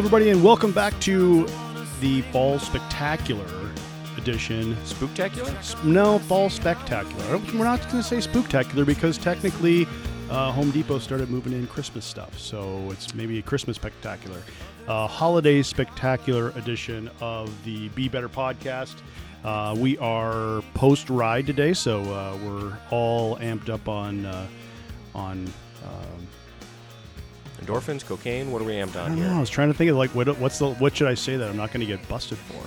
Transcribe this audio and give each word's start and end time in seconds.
everybody, 0.00 0.30
and 0.30 0.42
welcome 0.42 0.72
back 0.72 0.98
to 0.98 1.46
the 2.00 2.22
Fall 2.32 2.58
Spectacular 2.58 3.44
edition. 4.16 4.74
Spooktacular? 4.76 5.84
No, 5.84 6.18
Fall 6.20 6.48
Spectacular. 6.48 7.36
We're 7.52 7.64
not 7.64 7.82
going 7.90 8.02
to 8.02 8.02
say 8.02 8.16
Spooktacular 8.16 8.86
because 8.86 9.18
technically 9.18 9.86
uh, 10.30 10.52
Home 10.52 10.70
Depot 10.70 11.00
started 11.00 11.28
moving 11.28 11.52
in 11.52 11.66
Christmas 11.66 12.06
stuff, 12.06 12.38
so 12.38 12.90
it's 12.90 13.14
maybe 13.14 13.38
a 13.40 13.42
Christmas 13.42 13.76
Spectacular. 13.76 14.38
Uh, 14.88 15.06
holiday 15.06 15.60
Spectacular 15.60 16.48
edition 16.56 17.10
of 17.20 17.52
the 17.64 17.90
Be 17.90 18.08
Better 18.08 18.30
podcast. 18.30 19.02
Uh, 19.44 19.76
we 19.76 19.98
are 19.98 20.62
post 20.72 21.10
ride 21.10 21.46
today, 21.46 21.74
so 21.74 22.00
uh, 22.04 22.38
we're 22.42 22.74
all 22.90 23.36
amped 23.36 23.68
up 23.68 23.86
on 23.86 24.24
uh, 24.24 24.46
on. 25.14 25.46
Endorphins, 27.60 28.04
cocaine, 28.04 28.50
what 28.52 28.62
are 28.62 28.64
we 28.64 28.72
amped 28.74 28.96
I 28.96 29.00
on 29.02 29.10
don't 29.16 29.20
know. 29.20 29.36
I 29.36 29.40
was 29.40 29.50
trying 29.50 29.68
to 29.70 29.74
think 29.76 29.90
of 29.90 29.96
like 29.96 30.14
what 30.14 30.26
what's 30.38 30.58
the 30.58 30.70
what 30.74 30.96
should 30.96 31.08
I 31.08 31.14
say 31.14 31.36
that 31.36 31.48
I'm 31.48 31.56
not 31.56 31.72
going 31.72 31.80
to 31.80 31.86
get 31.86 32.06
busted 32.08 32.38
for. 32.38 32.62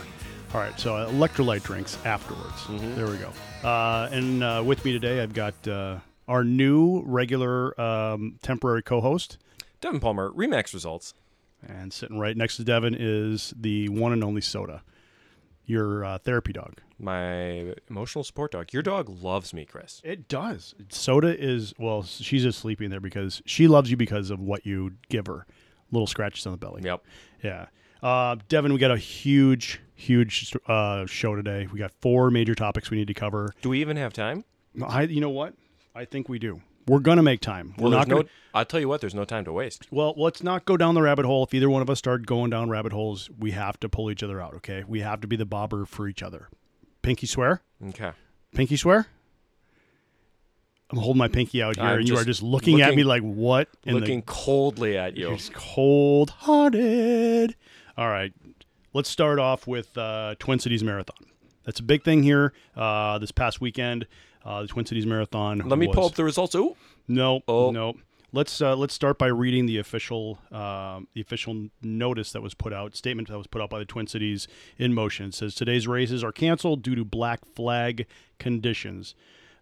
All 0.56 0.62
right, 0.62 0.80
so 0.80 0.96
uh, 0.96 1.10
electrolyte 1.10 1.64
drinks 1.64 1.98
afterwards. 2.06 2.62
Mhm. 2.68 2.96
There 2.96 3.08
we 3.08 3.18
go. 3.18 3.32
Uh, 3.68 4.08
and 4.12 4.44
uh, 4.44 4.62
with 4.64 4.86
me 4.86 4.92
today, 4.92 5.22
I've 5.22 5.34
got 5.34 5.68
uh, 5.68 5.98
our 6.28 6.44
new 6.44 7.02
regular 7.06 7.80
um, 7.82 8.38
temporary 8.44 8.84
co-host, 8.84 9.38
Devon 9.82 10.00
Palmer, 10.00 10.32
RE/MAX 10.34 10.74
results. 10.74 11.16
and 11.68 11.92
sitting 11.92 12.20
right 12.20 12.38
next 12.38 12.58
to 12.58 12.64
Devon 12.64 12.96
is 12.98 13.54
the 13.60 13.90
one 13.90 14.14
and 14.14 14.24
only 14.24 14.42
Soda, 14.42 14.84
your 15.66 16.06
uh, 16.06 16.18
therapy 16.20 16.54
dog. 16.54 16.82
My 17.04 17.74
emotional 17.90 18.24
support 18.24 18.52
dog. 18.52 18.72
Your 18.72 18.82
dog 18.82 19.10
loves 19.10 19.54
me, 19.54 19.66
Kris. 19.66 20.02
It 20.04 20.28
does. 20.28 20.74
Soda 20.90 21.38
is 21.38 21.74
well, 21.78 22.04
she's 22.04 22.44
just 22.44 22.60
sleeping 22.60 22.90
there 22.90 23.00
because 23.02 23.42
she 23.46 23.68
loves 23.68 23.92
you 23.92 23.98
because 23.98 24.30
of 24.30 24.40
what 24.40 24.66
you 24.66 24.94
give 25.10 25.28
her. 25.28 25.46
Little 25.92 26.08
scratches 26.08 26.46
on 26.46 26.54
the 26.54 26.58
belly. 26.58 26.82
Yep. 26.84 27.06
Yeah. 27.44 27.66
Uh, 28.02 28.38
Devon, 28.50 28.74
we 28.74 28.80
got 28.80 28.92
a 28.92 28.98
huge, 28.98 29.80
huge 29.96 30.56
uh, 30.68 31.06
show 31.06 31.36
today. 31.36 31.68
We 31.72 31.78
got 31.80 31.92
four 32.02 32.32
major 32.32 32.56
topics 32.56 32.90
we 32.90 32.98
need 32.98 33.08
to 33.08 33.14
cover. 33.14 33.54
Do 33.62 33.70
we 33.70 33.80
even 33.82 33.98
have 33.98 34.12
time? 34.14 34.44
I, 34.86 35.04
you 35.04 35.22
know 35.22 35.30
what? 35.30 35.54
I 35.94 36.06
think 36.06 36.28
we 36.30 36.40
do. 36.40 36.62
We're 36.88 37.00
gonna 37.00 37.24
make 37.24 37.40
time. 37.40 37.76
We're 37.78 37.84
Well, 37.90 37.92
not 38.00 38.10
gonna. 38.10 38.24
no. 38.24 38.30
I'll 38.54 38.66
tell 38.66 38.80
you 38.80 38.90
what. 38.90 39.00
There's 39.00 39.16
no 39.16 39.24
time 39.24 39.46
to 39.46 39.54
waste. 39.54 39.88
Well, 39.92 40.14
let's 40.18 40.44
not 40.44 40.66
go 40.66 40.76
down 40.76 40.96
the 40.96 41.02
rabbit 41.02 41.26
hole. 41.26 41.44
If 41.44 41.54
either 41.54 41.70
one 41.70 41.82
of 41.82 41.90
us 41.90 42.00
start 42.00 42.26
going 42.26 42.50
down 42.50 42.70
rabbit 42.70 42.92
holes, 42.92 43.30
we 43.40 43.52
have 43.52 43.80
to 43.82 43.88
pull 43.90 44.12
each 44.12 44.22
other 44.24 44.42
out. 44.42 44.54
Okay? 44.56 44.84
We 44.86 45.00
have 45.02 45.22
to 45.22 45.28
be 45.28 45.36
the 45.38 45.46
bobber 45.46 45.86
for 45.86 46.08
each 46.10 46.22
other. 46.24 46.50
Pinky 47.04 47.28
swear. 47.28 47.62
Okay. 47.90 48.12
Pinky 48.56 48.76
swear. 48.78 49.06
I'm 50.90 50.98
holding 51.00 51.18
my 51.20 51.28
pinky 51.28 51.62
out 51.62 51.76
here, 51.76 51.86
I'm 51.86 52.00
and 52.00 52.08
you 52.08 52.14
are 52.16 52.18
just 52.18 52.28
just 52.28 52.44
looking, 52.44 52.82
at 52.82 52.96
me 52.96 53.04
like 53.04 53.22
what? 53.24 53.68
in 53.84 53.94
the- 53.96 54.00
Looking 54.00 54.22
coldly 54.24 54.98
at 54.98 55.18
you. 55.18 55.32
He's 55.32 55.50
cold 55.54 56.30
hearted. 56.32 57.56
All 57.98 58.10
right. 58.10 58.32
Let's 58.94 59.10
start 59.10 59.40
off 59.40 59.66
with 59.68 59.98
uh, 59.98 60.36
Twin 60.40 60.60
Cities 60.60 60.84
Marathon. 60.84 61.18
That's 61.66 61.80
a 61.80 61.84
big 61.84 62.04
thing 62.04 62.22
here 62.24 62.54
uh, 62.76 63.18
this 63.20 63.32
past 63.32 63.60
weekend. 63.60 64.06
Uh, 64.46 64.62
the 64.64 64.68
Twin 64.68 64.86
Cities 64.86 65.06
Marathon. 65.06 65.60
Let 65.66 65.80
me 65.80 65.88
pull 65.88 66.06
up 66.06 66.14
the 66.16 66.24
results. 66.24 66.54
Ooh. 66.56 66.76
No, 67.08 67.42
Oh. 67.48 67.72
no. 67.72 67.96
Let's 68.36 68.62
uh, 68.62 68.76
let's 68.76 68.96
start 68.96 69.20
by 69.20 69.28
reading 69.28 69.68
the 69.68 69.78
official 69.78 70.40
um 70.52 71.08
the 71.14 71.22
official 71.22 71.68
notice 71.84 72.32
that 72.32 72.42
was 72.42 72.56
put 72.56 72.74
out, 72.74 72.96
statement 72.96 73.28
that 73.28 73.38
was 73.38 73.46
put 73.46 73.62
out 73.62 73.70
by 73.70 73.78
the 73.78 73.86
Twin 73.86 74.08
Cities 74.08 74.48
in 74.76 74.92
motion. 74.92 75.28
It 75.28 75.36
says 75.36 75.54
today's 75.54 75.88
races 75.88 76.24
are 76.24 76.32
canceled 76.32 76.82
due 76.82 76.96
to 76.96 77.06
black 77.06 77.46
flag 77.46 78.08
conditions. 78.40 79.14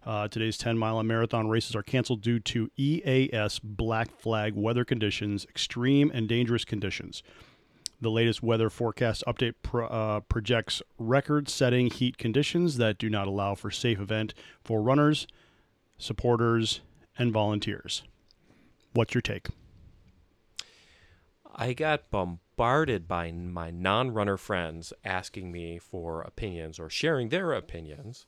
Uh, 0.06 0.26
today's 0.26 0.56
10 0.56 0.78
mile 0.78 0.98
and 0.98 1.06
marathon 1.06 1.50
races 1.50 1.76
are 1.76 1.82
canceled 1.82 2.22
due 2.22 2.40
to 2.40 2.70
EAS 2.78 3.58
black 3.58 4.10
flag 4.18 4.54
weather 4.54 4.86
conditions, 4.86 5.44
extreme 5.50 6.10
and 6.14 6.26
dangerous 6.26 6.64
conditions. 6.64 7.22
The 8.00 8.10
latest 8.10 8.42
weather 8.42 8.70
forecast 8.70 9.22
update 9.28 9.56
pro, 9.62 9.86
uh, 9.86 10.20
projects 10.20 10.80
record 10.98 11.50
setting 11.50 11.90
heat 11.90 12.16
conditions 12.16 12.78
that 12.78 12.96
do 12.96 13.10
not 13.10 13.28
allow 13.28 13.54
for 13.54 13.70
safe 13.70 14.00
event 14.00 14.32
for 14.64 14.80
runners, 14.80 15.26
supporters, 15.98 16.80
and 17.18 17.30
volunteers. 17.30 18.02
What's 18.92 19.14
your 19.14 19.22
take? 19.22 19.48
I 21.54 21.72
got 21.72 22.10
bombarded 22.10 23.06
by 23.06 23.30
my 23.30 23.70
non-runner 23.70 24.36
friends 24.36 24.92
asking 25.04 25.52
me 25.52 25.78
for 25.78 26.22
opinions 26.22 26.78
or 26.78 26.88
sharing 26.88 27.28
their 27.28 27.52
opinions. 27.52 28.26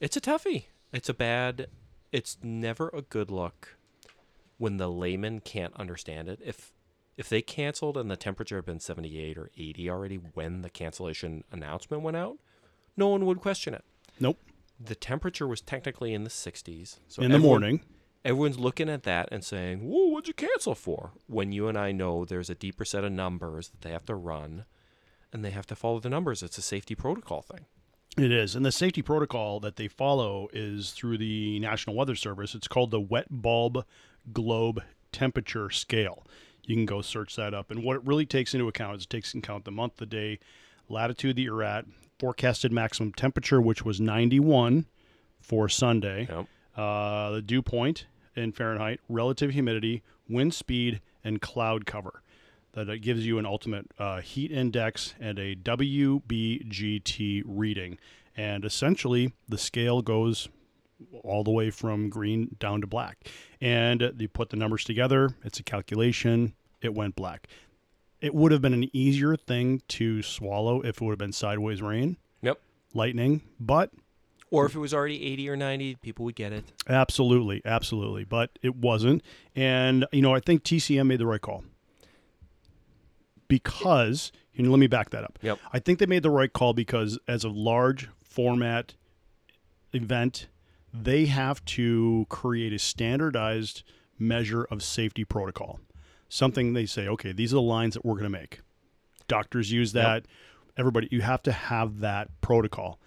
It's 0.00 0.16
a 0.16 0.20
toughie. 0.20 0.66
It's 0.92 1.08
a 1.08 1.14
bad. 1.14 1.68
It's 2.12 2.38
never 2.42 2.90
a 2.92 3.02
good 3.02 3.30
look 3.30 3.76
when 4.58 4.78
the 4.78 4.88
layman 4.88 5.40
can't 5.40 5.74
understand 5.74 6.28
it. 6.28 6.40
If 6.44 6.72
if 7.16 7.28
they 7.28 7.42
canceled 7.42 7.96
and 7.96 8.10
the 8.10 8.16
temperature 8.16 8.56
had 8.56 8.66
been 8.66 8.80
78 8.80 9.38
or 9.38 9.50
80 9.56 9.90
already 9.90 10.16
when 10.16 10.60
the 10.60 10.68
cancellation 10.68 11.44
announcement 11.50 12.02
went 12.02 12.16
out, 12.16 12.36
no 12.96 13.08
one 13.08 13.24
would 13.24 13.40
question 13.40 13.72
it. 13.72 13.84
Nope. 14.20 14.38
The 14.78 14.94
temperature 14.94 15.46
was 15.46 15.62
technically 15.62 16.12
in 16.12 16.24
the 16.24 16.30
60s. 16.30 16.98
So 17.08 17.22
In 17.22 17.32
the 17.32 17.38
morning. 17.38 17.80
Everyone's 18.24 18.58
looking 18.58 18.88
at 18.88 19.04
that 19.04 19.28
and 19.30 19.44
saying, 19.44 19.88
Whoa, 19.88 20.06
what'd 20.06 20.28
you 20.28 20.34
cancel 20.34 20.74
for? 20.74 21.12
When 21.26 21.52
you 21.52 21.68
and 21.68 21.78
I 21.78 21.92
know 21.92 22.24
there's 22.24 22.50
a 22.50 22.54
deeper 22.54 22.84
set 22.84 23.04
of 23.04 23.12
numbers 23.12 23.68
that 23.68 23.82
they 23.82 23.90
have 23.90 24.06
to 24.06 24.14
run 24.14 24.64
and 25.32 25.44
they 25.44 25.50
have 25.50 25.66
to 25.66 25.76
follow 25.76 26.00
the 26.00 26.08
numbers. 26.08 26.42
It's 26.42 26.58
a 26.58 26.62
safety 26.62 26.94
protocol 26.94 27.42
thing. 27.42 27.66
It 28.16 28.32
is. 28.32 28.56
And 28.56 28.64
the 28.64 28.72
safety 28.72 29.02
protocol 29.02 29.60
that 29.60 29.76
they 29.76 29.88
follow 29.88 30.48
is 30.52 30.90
through 30.92 31.18
the 31.18 31.58
National 31.60 31.94
Weather 31.94 32.14
Service. 32.14 32.54
It's 32.54 32.68
called 32.68 32.90
the 32.90 33.00
Wet 33.00 33.26
Bulb 33.30 33.84
Globe 34.32 34.82
Temperature 35.12 35.70
Scale. 35.70 36.26
You 36.64 36.74
can 36.74 36.86
go 36.86 37.02
search 37.02 37.36
that 37.36 37.54
up. 37.54 37.70
And 37.70 37.84
what 37.84 37.96
it 37.96 38.04
really 38.06 38.26
takes 38.26 38.54
into 38.54 38.66
account 38.68 38.96
is 38.96 39.02
it 39.04 39.10
takes 39.10 39.34
into 39.34 39.46
account 39.46 39.64
the 39.66 39.70
month, 39.70 39.98
the 39.98 40.06
day, 40.06 40.38
latitude 40.88 41.36
that 41.36 41.42
you're 41.42 41.62
at, 41.62 41.84
forecasted 42.18 42.72
maximum 42.72 43.12
temperature, 43.12 43.60
which 43.60 43.84
was 43.84 44.00
91 44.00 44.86
for 45.40 45.68
Sunday, 45.68 46.26
Yep. 46.30 46.46
Uh, 46.76 47.30
the 47.30 47.42
dew 47.42 47.62
point 47.62 48.06
in 48.34 48.52
Fahrenheit, 48.52 49.00
relative 49.08 49.50
humidity, 49.52 50.02
wind 50.28 50.54
speed, 50.54 51.00
and 51.24 51.40
cloud 51.40 51.86
cover. 51.86 52.22
That 52.72 52.88
it 52.90 52.98
gives 52.98 53.24
you 53.26 53.38
an 53.38 53.46
ultimate 53.46 53.86
uh, 53.98 54.20
heat 54.20 54.52
index 54.52 55.14
and 55.18 55.38
a 55.38 55.54
WBGT 55.56 57.42
reading. 57.46 57.98
And 58.36 58.64
essentially, 58.64 59.32
the 59.48 59.56
scale 59.58 60.02
goes 60.02 60.48
all 61.22 61.42
the 61.44 61.50
way 61.50 61.70
from 61.70 62.10
green 62.10 62.56
down 62.58 62.80
to 62.82 62.86
black. 62.86 63.28
And 63.60 64.12
you 64.18 64.28
put 64.28 64.50
the 64.50 64.56
numbers 64.56 64.84
together, 64.84 65.30
it's 65.44 65.58
a 65.58 65.62
calculation, 65.62 66.54
it 66.82 66.94
went 66.94 67.16
black. 67.16 67.48
It 68.20 68.34
would 68.34 68.52
have 68.52 68.62
been 68.62 68.74
an 68.74 68.90
easier 68.94 69.36
thing 69.36 69.82
to 69.88 70.22
swallow 70.22 70.80
if 70.82 70.96
it 70.96 71.02
would 71.02 71.12
have 71.12 71.18
been 71.18 71.32
sideways 71.32 71.82
rain, 71.82 72.16
Yep. 72.42 72.60
lightning, 72.94 73.42
but 73.60 73.90
Or 74.50 74.66
if 74.66 74.74
it 74.74 74.78
was 74.78 74.94
already 74.94 75.24
80 75.24 75.50
or 75.50 75.56
90, 75.56 75.96
people 75.96 76.24
would 76.24 76.36
get 76.36 76.52
it. 76.52 76.64
Absolutely, 76.88 77.62
absolutely, 77.64 78.24
but 78.24 78.58
it 78.62 78.76
wasn't. 78.76 79.22
And 79.54 80.06
you 80.12 80.22
know, 80.22 80.34
I 80.34 80.40
think 80.40 80.62
TCM 80.62 81.06
made 81.06 81.18
the 81.20 81.26
right 81.26 81.40
call 81.40 81.64
because. 83.48 84.32
And 84.58 84.70
let 84.70 84.78
me 84.78 84.86
back 84.86 85.10
that 85.10 85.22
up. 85.22 85.38
Yep. 85.42 85.58
I 85.74 85.78
think 85.78 85.98
they 85.98 86.06
made 86.06 86.22
the 86.22 86.30
right 86.30 86.50
call 86.50 86.72
because 86.72 87.18
as 87.28 87.44
a 87.44 87.50
large 87.50 88.08
format 88.24 88.94
event, 89.92 90.46
they 90.94 91.26
have 91.26 91.62
to 91.66 92.24
create 92.30 92.72
a 92.72 92.78
standardized 92.78 93.82
measure 94.18 94.64
of 94.64 94.82
safety 94.82 95.24
protocol. 95.24 95.78
Something 96.30 96.72
they 96.72 96.86
say, 96.86 97.06
okay, 97.06 97.32
these 97.32 97.52
are 97.52 97.56
the 97.56 97.60
lines 97.60 97.92
that 97.92 98.04
we're 98.06 98.14
going 98.14 98.24
to 98.24 98.30
make. 98.30 98.60
Doctors 99.28 99.70
use 99.70 99.92
that. 99.92 100.24
Everybody, 100.78 101.08
you 101.10 101.20
have 101.20 101.42
to 101.42 101.52
have 101.52 102.00
that 102.00 102.28
protocol. 102.40 102.98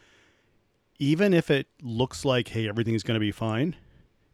Even 1.00 1.34
if 1.34 1.50
it 1.50 1.68
looks 1.82 2.26
like, 2.26 2.50
hey, 2.50 2.68
everything's 2.68 3.04
going 3.04 3.16
to 3.16 3.20
be 3.20 3.32
fine, 3.32 3.76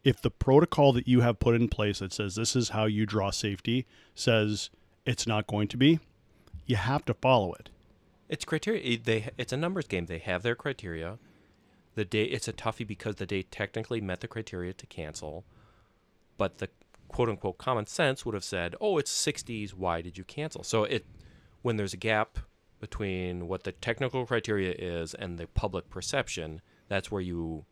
if 0.04 0.20
the 0.20 0.30
protocol 0.30 0.92
that 0.92 1.08
you 1.08 1.20
have 1.20 1.38
put 1.38 1.54
in 1.54 1.68
place 1.68 2.00
that 2.00 2.12
says 2.12 2.34
this 2.34 2.54
is 2.54 2.70
how 2.70 2.84
you 2.84 3.06
draw 3.06 3.30
safety 3.30 3.86
says 4.14 4.70
it's 5.04 5.26
not 5.26 5.46
going 5.46 5.68
to 5.68 5.76
be, 5.76 6.00
you 6.66 6.76
have 6.76 7.04
to 7.04 7.14
follow 7.14 7.52
it. 7.54 7.70
It's 8.28 8.44
criteria. 8.44 8.82
Eh, 8.94 8.98
they 9.02 9.30
it's 9.38 9.52
a 9.52 9.56
numbers 9.56 9.86
game. 9.86 10.06
They 10.06 10.18
have 10.18 10.42
their 10.42 10.54
criteria. 10.54 11.18
The 11.94 12.04
day 12.04 12.24
it's 12.24 12.48
a 12.48 12.52
toughie 12.52 12.86
because 12.86 13.16
the 13.16 13.26
day 13.26 13.42
technically 13.42 14.00
met 14.00 14.20
the 14.20 14.28
criteria 14.28 14.72
to 14.74 14.86
cancel, 14.86 15.44
but 16.36 16.58
the 16.58 16.68
quote 17.08 17.28
unquote 17.28 17.58
common 17.58 17.86
sense 17.86 18.24
would 18.24 18.34
have 18.34 18.44
said, 18.44 18.74
"Oh, 18.80 18.98
it's 18.98 19.10
60s. 19.10 19.74
Why 19.74 20.02
did 20.02 20.18
you 20.18 20.24
cancel?" 20.24 20.62
So 20.62 20.84
it 20.84 21.06
when 21.62 21.76
there's 21.76 21.94
a 21.94 21.96
gap 21.98 22.38
between 22.80 23.48
what 23.48 23.64
the 23.64 23.72
technical 23.72 24.26
criteria 24.26 24.74
is 24.76 25.14
and 25.14 25.38
the 25.38 25.46
public 25.46 25.88
perception, 25.90 26.60
that's 26.88 27.10
where 27.10 27.22
you 27.22 27.64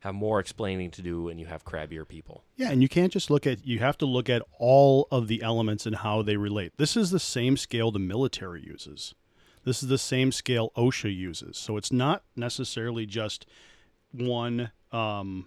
have 0.00 0.14
more 0.14 0.38
explaining 0.38 0.90
to 0.92 1.02
do 1.02 1.28
and 1.28 1.40
you 1.40 1.46
have 1.46 1.64
crabbier 1.64 2.06
people. 2.06 2.44
Yeah, 2.56 2.70
and 2.70 2.80
you 2.80 2.88
can't 2.88 3.12
just 3.12 3.30
look 3.30 3.46
at 3.46 3.66
you 3.66 3.80
have 3.80 3.98
to 3.98 4.06
look 4.06 4.28
at 4.28 4.42
all 4.58 5.08
of 5.10 5.28
the 5.28 5.42
elements 5.42 5.86
and 5.86 5.96
how 5.96 6.22
they 6.22 6.36
relate. 6.36 6.72
This 6.76 6.96
is 6.96 7.10
the 7.10 7.20
same 7.20 7.56
scale 7.56 7.90
the 7.90 7.98
military 7.98 8.62
uses. 8.62 9.14
This 9.64 9.82
is 9.82 9.88
the 9.88 9.98
same 9.98 10.32
scale 10.32 10.72
OSHA 10.76 11.14
uses. 11.14 11.58
So 11.58 11.76
it's 11.76 11.92
not 11.92 12.22
necessarily 12.36 13.06
just 13.06 13.44
one 14.12 14.70
um, 14.92 15.46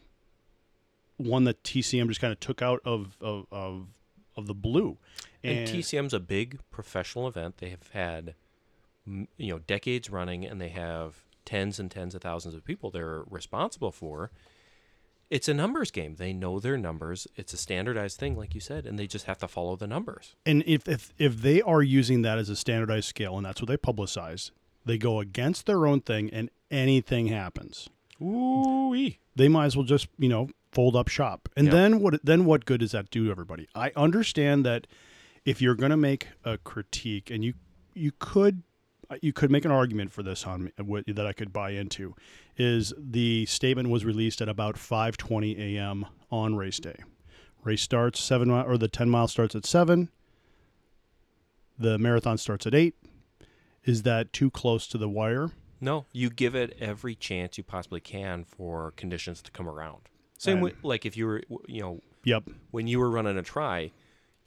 one 1.17 1.45
that 1.45 1.63
TCM 1.63 2.07
just 2.07 2.21
kind 2.21 2.33
of 2.33 2.39
took 2.39 2.61
out 2.61 2.81
of 2.83 3.17
of, 3.21 3.45
of 3.51 3.87
of 4.35 4.47
the 4.47 4.53
blue. 4.53 4.97
And, 5.43 5.67
TCM's 5.67 6.13
a 6.13 6.19
big 6.19 6.59
professional 6.69 7.27
event. 7.27 7.57
They 7.57 7.69
have 7.69 7.87
had, 7.89 8.35
you 9.05 9.27
know, 9.53 9.59
decades 9.59 10.09
running, 10.09 10.45
and 10.45 10.59
they 10.61 10.69
have 10.69 11.23
tens 11.45 11.79
and 11.79 11.89
tens 11.89 12.13
of 12.15 12.21
thousands 12.21 12.53
of 12.55 12.63
people 12.63 12.91
they're 12.91 13.23
responsible 13.29 13.91
for. 13.91 14.31
It's 15.29 15.47
a 15.47 15.53
numbers 15.53 15.91
game. 15.91 16.15
They 16.15 16.33
know 16.33 16.59
their 16.59 16.77
numbers. 16.77 17.25
It's 17.37 17.53
a 17.53 17.57
standardized 17.57 18.19
thing, 18.19 18.35
like 18.37 18.53
you 18.53 18.59
said, 18.59 18.85
and 18.85 18.99
they 18.99 19.07
just 19.07 19.25
have 19.25 19.37
to 19.39 19.47
follow 19.47 19.77
the 19.77 19.87
numbers. 19.87 20.35
And 20.45 20.61
if, 20.67 20.87
if 20.89 21.13
if 21.17 21.41
they 21.41 21.61
are 21.61 21.81
using 21.81 22.21
that 22.23 22.37
as 22.37 22.49
a 22.49 22.55
standardized 22.55 23.07
scale 23.07 23.37
and 23.37 23.45
that's 23.45 23.61
what 23.61 23.69
they 23.69 23.77
publicize, 23.77 24.51
they 24.85 24.97
go 24.97 25.21
against 25.21 25.67
their 25.67 25.87
own 25.87 26.01
thing 26.01 26.29
and 26.31 26.49
anything 26.69 27.27
happens. 27.27 27.87
Ooh, 28.21 28.93
They 29.35 29.47
might 29.47 29.65
as 29.65 29.77
well 29.77 29.85
just, 29.85 30.07
you 30.17 30.27
know, 30.29 30.49
fold 30.71 30.95
up 30.95 31.07
shop. 31.07 31.49
And 31.55 31.67
Yep. 31.67 31.73
then 31.73 31.99
what 32.01 32.25
then 32.25 32.45
what 32.45 32.65
good 32.65 32.81
does 32.81 32.91
that 32.91 33.09
do 33.09 33.25
to 33.25 33.31
everybody? 33.31 33.67
I 33.73 33.91
understand 33.95 34.65
that 34.65 34.85
if 35.45 35.61
you're 35.61 35.75
going 35.75 35.91
to 35.91 35.97
make 35.97 36.27
a 36.43 36.57
critique 36.57 37.31
and 37.31 37.43
you 37.43 37.53
you 37.93 38.11
could 38.19 38.63
you 39.21 39.33
could 39.33 39.51
make 39.51 39.65
an 39.65 39.71
argument 39.71 40.11
for 40.11 40.23
this 40.23 40.45
on 40.45 40.71
that 40.77 41.25
I 41.27 41.33
could 41.33 41.51
buy 41.53 41.71
into 41.71 42.15
is 42.57 42.93
the 42.97 43.45
statement 43.45 43.89
was 43.89 44.05
released 44.05 44.41
at 44.41 44.49
about 44.49 44.75
5:20 44.75 45.57
a.m. 45.75 46.05
on 46.31 46.55
race 46.55 46.79
day. 46.79 46.97
Race 47.63 47.81
starts 47.81 48.19
7 48.19 48.49
or 48.49 48.77
the 48.77 48.87
10 48.87 49.09
mile 49.09 49.27
starts 49.27 49.55
at 49.55 49.65
7. 49.65 50.09
The 51.77 51.97
marathon 51.97 52.37
starts 52.37 52.65
at 52.67 52.73
8. 52.75 52.95
Is 53.83 54.03
that 54.03 54.31
too 54.33 54.49
close 54.51 54.87
to 54.87 54.97
the 54.97 55.09
wire? 55.09 55.51
No, 55.79 56.05
you 56.11 56.29
give 56.29 56.53
it 56.55 56.77
every 56.79 57.15
chance 57.15 57.57
you 57.57 57.63
possibly 57.63 57.99
can 57.99 58.43
for 58.43 58.91
conditions 58.91 59.41
to 59.41 59.51
come 59.51 59.67
around. 59.67 60.01
Same 60.37 60.57
And- 60.57 60.63
way, 60.63 60.73
like 60.83 61.05
if 61.05 61.17
you 61.17 61.25
were, 61.25 61.43
you 61.67 61.81
know, 61.81 62.01
Yep. 62.23 62.49
when 62.69 62.85
you 62.87 62.99
were 62.99 63.09
running 63.09 63.37
a 63.37 63.41
tri, 63.43 63.91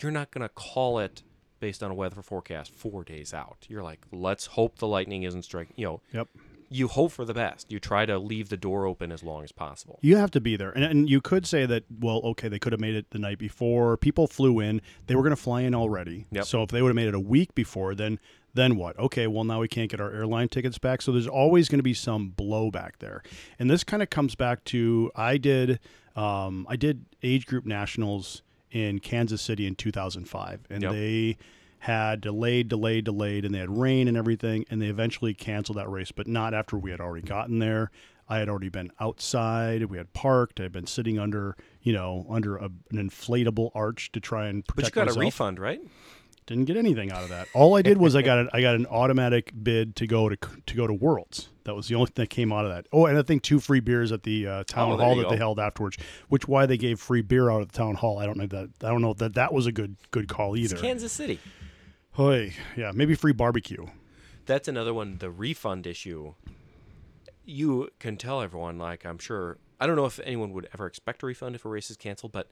you're 0.00 0.12
not 0.12 0.30
going 0.30 0.42
to 0.42 0.48
call 0.48 0.98
it 1.00 1.22
based 1.64 1.82
on 1.82 1.90
a 1.90 1.94
weather 1.94 2.20
forecast 2.20 2.74
four 2.74 3.02
days 3.04 3.32
out. 3.32 3.64
You're 3.70 3.82
like, 3.82 4.00
let's 4.12 4.44
hope 4.44 4.76
the 4.76 4.86
lightning 4.86 5.22
isn't 5.22 5.44
striking. 5.44 5.72
You 5.76 5.86
know, 5.86 6.00
Yep. 6.12 6.28
you 6.68 6.88
hope 6.88 7.10
for 7.12 7.24
the 7.24 7.32
best. 7.32 7.72
You 7.72 7.80
try 7.80 8.04
to 8.04 8.18
leave 8.18 8.50
the 8.50 8.58
door 8.58 8.84
open 8.84 9.10
as 9.10 9.22
long 9.22 9.44
as 9.44 9.50
possible. 9.50 9.98
You 10.02 10.16
have 10.18 10.30
to 10.32 10.42
be 10.42 10.56
there. 10.56 10.72
And, 10.72 10.84
and 10.84 11.08
you 11.08 11.22
could 11.22 11.46
say 11.46 11.64
that, 11.64 11.84
well, 12.00 12.18
okay, 12.32 12.48
they 12.48 12.58
could 12.58 12.72
have 12.74 12.82
made 12.82 12.94
it 12.94 13.06
the 13.12 13.18
night 13.18 13.38
before. 13.38 13.96
People 13.96 14.26
flew 14.26 14.60
in. 14.60 14.82
They 15.06 15.14
were 15.14 15.22
going 15.22 15.30
to 15.34 15.40
fly 15.40 15.62
in 15.62 15.74
already. 15.74 16.26
Yep. 16.32 16.44
So 16.44 16.62
if 16.62 16.68
they 16.68 16.82
would 16.82 16.90
have 16.90 16.96
made 16.96 17.08
it 17.08 17.14
a 17.14 17.20
week 17.20 17.54
before, 17.54 17.94
then 17.94 18.18
then 18.52 18.76
what? 18.76 18.96
Okay, 18.98 19.26
well, 19.26 19.42
now 19.44 19.60
we 19.60 19.66
can't 19.68 19.90
get 19.90 20.00
our 20.02 20.12
airline 20.12 20.48
tickets 20.48 20.76
back. 20.78 21.00
So 21.00 21.12
there's 21.12 21.26
always 21.26 21.70
going 21.70 21.78
to 21.80 21.82
be 21.82 21.94
some 21.94 22.34
blowback 22.36 22.98
there. 22.98 23.22
And 23.58 23.70
this 23.70 23.82
kind 23.84 24.02
of 24.02 24.10
comes 24.10 24.34
back 24.34 24.62
to 24.64 25.10
I 25.16 25.38
did 25.38 25.80
um, 26.14 26.66
I 26.68 26.76
did 26.76 27.06
age 27.22 27.46
group 27.46 27.64
nationals 27.64 28.42
in 28.74 28.98
Kansas 28.98 29.40
City 29.40 29.66
in 29.66 29.76
2005. 29.76 30.66
And 30.68 30.82
Yep. 30.82 30.92
they 30.92 31.36
had 31.78 32.20
delayed, 32.20 32.68
delayed, 32.68 33.04
delayed, 33.04 33.44
and 33.44 33.54
they 33.54 33.60
had 33.60 33.78
rain 33.78 34.08
and 34.08 34.16
everything, 34.16 34.66
and 34.68 34.82
they 34.82 34.88
eventually 34.88 35.32
canceled 35.32 35.78
that 35.78 35.88
race, 35.88 36.10
but 36.10 36.26
not 36.26 36.52
after 36.52 36.76
we 36.76 36.90
had 36.90 37.00
already 37.00 37.24
mm. 37.24 37.28
gotten 37.28 37.60
there. 37.60 37.90
I 38.28 38.38
had 38.38 38.48
already 38.48 38.70
been 38.70 38.90
outside. 38.98 39.84
We 39.84 39.98
had 39.98 40.12
parked. 40.12 40.58
I 40.58 40.64
had 40.64 40.72
been 40.72 40.86
sitting 40.86 41.18
under, 41.18 41.56
you 41.82 41.92
know, 41.92 42.26
under 42.28 42.56
a, 42.56 42.64
an 42.64 43.10
inflatable 43.10 43.70
arch 43.74 44.10
to 44.12 44.20
try 44.20 44.48
and 44.48 44.66
protect. 44.66 44.76
But 44.76 45.00
you 45.00 45.04
got 45.04 45.06
myself. 45.06 45.16
a 45.16 45.20
refund, 45.20 45.58
right? 45.58 45.80
Didn't 46.46 46.66
get 46.66 46.76
anything 46.76 47.10
out 47.10 47.22
of 47.22 47.30
that. 47.30 47.48
All 47.54 47.74
I 47.76 47.82
did 47.82 47.96
was 47.98 48.14
I 48.14 48.22
got 48.30 48.38
an, 48.38 48.50
I 48.52 48.60
got 48.60 48.74
an 48.74 48.86
automatic 48.86 49.52
bid 49.62 49.96
to 49.96 50.06
go 50.06 50.28
to 50.28 50.36
to 50.36 50.74
go 50.74 50.86
to 50.86 50.92
Worlds. 50.92 51.48
That 51.64 51.74
was 51.74 51.88
the 51.88 51.94
only 51.94 52.06
thing 52.06 52.24
that 52.24 52.30
came 52.30 52.52
out 52.52 52.66
of 52.66 52.72
that. 52.72 52.86
Oh, 52.92 53.06
and 53.06 53.16
I 53.16 53.22
think 53.22 53.42
two 53.42 53.58
free 53.58 53.80
beers 53.80 54.12
at 54.12 54.22
the 54.22 54.46
uh, 54.46 54.64
town 54.64 54.92
Oh, 54.92 54.96
hall 54.98 55.16
you 55.16 55.22
that 55.22 55.30
they 55.30 55.36
held 55.36 55.58
afterwards. 55.58 55.96
Which 56.28 56.46
why 56.46 56.66
they 56.66 56.76
gave 56.76 57.00
free 57.00 57.22
beer 57.22 57.50
out 57.50 57.62
at 57.62 57.70
the 57.72 57.76
town 57.78 57.94
hall. 57.94 58.18
I 58.18 58.26
don't 58.26 58.36
know 58.36 58.46
that. 58.46 58.70
I 58.82 58.88
don't 58.88 59.00
know 59.00 59.14
that 59.14 59.34
that 59.34 59.52
was 59.54 59.66
a 59.66 59.72
good 59.72 59.96
good 60.10 60.28
call 60.28 60.56
either. 60.56 60.74
It's 60.74 60.82
Kansas 60.82 61.12
City. 61.12 61.40
Hoy, 62.12 62.52
yeah, 62.76 62.92
maybe 62.94 63.14
free 63.14 63.32
barbecue. 63.32 63.86
That's 64.46 64.68
another 64.68 64.92
one. 64.92 65.18
The 65.18 65.30
refund 65.30 65.86
issue. 65.86 66.34
You 67.46 67.88
can 67.98 68.16
tell 68.16 68.40
everyone, 68.42 68.78
like 68.78 69.04
I'm 69.04 69.18
sure. 69.18 69.58
I 69.80 69.86
don't 69.86 69.96
know 69.96 70.06
if 70.06 70.20
anyone 70.20 70.52
would 70.52 70.68
ever 70.72 70.86
expect 70.86 71.22
a 71.22 71.26
refund 71.26 71.54
if 71.56 71.64
a 71.64 71.68
race 71.68 71.90
is 71.90 71.96
canceled, 71.96 72.32
but 72.32 72.48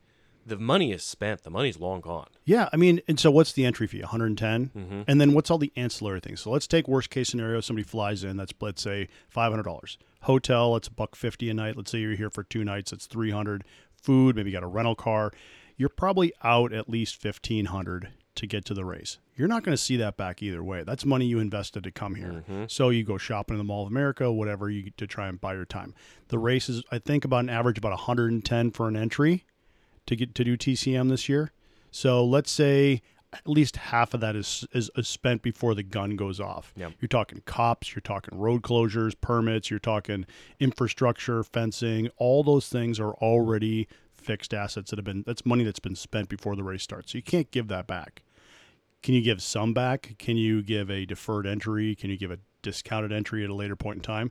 the 0.47 0.59
money 0.59 0.93
is 0.93 1.03
spent. 1.05 1.43
The 1.43 1.51
money's 1.51 1.79
long 1.79 2.01
gone. 2.01 2.29
Yeah, 2.45 2.69
I 2.73 2.77
mean, 2.77 3.01
and 3.09 3.19
so 3.21 3.31
what's 3.31 3.53
the 3.53 3.65
entry 3.65 3.87
fee? 3.87 4.01
110, 4.01 4.71
Mm-hmm. 4.77 5.03
and 5.07 5.21
then 5.21 5.33
what's 5.35 5.51
all 5.51 5.59
the 5.59 5.73
ancillary 5.77 6.21
things? 6.21 6.41
So 6.41 6.51
let's 6.51 6.67
take 6.67 6.89
worst 6.89 7.11
case 7.11 7.29
scenario: 7.29 7.61
somebody 7.61 7.87
flies 7.87 8.25
in. 8.25 8.37
That's 8.37 8.53
let's 8.61 8.83
say 8.83 9.09
five 9.29 9.53
hundred 9.53 9.65
dollars. 9.65 9.99
Hotel, 10.23 10.77
it's 10.77 10.89
a 10.89 10.93
buck 10.93 11.15
fifty 11.17 11.49
a 11.51 11.55
night. 11.55 11.77
Let's 11.77 11.91
say 11.91 11.99
you're 11.99 12.15
here 12.17 12.31
for 12.31 12.43
two 12.45 12.65
nights. 12.65 12.91
That's 12.91 13.07
three 13.07 13.31
hundred. 13.31 13.65
Food, 13.95 14.35
maybe 14.37 14.51
you 14.51 14.57
got 14.57 14.65
a 14.65 14.69
rental 14.69 14.95
car. 14.97 15.31
You're 15.77 15.89
probably 15.89 16.33
out 16.43 16.73
at 16.73 16.89
least 16.89 17.17
fifteen 17.17 17.67
hundred 17.67 18.09
to 18.35 18.47
get 18.47 18.65
to 18.65 18.75
the 18.75 18.85
race. 18.85 19.19
You're 19.37 19.47
not 19.49 19.63
going 19.63 19.77
to 19.77 19.83
see 19.83 19.97
that 19.99 20.17
back 20.17 20.43
either 20.43 20.65
way. 20.65 20.85
That's 20.85 21.05
money 21.05 21.27
you 21.27 21.39
invested 21.39 21.85
to 21.85 21.91
come 21.91 22.15
here. 22.15 22.45
So 22.69 22.89
you 22.89 23.05
go 23.05 23.19
shopping 23.19 23.55
in 23.55 23.59
the 23.59 23.65
Mall 23.65 23.83
of 23.85 23.89
America, 23.91 24.33
whatever 24.33 24.71
you 24.71 24.91
to 24.97 25.07
try 25.07 25.29
and 25.29 25.39
buy 25.41 25.53
your 25.55 25.65
time. 25.67 25.95
The 26.29 26.39
race 26.39 26.69
is, 26.71 26.83
I 26.91 26.99
think, 26.99 27.25
about 27.27 27.41
an 27.41 27.51
average 27.51 27.77
about 27.79 27.93
110 27.93 28.71
for 28.71 28.89
an 28.89 28.97
entry 28.97 29.45
to 30.07 30.17
get 30.17 30.35
to 30.35 30.45
do 30.45 30.57
TCM 30.57 31.09
this 31.09 31.29
year. 31.29 31.53
So 31.91 32.25
let's 32.25 32.51
say 32.51 33.03
at 33.33 33.49
least 33.49 33.77
half 33.77 34.13
of 34.15 34.21
that 34.21 34.37
is, 34.37 34.67
is, 34.73 34.91
is 34.97 35.09
spent 35.09 35.43
before 35.43 35.75
the 35.75 35.83
gun 35.83 36.17
goes 36.17 36.39
off. 36.39 36.73
Yep. 36.77 36.93
You're 37.01 37.09
talking 37.09 37.43
cops, 37.47 37.95
you're 37.95 38.03
talking 38.03 38.39
road 38.39 38.63
closures, 38.63 39.15
permits, 39.21 39.71
you're 39.71 39.79
talking 39.79 40.27
infrastructure, 40.61 41.43
fencing. 41.43 42.11
All 42.19 42.43
those 42.43 42.69
things 42.69 43.01
are 43.01 43.13
already 43.15 43.89
fixed 44.15 44.55
assets 44.55 44.91
that 44.91 44.99
have 44.99 45.05
been 45.05 45.25
that's 45.27 45.45
money 45.45 45.65
that's 45.65 45.81
been 45.81 45.97
spent 45.97 46.29
before 46.29 46.57
the 46.57 46.63
race 46.63 46.83
starts. 46.83 47.13
So 47.13 47.19
you 47.19 47.23
can't 47.23 47.51
give 47.51 47.69
that 47.69 47.87
back. 47.87 48.23
Can 49.03 49.15
you 49.15 49.23
give 49.23 49.43
some 49.43 49.75
back? 49.75 50.15
Can 50.19 50.37
you 50.37 50.63
give 50.63 50.91
a 50.91 51.05
deferred 51.05 51.47
entry? 51.47 51.97
Can 51.97 52.11
you 52.11 52.17
give 52.17 52.31
a 52.31 52.39
discounted 52.63 53.13
entry 53.13 53.43
at 53.43 53.51
a 53.51 53.55
later 53.55 53.75
point 53.75 53.97
in 53.97 54.03
time? 54.03 54.31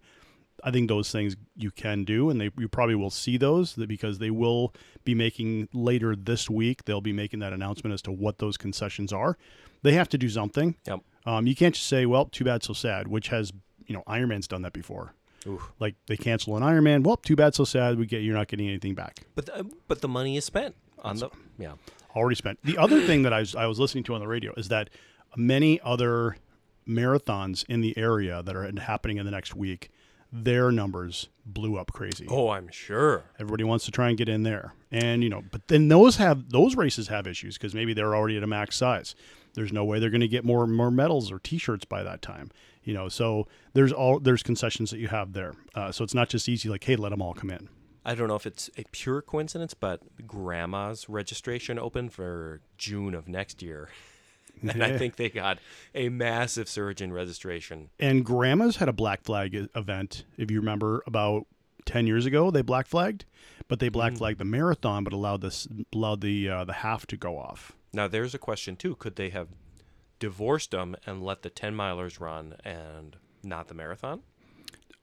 I 0.63 0.71
think 0.71 0.87
those 0.87 1.11
things 1.11 1.35
you 1.55 1.71
can 1.71 2.03
do, 2.03 2.29
and 2.29 2.39
they 2.39 2.51
you 2.57 2.67
probably 2.67 2.95
will 2.95 3.09
see 3.09 3.37
those 3.37 3.73
because 3.73 4.19
they 4.19 4.31
will 4.31 4.73
be 5.03 5.15
making 5.15 5.69
later 5.73 6.15
this 6.15 6.49
week. 6.49 6.85
They'll 6.85 7.01
be 7.01 7.13
making 7.13 7.39
that 7.39 7.53
announcement 7.53 7.93
as 7.93 8.01
to 8.03 8.11
what 8.11 8.39
those 8.39 8.57
concessions 8.57 9.11
are. 9.11 9.37
They 9.83 9.93
have 9.93 10.09
to 10.09 10.17
do 10.17 10.29
something. 10.29 10.75
Yep. 10.85 10.99
Um, 11.25 11.47
you 11.47 11.55
can't 11.55 11.75
just 11.75 11.87
say, 11.87 12.05
"Well, 12.05 12.25
too 12.25 12.43
bad, 12.43 12.63
so 12.63 12.73
sad," 12.73 13.07
which 13.07 13.29
has 13.29 13.51
you 13.87 13.95
know 13.95 14.03
Ironman's 14.07 14.47
done 14.47 14.61
that 14.63 14.73
before. 14.73 15.13
Oof. 15.47 15.71
Like 15.79 15.95
they 16.07 16.17
cancel 16.17 16.55
an 16.55 16.63
Ironman. 16.63 17.03
Well, 17.03 17.17
too 17.17 17.35
bad, 17.35 17.55
so 17.55 17.63
sad. 17.63 17.97
We 17.97 18.05
get 18.05 18.21
you're 18.21 18.35
not 18.35 18.47
getting 18.47 18.67
anything 18.67 18.95
back. 18.95 19.21
But 19.35 19.47
the, 19.47 19.69
but 19.87 20.01
the 20.01 20.07
money 20.07 20.37
is 20.37 20.45
spent 20.45 20.75
on 20.99 21.17
the 21.17 21.29
yeah. 21.57 21.73
already 22.15 22.35
spent. 22.35 22.59
The 22.63 22.77
other 22.77 23.01
thing 23.01 23.23
that 23.23 23.33
I 23.33 23.39
was, 23.39 23.55
I 23.55 23.65
was 23.65 23.79
listening 23.79 24.03
to 24.05 24.13
on 24.13 24.21
the 24.21 24.27
radio 24.27 24.53
is 24.55 24.67
that 24.67 24.89
many 25.35 25.79
other 25.81 26.35
marathons 26.87 27.65
in 27.69 27.81
the 27.81 27.97
area 27.97 28.43
that 28.43 28.55
are 28.55 28.71
happening 28.79 29.17
in 29.17 29.25
the 29.25 29.31
next 29.31 29.55
week, 29.55 29.89
their 30.31 30.71
numbers 30.71 31.29
blew 31.45 31.77
up 31.77 31.91
crazy. 31.91 32.25
Oh, 32.29 32.49
I'm 32.49 32.69
sure. 32.69 33.23
Everybody 33.39 33.63
wants 33.63 33.85
to 33.85 33.91
try 33.91 34.09
and 34.09 34.17
get 34.17 34.29
in 34.29 34.43
there, 34.43 34.73
and 34.91 35.23
you 35.23 35.29
know, 35.29 35.43
but 35.51 35.67
then 35.67 35.87
those 35.87 36.17
have 36.17 36.49
those 36.49 36.75
races 36.75 37.07
have 37.09 37.27
issues 37.27 37.57
because 37.57 37.73
maybe 37.73 37.93
they're 37.93 38.15
already 38.15 38.37
at 38.37 38.43
a 38.43 38.47
max 38.47 38.77
size. 38.77 39.15
There's 39.53 39.73
no 39.73 39.83
way 39.83 39.99
they're 39.99 40.09
going 40.09 40.21
to 40.21 40.27
get 40.27 40.45
more 40.45 40.65
more 40.67 40.91
medals 40.91 41.31
or 41.31 41.39
T-shirts 41.39 41.85
by 41.85 42.03
that 42.03 42.21
time. 42.21 42.51
You 42.83 42.93
know, 42.93 43.09
so 43.09 43.47
there's 43.73 43.91
all 43.91 44.19
there's 44.19 44.43
concessions 44.43 44.91
that 44.91 44.99
you 44.99 45.09
have 45.09 45.33
there. 45.33 45.53
Uh, 45.75 45.91
so 45.91 46.03
it's 46.03 46.15
not 46.15 46.29
just 46.29 46.47
easy 46.47 46.69
like, 46.69 46.83
hey, 46.83 46.95
let 46.95 47.09
them 47.09 47.21
all 47.21 47.33
come 47.33 47.49
in. 47.49 47.69
I 48.03 48.15
don't 48.15 48.27
know 48.27 48.35
if 48.35 48.47
it's 48.47 48.69
a 48.77 48.83
pure 48.91 49.21
coincidence, 49.21 49.75
but 49.75 50.01
Grandma's 50.25 51.07
registration 51.07 51.77
opened 51.77 52.13
for 52.13 52.61
June 52.77 53.13
of 53.13 53.27
next 53.27 53.61
year. 53.61 53.89
And 54.73 54.83
I 54.83 54.97
think 54.97 55.15
they 55.15 55.29
got 55.29 55.59
a 55.95 56.09
massive 56.09 56.69
surge 56.69 57.01
in 57.01 57.11
registration. 57.11 57.89
And 57.99 58.25
Grandma's 58.25 58.77
had 58.77 58.89
a 58.89 58.93
Black 58.93 59.23
Flag 59.23 59.69
event, 59.75 60.25
if 60.37 60.51
you 60.51 60.59
remember, 60.59 61.03
about 61.07 61.45
ten 61.85 62.07
years 62.07 62.25
ago. 62.25 62.51
They 62.51 62.61
black 62.61 62.87
flagged, 62.87 63.25
but 63.67 63.79
they 63.79 63.89
black 63.89 64.15
flagged 64.17 64.39
the 64.39 64.45
marathon, 64.45 65.03
but 65.03 65.13
allowed 65.13 65.41
this 65.41 65.67
allowed 65.93 66.21
the 66.21 66.49
uh, 66.49 66.65
the 66.65 66.73
half 66.73 67.05
to 67.07 67.17
go 67.17 67.37
off. 67.37 67.73
Now, 67.93 68.07
there's 68.07 68.33
a 68.33 68.39
question, 68.39 68.75
too. 68.75 68.95
Could 68.95 69.15
they 69.15 69.29
have 69.29 69.49
divorced 70.19 70.71
them 70.71 70.95
and 71.05 71.21
let 71.23 71.41
the 71.41 71.49
10 71.49 71.75
milers 71.75 72.19
run 72.19 72.55
and 72.63 73.17
not 73.43 73.67
the 73.67 73.73
marathon? 73.73 74.21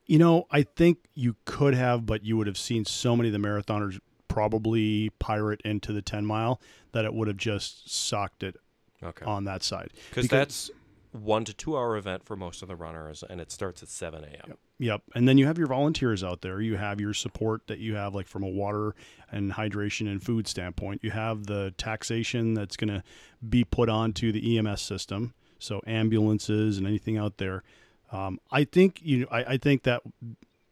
You 0.06 0.18
know, 0.18 0.46
I 0.50 0.62
think 0.62 0.98
you 1.14 1.36
could 1.44 1.74
have, 1.74 2.06
but 2.06 2.24
you 2.24 2.38
would 2.38 2.46
have 2.46 2.56
seen 2.56 2.86
so 2.86 3.14
many 3.14 3.28
of 3.28 3.34
the 3.34 3.46
marathoners 3.46 3.98
probably 4.26 5.10
pirate 5.18 5.60
into 5.64 5.92
the 5.92 6.00
ten 6.00 6.24
mile 6.24 6.60
that 6.92 7.04
it 7.04 7.12
would 7.12 7.28
have 7.28 7.36
just 7.36 7.90
sucked 7.92 8.42
it 8.42 8.56
Okay. 9.02 9.24
on 9.24 9.44
that 9.44 9.62
side. 9.62 9.90
Because 10.10 10.28
that's 10.28 10.70
one 11.12 11.44
to 11.44 11.54
two 11.54 11.76
hour 11.76 11.96
event 11.96 12.24
for 12.24 12.36
most 12.36 12.62
of 12.62 12.68
the 12.68 12.76
runners, 12.76 13.24
and 13.28 13.40
it 13.40 13.50
starts 13.50 13.82
at 13.82 13.88
7 13.88 14.24
a.m. 14.24 14.56
Yep. 14.78 15.02
And 15.14 15.28
then 15.28 15.38
you 15.38 15.46
have 15.46 15.58
your 15.58 15.66
volunteers 15.66 16.22
out 16.22 16.42
there. 16.42 16.60
You 16.60 16.76
have 16.76 17.00
your 17.00 17.14
support 17.14 17.66
that 17.66 17.78
you 17.78 17.96
have, 17.96 18.14
like 18.14 18.28
from 18.28 18.42
a 18.42 18.48
water 18.48 18.94
and 19.30 19.52
hydration 19.52 20.06
and 20.06 20.22
food 20.22 20.46
standpoint. 20.46 21.02
You 21.02 21.10
have 21.10 21.46
the 21.46 21.74
taxation 21.76 22.54
that's 22.54 22.76
going 22.76 22.90
to 22.90 23.02
be 23.48 23.64
put 23.64 23.88
onto 23.88 24.30
the 24.32 24.58
EMS 24.58 24.80
system. 24.80 25.34
So 25.58 25.80
ambulances 25.86 26.78
and 26.78 26.86
anything 26.86 27.18
out 27.18 27.38
there. 27.38 27.64
Um, 28.12 28.38
I 28.50 28.64
think 28.64 29.00
you. 29.02 29.26
I, 29.30 29.44
I 29.44 29.56
think 29.58 29.82
that 29.82 30.02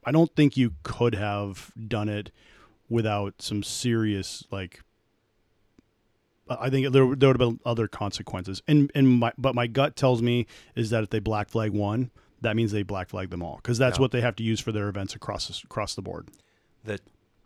I 0.04 0.12
don't 0.12 0.34
think 0.36 0.56
you 0.56 0.74
could 0.84 1.14
have 1.14 1.72
done 1.88 2.08
it 2.08 2.30
without 2.88 3.42
some 3.42 3.64
serious 3.64 4.44
like 4.52 4.80
I 6.48 6.70
think 6.70 6.92
there, 6.92 7.14
there 7.16 7.28
would 7.28 7.40
have 7.40 7.50
been 7.50 7.60
other 7.64 7.88
consequences. 7.88 8.62
And 8.68 8.90
and 8.94 9.08
my 9.08 9.32
but 9.36 9.54
my 9.54 9.66
gut 9.66 9.96
tells 9.96 10.22
me 10.22 10.46
is 10.74 10.90
that 10.90 11.02
if 11.02 11.10
they 11.10 11.18
black 11.18 11.48
flag 11.48 11.72
one, 11.72 12.10
that 12.40 12.54
means 12.56 12.70
they 12.72 12.82
black 12.82 13.08
flag 13.08 13.30
them 13.30 13.42
all 13.42 13.56
because 13.56 13.78
that's 13.78 13.98
Yeah. 13.98 14.02
what 14.02 14.10
they 14.12 14.20
have 14.20 14.36
to 14.36 14.42
use 14.42 14.60
for 14.60 14.70
their 14.72 14.88
events 14.88 15.14
across 15.14 15.48
the- 15.48 15.60
across 15.64 15.94
the 15.94 16.02
board. 16.02 16.28
the 16.84 17.00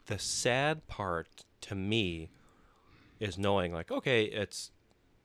the 0.07 0.19
sad 0.19 0.87
part 0.89 1.45
to 1.63 1.75
me 1.75 2.31
is 3.21 3.39
knowing 3.39 3.73
like 3.73 3.91
okay 3.91 4.25
it's 4.25 4.71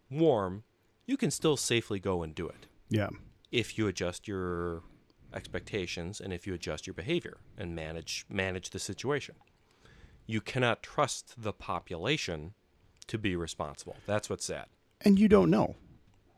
warm 0.09 0.63
you 1.07 1.17
can 1.17 1.31
still 1.31 1.57
safely 1.57 1.99
go 1.99 2.23
and 2.23 2.33
do 2.35 2.47
it 2.47 2.67
Yeah. 2.89 3.09
if 3.51 3.77
you 3.77 3.87
adjust 3.87 4.27
your 4.27 4.83
expectations 5.33 6.21
and 6.21 6.31
if 6.31 6.47
you 6.47 6.53
adjust 6.53 6.87
your 6.87 6.93
behavior 6.93 7.37
and 7.57 7.75
manage 7.75 8.25
manage 8.29 8.69
the 8.69 8.79
situation 8.79 9.35
you 10.25 10.39
cannot 10.39 10.81
trust 10.81 11.33
the 11.41 11.51
population 11.53 12.53
to 13.07 13.17
be 13.17 13.35
responsible 13.35 13.95
that's 14.05 14.29
what's 14.29 14.45
sad 14.45 14.65
and 15.01 15.19
you 15.19 15.27
don't 15.27 15.49
know. 15.49 15.75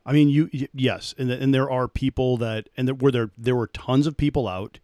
I 0.06 0.14
mean, 0.14 0.30
you 0.30 0.50
y- 0.54 0.68
yes, 0.74 1.14
and 1.18 1.30
th- 1.30 1.42
and 1.42 1.54
there 1.54 1.70
are 1.70 1.88
people 1.88 2.38
that 2.38 2.70
and 2.76 2.88
there 2.88 2.96
were 2.96 3.12
there 3.12 3.32
there 3.38 3.56
were 3.56 3.68
tons 3.68 4.08
of 4.08 4.18
people 4.18 4.48
out 4.48 4.80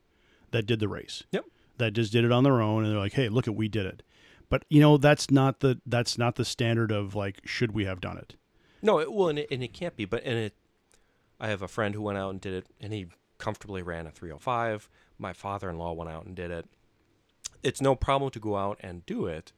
that 0.51 0.65
did 0.65 0.79
the 0.79 0.87
race. 0.87 1.23
Yep. 1.31 1.45
That 1.77 1.93
just 1.93 2.11
did 2.11 2.23
it 2.23 2.31
on 2.31 2.43
their 2.43 2.61
own, 2.61 2.83
and 2.83 2.91
they're 2.91 2.99
like, 2.99 3.13
"Hey, 3.13 3.29
look 3.29 3.47
at 3.47 3.55
we 3.55 3.67
did 3.67 3.85
it." 3.85 4.03
But 4.49 4.63
you 4.69 4.79
know, 4.79 4.97
that's 4.97 5.31
not 5.31 5.61
the 5.61 5.81
that's 5.85 6.17
not 6.17 6.35
the 6.35 6.45
standard 6.45 6.91
of 6.91 7.15
like 7.15 7.39
should 7.45 7.71
we 7.71 7.85
have 7.85 7.99
done 7.99 8.17
it? 8.17 8.35
no 8.81 8.99
it, 8.99 9.11
well 9.11 9.29
and 9.29 9.39
it, 9.39 9.47
and 9.49 9.63
it 9.63 9.73
can't 9.73 9.95
be 9.95 10.03
but 10.05 10.21
and 10.25 10.37
it 10.37 10.53
i 11.39 11.47
have 11.47 11.61
a 11.61 11.67
friend 11.67 11.95
who 11.95 12.01
went 12.01 12.17
out 12.17 12.29
and 12.31 12.41
did 12.41 12.53
it 12.53 12.67
and 12.81 12.93
he 12.93 13.07
comfortably 13.37 13.81
ran 13.81 14.05
a 14.05 14.11
305 14.11 14.89
my 15.17 15.31
father-in-law 15.33 15.93
went 15.93 16.11
out 16.11 16.25
and 16.25 16.35
did 16.35 16.51
it 16.51 16.65
it's 17.63 17.81
no 17.81 17.95
problem 17.95 18.29
to 18.29 18.39
go 18.39 18.57
out 18.57 18.77
and 18.81 19.05
do 19.05 19.25
it 19.25 19.53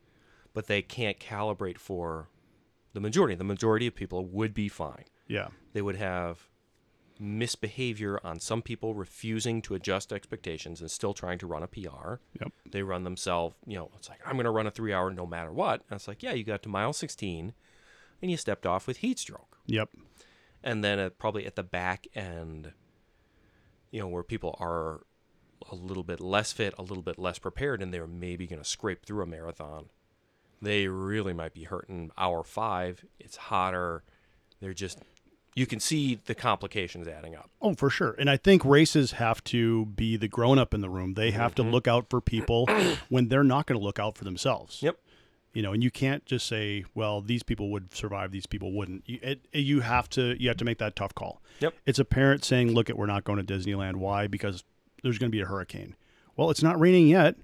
but 0.56 0.66
they 0.66 0.82
can't 0.82 1.20
calibrate 1.20 1.78
for 1.78 2.30
the 2.94 3.00
majority 3.00 3.36
the 3.36 3.44
majority 3.44 3.86
of 3.86 3.94
people 3.94 4.26
would 4.26 4.54
be 4.56 4.68
fine 4.68 5.06
Yeah. 5.28 5.50
they 5.74 5.82
would 5.84 5.98
have 5.98 6.50
misbehavior 7.20 8.20
on 8.26 8.40
some 8.40 8.62
people 8.62 8.94
refusing 8.94 9.62
to 9.64 9.74
adjust 9.76 10.12
expectations 10.12 10.82
and 10.82 10.92
still 10.92 11.14
trying 11.14 11.38
to 11.40 11.48
run 11.48 11.64
a 11.64 11.68
PR. 11.68 12.16
Yep. 12.42 12.52
They 12.70 12.84
run 12.84 13.04
themselves, 13.06 13.56
you 13.66 13.78
know, 13.78 13.90
it's 13.96 14.10
like, 14.10 14.20
I'm 14.26 14.34
going 14.34 14.44
to 14.46 14.52
run 14.52 14.68
a 14.68 14.72
three 14.72 14.92
hour 14.94 15.10
no 15.12 15.26
matter 15.26 15.52
what. 15.54 15.82
And 15.90 15.96
it's 15.98 16.08
like, 16.10 16.22
yeah, 16.24 16.34
you 16.34 16.44
got 16.44 16.62
to 16.64 16.70
mile 16.70 16.92
16 16.92 17.54
and 18.22 18.32
you 18.32 18.36
stepped 18.38 18.66
off 18.66 18.86
with 18.86 18.98
heat 18.98 19.20
stroke. 19.20 19.58
Yep. 19.66 19.90
And 20.64 20.84
then 20.84 21.10
probably 21.18 21.46
at 21.46 21.56
the 21.56 21.64
back 21.64 22.06
end, 22.16 22.74
you 23.92 24.02
know, 24.02 24.08
where 24.08 24.24
people 24.24 24.56
are 24.60 25.02
a 25.72 25.76
little 25.76 26.04
bit 26.04 26.20
less 26.20 26.52
fit, 26.52 26.74
a 26.78 26.82
little 26.82 27.04
bit 27.04 27.18
less 27.18 27.40
prepared, 27.40 27.82
and 27.82 27.94
they're 27.94 28.08
maybe 28.08 28.46
going 28.46 28.62
to 28.62 28.68
scrape 28.68 29.06
through 29.06 29.24
a 29.24 29.26
marathon, 29.26 29.86
they 30.62 30.88
really 30.88 31.34
might 31.34 31.54
be 31.54 31.64
hurting. 31.64 32.12
Hour 32.18 32.44
five, 32.44 33.06
it's 33.20 33.38
hotter. 33.38 34.04
They're 34.62 34.74
just, 34.74 35.00
you 35.56 35.66
can 35.66 35.80
see 35.80 36.20
the 36.26 36.36
complications 36.36 37.08
adding 37.08 37.36
up. 37.36 37.50
Oh, 37.62 37.74
for 37.76 37.90
sure. 37.90 38.16
And 38.18 38.30
I 38.30 38.38
think 38.38 38.64
races 38.66 39.14
have 39.14 39.44
to 39.46 39.86
be 39.86 40.18
the 40.18 40.28
grown 40.28 40.58
up 40.58 40.74
in 40.74 40.82
the 40.82 40.90
room. 40.90 41.14
They 41.14 41.32
have 41.32 41.56
to 41.56 41.62
mm-hmm. 41.62 41.72
look 41.72 41.88
out 41.88 42.10
for 42.10 42.22
people 42.22 42.68
when 43.10 43.28
they're 43.28 43.44
not 43.44 43.66
going 43.66 43.80
to 43.80 43.84
look 43.84 44.00
out 44.00 44.18
for 44.18 44.24
themselves. 44.24 44.82
Yep. 44.82 44.98
You 45.54 45.62
know, 45.62 45.72
and 45.72 45.82
you 45.82 45.90
can't 45.90 46.26
just 46.26 46.48
say, 46.48 46.84
"Well, 46.96 47.22
these 47.22 47.42
people 47.42 47.72
would 47.72 47.96
survive; 47.96 48.34
these 48.34 48.46
people 48.46 48.74
wouldn't." 48.74 49.08
You, 49.08 49.20
it, 49.22 49.48
you 49.54 49.80
have 49.80 50.10
to 50.10 50.36
you 50.38 50.50
have 50.50 50.58
to 50.58 50.66
make 50.66 50.80
that 50.80 50.98
tough 50.98 51.16
call. 51.16 51.42
Yep. 51.62 51.74
It's 51.86 51.98
a 51.98 52.04
parent 52.04 52.44
saying, 52.44 52.74
"Look, 52.74 52.90
at 52.90 52.98
we're 52.98 53.06
not 53.06 53.24
going 53.24 53.42
to 53.42 53.54
Disneyland. 53.54 53.96
Why? 53.96 54.28
Because 54.28 54.66
there's 55.02 55.18
going 55.18 55.30
to 55.30 55.36
be 55.36 55.40
a 55.40 55.46
hurricane." 55.46 55.96
Well, 56.36 56.50
it's 56.50 56.62
not 56.62 56.78
raining 56.78 57.08
yet, 57.08 57.38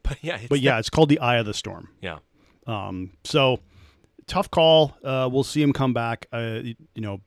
But 0.02 0.18
yeah, 0.22 0.36
it's 0.36 0.48
but 0.48 0.60
yeah, 0.60 0.78
it's 0.78 0.90
called 0.90 1.08
the 1.08 1.18
eye 1.18 1.36
of 1.36 1.46
the 1.46 1.54
storm. 1.54 1.88
yeah. 2.00 2.18
Um, 2.70 3.10
so 3.24 3.60
tough 4.26 4.50
call. 4.50 4.96
Uh, 5.02 5.28
we'll 5.30 5.44
see 5.44 5.62
him 5.62 5.72
come 5.72 5.92
back. 5.92 6.26
Uh, 6.32 6.60
you 6.62 7.02
know, 7.02 7.20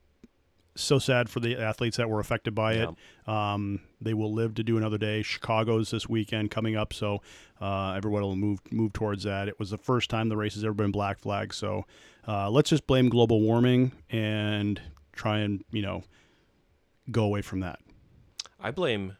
so 0.76 0.98
sad 0.98 1.28
for 1.28 1.40
the 1.40 1.56
athletes 1.56 1.98
that 1.98 2.08
were 2.08 2.18
affected 2.18 2.54
by 2.54 2.74
it. 2.74 2.88
Um, 3.28 3.80
they 4.00 4.14
will 4.14 4.32
live 4.32 4.54
to 4.54 4.62
do 4.64 4.76
another 4.76 4.98
day. 4.98 5.22
Chicago's 5.22 5.90
this 5.90 6.08
weekend 6.08 6.50
coming 6.50 6.76
up, 6.76 6.92
so 6.92 7.20
uh, 7.60 7.92
everyone 7.92 8.22
will 8.22 8.36
move 8.36 8.60
move 8.72 8.92
towards 8.92 9.22
that. 9.24 9.48
It 9.48 9.58
was 9.58 9.70
the 9.70 9.78
first 9.78 10.10
time 10.10 10.28
the 10.28 10.36
race 10.36 10.54
has 10.54 10.64
ever 10.64 10.74
been 10.74 10.90
black 10.90 11.20
flag, 11.20 11.54
so 11.54 11.84
uh, 12.26 12.50
let's 12.50 12.70
just 12.70 12.86
blame 12.86 13.08
global 13.08 13.40
warming 13.40 13.92
and 14.10 14.80
try 15.12 15.38
and 15.38 15.62
you 15.70 15.82
know 15.82 16.02
go 17.10 17.24
away 17.24 17.42
from 17.42 17.60
that. 17.60 17.78
I 18.58 18.70
blame. 18.70 19.16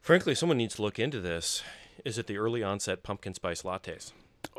Frankly, 0.00 0.36
someone 0.36 0.58
needs 0.58 0.76
to 0.76 0.82
look 0.82 1.00
into 1.00 1.20
this. 1.20 1.62
Is 2.04 2.16
it 2.16 2.28
the 2.28 2.38
early 2.38 2.62
onset 2.62 3.02
pumpkin 3.02 3.34
spice 3.34 3.62
lattes? 3.62 4.12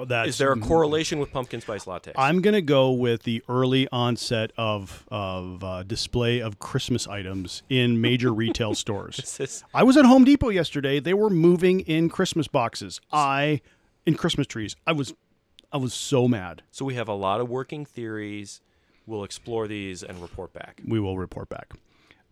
That's, 0.07 0.29
Is 0.29 0.37
there 0.37 0.51
a 0.51 0.59
correlation 0.59 1.17
with 1.17 1.31
pumpkin 1.31 1.59
spice 1.61 1.85
lattes? 1.85 2.11
I'm 2.15 2.41
gonna 2.41 2.61
go 2.61 2.91
with 2.91 3.23
the 3.23 3.43
early 3.49 3.87
onset 3.91 4.51
of 4.57 5.05
of 5.09 5.63
uh, 5.63 5.83
display 5.83 6.39
of 6.39 6.59
Christmas 6.59 7.07
items 7.07 7.63
in 7.69 7.99
major 7.99 8.33
retail 8.43 8.75
stores. 8.75 9.35
This 9.37 9.63
I 9.73 9.83
was 9.83 9.97
at 9.97 10.05
Home 10.05 10.23
Depot 10.23 10.49
yesterday. 10.49 10.99
They 10.99 11.13
were 11.15 11.29
moving 11.29 11.79
in 11.81 12.09
Christmas 12.09 12.47
boxes. 12.47 13.01
I 13.11 13.61
in 14.05 14.15
Christmas 14.15 14.45
trees. 14.45 14.75
I 14.85 14.91
was 14.91 15.13
I 15.71 15.77
was 15.77 15.93
so 15.93 16.27
mad. 16.27 16.63
so 16.71 16.85
we 16.85 16.95
have 16.95 17.07
a 17.07 17.13
lot 17.13 17.41
of 17.41 17.49
working 17.49 17.85
theories. 17.85 18.61
We'll 19.05 19.23
explore 19.23 19.67
these 19.67 20.03
and 20.03 20.21
report 20.21 20.53
back. 20.53 20.81
We 20.85 20.99
will 20.99 21.17
report 21.17 21.49
back. 21.49 21.73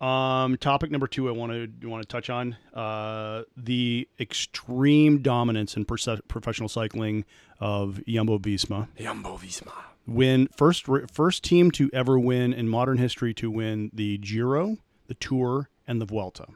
Um, 0.00 0.58
topic 0.58 0.90
number 0.90 1.06
two, 1.06 1.28
I 1.28 1.32
want 1.32 1.52
to 1.52 1.88
want 1.88 2.02
to 2.02 2.08
touch 2.08 2.28
on 2.28 2.56
uh, 2.74 3.42
the 3.56 4.06
extreme 4.20 5.22
dominance 5.22 5.76
in 5.76 5.86
perse- 5.86 6.20
professional 6.28 6.68
cycling 6.68 7.24
of 7.60 8.04
Jumbo 8.06 8.38
Visma. 8.38 8.88
Jumbo 8.98 9.38
Visma. 9.38 9.72
win 10.06 10.48
first 10.54 10.84
first 11.10 11.42
team 11.42 11.70
to 11.72 11.88
ever 11.94 12.18
win 12.18 12.52
in 12.52 12.68
modern 12.68 12.98
history 12.98 13.32
to 13.34 13.50
win 13.50 13.90
the 13.94 14.18
Giro, 14.18 14.76
the 15.06 15.14
Tour, 15.14 15.70
and 15.86 16.00
the 16.00 16.04
Vuelta. 16.04 16.46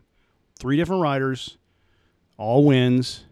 Three 0.59 0.77
different 0.77 1.01
riders, 1.01 1.57
all 2.37 2.65
wins, 2.67 3.25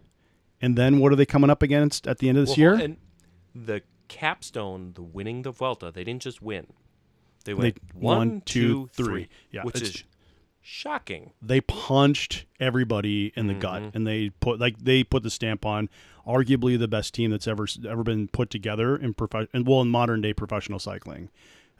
and 0.59 0.75
then 0.75 0.97
what 0.97 1.11
are 1.11 1.15
they 1.15 1.27
coming 1.27 1.51
up 1.51 1.61
against 1.61 2.07
at 2.07 2.17
the 2.17 2.29
end 2.29 2.39
of 2.39 2.47
this 2.47 2.57
year? 2.57 2.73
And 2.73 2.97
the 3.53 3.83
capstone, 4.07 4.93
the 4.95 5.03
winning 5.03 5.43
the 5.43 5.51
Vuelta, 5.51 5.91
they 5.91 6.03
didn't 6.03 6.23
just 6.23 6.41
win. 6.41 6.65
They 7.45 7.53
went 7.53 7.77
won, 7.93 8.17
one, 8.17 8.41
two, 8.41 8.89
three. 8.93 9.29
Yeah, 9.51 9.63
which 9.63 9.75
it's- 9.77 9.95
is 9.95 10.03
shocking. 10.61 11.31
they 11.41 11.61
punched 11.61 12.45
everybody 12.59 13.31
in 13.35 13.47
the 13.47 13.53
Mm-hmm. 13.53 13.61
gut, 13.61 13.83
and 13.93 14.05
they 14.05 14.29
put 14.39 14.59
like 14.59 14.77
they 14.79 15.03
put 15.03 15.23
the 15.23 15.29
stamp 15.29 15.65
on 15.65 15.89
arguably 16.27 16.77
the 16.77 16.87
best 16.87 17.13
team 17.13 17.31
that's 17.31 17.47
ever 17.47 17.65
ever 17.87 18.03
been 18.03 18.27
put 18.27 18.49
together 18.49 18.95
in 18.95 19.13
prof- 19.13 19.47
and 19.53 19.67
well 19.67 19.81
in 19.81 19.89
modern 19.89 20.21
day 20.21 20.33
professional 20.33 20.79
cycling. 20.79 21.29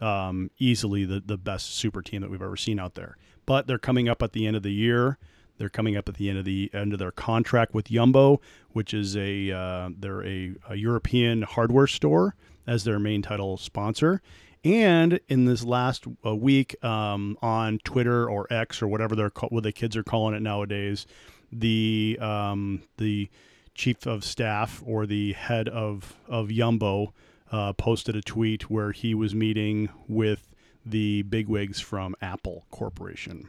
Um, 0.01 0.49
easily 0.57 1.03
the 1.05 1.19
the 1.19 1.37
best 1.37 1.75
super 1.75 2.01
team 2.01 2.21
that 2.21 2.31
we've 2.31 2.41
ever 2.41 2.55
seen 2.57 2.79
out 2.79 2.95
there. 2.95 3.17
But 3.45 3.67
they're 3.67 3.77
coming 3.77 4.07
up 4.07 4.21
at 4.23 4.31
the 4.31 4.47
end 4.47 4.55
of 4.55 4.63
the 4.63 4.71
year. 4.73 5.17
They're 5.57 5.67
coming 5.69 5.97
up 5.97 6.07
at 6.07 6.15
the 6.15 6.29
end 6.29 6.37
of 6.39 6.45
the 6.45 6.69
end 6.73 6.93
of 6.93 6.99
their 6.99 7.11
contract 7.11 7.73
with 7.73 7.89
Jumbo 7.89 8.39
which 8.71 8.93
is 8.93 9.17
a 9.17 9.51
uh, 9.51 9.89
they're 9.97 10.23
a, 10.25 10.53
a 10.69 10.75
European 10.75 11.41
hardware 11.41 11.87
store 11.87 12.35
as 12.65 12.83
their 12.85 12.97
main 12.99 13.21
title 13.21 13.57
sponsor. 13.57 14.21
And 14.63 15.21
in 15.29 15.45
this 15.45 15.63
last 15.63 16.05
uh, 16.25 16.35
week 16.35 16.83
um, 16.83 17.37
on 17.41 17.79
Twitter 17.79 18.29
or 18.29 18.45
X 18.49 18.81
or 18.81 18.87
whatever 18.87 19.15
they're 19.15 19.31
what 19.49 19.63
the 19.63 19.71
kids 19.71 19.95
are 19.95 20.03
calling 20.03 20.35
it 20.35 20.41
nowadays, 20.41 21.05
the 21.51 22.17
um, 22.19 22.83
the 22.97 23.29
chief 23.73 24.05
of 24.05 24.25
staff 24.25 24.83
or 24.85 25.05
the 25.05 25.33
head 25.33 25.69
of 25.69 26.15
of 26.27 26.49
Jumbo 26.49 27.13
uh, 27.51 27.73
posted 27.73 28.15
a 28.15 28.21
tweet 28.21 28.69
where 28.69 28.91
he 28.91 29.13
was 29.13 29.33
meeting 29.33 29.89
with 30.07 30.53
the 30.85 31.21
bigwigs 31.23 31.79
from 31.79 32.15
Apple 32.21 32.65
Corporation, 32.69 33.47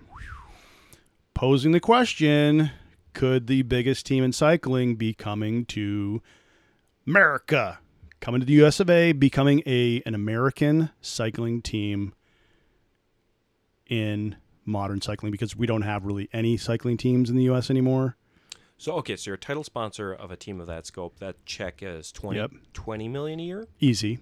posing 1.34 1.72
the 1.72 1.80
question: 1.80 2.70
Could 3.14 3.48
the 3.48 3.62
biggest 3.62 4.06
team 4.06 4.22
in 4.22 4.32
cycling 4.32 4.94
be 4.94 5.12
coming 5.12 5.64
to 5.66 6.22
America? 7.04 7.80
Coming 8.20 8.40
to 8.40 8.46
the 8.46 8.52
U.S. 8.54 8.80
of 8.80 8.90
A., 8.90 9.12
becoming 9.12 9.62
a 9.66 10.02
an 10.04 10.14
American 10.14 10.90
cycling 11.00 11.62
team 11.62 12.12
in 13.86 14.36
modern 14.64 15.00
cycling 15.00 15.32
because 15.32 15.56
we 15.56 15.66
don't 15.66 15.82
have 15.82 16.04
really 16.04 16.28
any 16.32 16.56
cycling 16.56 16.96
teams 16.96 17.30
in 17.30 17.36
the 17.36 17.44
U.S. 17.44 17.70
anymore. 17.70 18.16
So 18.78 18.92
okay, 18.94 19.16
so 19.16 19.30
you're 19.30 19.34
a 19.36 19.38
title 19.38 19.64
sponsor 19.64 20.12
of 20.12 20.30
a 20.30 20.36
team 20.36 20.60
of 20.60 20.66
that 20.66 20.86
scope. 20.86 21.18
That 21.18 21.44
check 21.44 21.82
is 21.82 22.12
20, 22.12 22.38
Yep. 22.38 22.50
20 22.72 23.08
million 23.08 23.40
a 23.40 23.42
year, 23.42 23.68
Easy. 23.78 24.18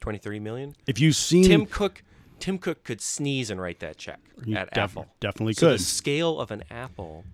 20, 0.00 0.18
30 0.18 0.40
million. 0.40 0.74
If 0.86 0.98
you've 1.00 1.14
seen 1.16 1.44
Tim 1.44 1.64
Cook, 1.66 2.02
Tim 2.38 2.58
Cook 2.58 2.82
could 2.82 3.00
sneeze 3.00 3.50
and 3.50 3.60
write 3.60 3.78
that 3.80 3.96
check 3.98 4.20
You 4.44 4.56
at 4.56 4.70
def- 4.74 4.90
Apple. 4.90 5.06
definitely 5.20 5.52
so 5.54 5.68
could. 5.68 5.78
the 5.78 5.82
scale 5.84 6.40
of 6.40 6.50
an 6.50 6.64
apple, 6.70 7.24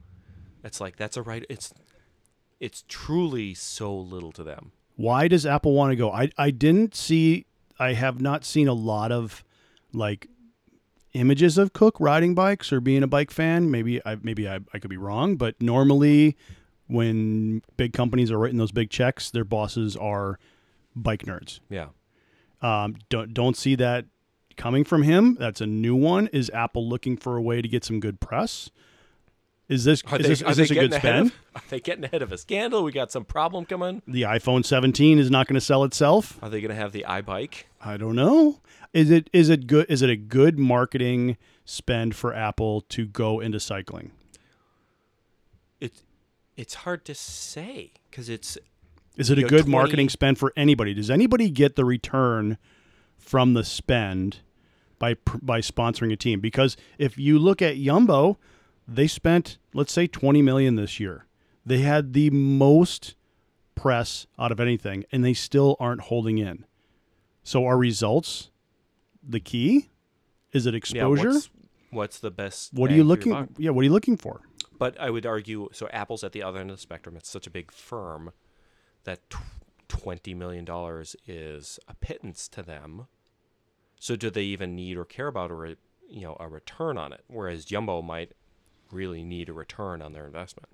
it's 0.63 0.81
like 0.81 0.97
that's 0.97 1.17
a 1.17 1.23
right. 1.23 1.45
It's 1.49 1.73
it's 2.61 2.85
truly 2.89 3.55
so 3.55 3.97
little 3.97 4.33
to 4.33 4.43
them. 4.45 4.73
Why 4.99 5.29
does 5.29 5.47
Apple 5.47 5.75
want 5.75 5.93
to 5.93 5.97
go? 5.97 6.11
I 6.11 6.29
I 6.37 6.51
didn't 6.51 6.95
see. 6.95 7.47
I 7.79 7.93
have 7.93 8.21
not 8.21 8.45
seen 8.45 8.67
a 8.67 8.75
lot 8.75 9.13
of 9.13 9.45
like 9.93 10.29
images 11.15 11.57
of 11.57 11.73
Cook 11.73 11.97
riding 12.01 12.35
bikes 12.35 12.73
or 12.73 12.81
being 12.81 13.05
a 13.05 13.07
bike 13.07 13.31
fan. 13.31 13.71
Maybe 13.71 14.05
I 14.05 14.17
maybe 14.21 14.49
I, 14.49 14.59
I 14.75 14.81
could 14.81 14.91
be 14.91 14.97
wrong, 14.97 15.37
but 15.37 15.55
normally 15.63 16.37
when 16.89 17.63
big 17.77 17.93
companies 17.93 18.33
are 18.33 18.39
writing 18.39 18.59
those 18.59 18.73
big 18.73 18.91
checks, 18.91 19.31
their 19.31 19.45
bosses 19.45 19.97
are 19.97 20.41
bike 20.97 21.23
nerds. 21.23 21.61
Yeah. 21.71 21.91
Um, 22.61 22.97
don't 23.09 23.33
don't 23.33 23.57
see 23.57 23.77
that 23.77 24.07
coming 24.57 24.83
from 24.83 25.05
him. 25.05 25.37
That's 25.39 25.61
a 25.61 25.67
new 25.67 25.95
one. 25.95 26.27
Is 26.33 26.51
Apple 26.51 26.89
looking 26.89 27.17
for 27.17 27.37
a 27.37 27.41
way 27.43 27.63
to 27.63 27.69
get 27.69 27.85
some 27.85 28.01
good 28.01 28.19
press? 28.19 28.69
Is 29.69 29.85
this 29.85 30.03
Are 30.07 30.17
is 30.19 30.23
they, 30.23 30.29
this, 30.31 30.43
is 30.43 30.57
this 30.57 30.71
a 30.71 30.75
good 30.75 30.95
spend? 30.95 31.27
Of, 31.27 31.33
are 31.57 31.63
they 31.69 31.81
getting 31.81 32.05
ahead 32.05 32.23
of 32.23 32.33
a 32.33 32.39
scandal? 32.39 32.83
We 32.83 32.91
got 32.91 33.13
some 33.13 33.25
problem 33.25 33.67
coming. 33.67 34.01
The 34.07 34.23
iPhone 34.23 34.65
17 34.65 35.19
is 35.19 35.31
not 35.31 35.47
going 35.47 35.57
to 35.57 35.61
sell 35.61 35.85
itself. 35.85 36.39
Are 36.43 36.49
they 36.49 36.63
going 36.63 36.71
to 36.71 36.75
have 36.75 36.93
the 36.93 37.05
iBike? 37.07 37.65
I 37.81 37.99
don't 37.99 38.17
know. 38.17 38.61
Is 38.95 39.11
it 39.11 39.29
is 39.33 39.51
it 39.51 39.67
good? 39.67 39.85
Is 39.91 40.01
it 40.01 40.09
a 40.09 40.17
good 40.17 40.59
marketing 40.59 41.37
spend 41.67 42.17
for 42.17 42.35
Apple 42.35 42.81
to 42.89 43.07
go 43.07 43.41
into 43.41 43.61
cycling? 43.61 44.13
It's 45.81 46.03
it's 46.57 46.75
hard 46.75 47.05
to 47.05 47.15
say 47.15 47.93
because 48.11 48.31
it's 48.31 48.57
Is 49.19 49.29
it 49.29 49.39
a 49.39 49.43
good 49.43 49.65
20 49.67 49.71
marketing 49.71 50.09
spend 50.09 50.39
for 50.39 50.55
anybody? 50.57 50.95
Does 50.95 51.11
anybody 51.11 51.51
get 51.51 51.77
the 51.77 51.85
return 51.85 52.57
from 53.19 53.53
the 53.53 53.65
spend 53.65 54.39
by 54.99 55.17
by 55.43 55.61
sponsoring 55.61 56.11
a 56.11 56.17
team? 56.17 56.41
Because 56.41 56.79
if 56.97 57.19
you 57.19 57.39
look 57.39 57.61
at 57.61 57.77
Jumbo, 57.77 58.39
they 58.89 59.07
spent 59.07 59.59
let's 59.75 59.93
say 59.93 60.07
20 60.07 60.43
million 60.43 60.77
this 60.77 60.99
year. 60.99 61.27
They 61.65 61.79
had 61.79 62.15
the 62.15 62.31
most 62.31 63.15
press 63.75 64.27
out 64.39 64.51
of 64.51 64.59
anything 64.59 65.05
and 65.13 65.25
they 65.25 65.35
still 65.35 65.77
aren't 65.79 66.03
holding 66.03 66.39
in. 66.39 66.65
So 67.45 67.67
are 67.67 67.79
results 67.79 68.51
the 69.23 69.41
key? 69.41 69.91
Is 70.53 70.67
it 70.67 70.75
yeah. 70.75 70.79
exposure? 70.79 71.33
What's, 71.33 71.51
what's 71.91 72.19
the 72.21 72.31
best? 72.31 72.73
what 72.73 72.91
are 72.91 72.95
you 72.95 73.05
looking? 73.05 73.49
Yeah, 73.59 73.71
what 73.71 73.83
are 73.83 73.85
you 73.85 73.93
looking 73.93 74.17
for? 74.17 74.41
But 74.79 74.99
I 75.01 75.11
would 75.11 75.27
argue 75.27 75.69
so. 75.73 75.89
Apple's 75.89 76.23
at 76.23 76.33
the 76.33 76.43
other 76.43 76.61
end 76.61 76.71
of 76.71 76.77
the 76.77 76.81
spectrum. 76.81 77.17
It's 77.17 77.29
such 77.29 77.47
a 77.47 77.51
big 77.51 77.73
firm 77.73 78.33
that 79.05 79.29
tw- 79.29 79.39
twenty 79.89 80.35
million 80.35 80.65
dollars 80.65 81.17
is 81.27 81.81
a 81.89 81.95
pittance 81.95 82.49
to 82.49 82.63
them. 82.63 83.09
So 83.99 84.15
do 84.15 84.31
they 84.31 84.45
even 84.45 84.77
need 84.77 84.97
or 84.97 85.05
care 85.05 85.27
about 85.27 85.51
a 85.51 85.55
re- 85.55 85.77
you 86.09 86.23
know 86.23 86.37
a 86.39 86.49
return 86.49 86.97
on 86.97 87.13
it? 87.13 87.25
Whereas 87.27 87.65
Jumbo 87.65 88.03
might 88.03 88.33
really 88.93 89.23
need 89.23 89.49
a 89.49 89.53
return 89.53 90.03
on 90.03 90.13
their 90.13 90.27
investment. 90.27 90.69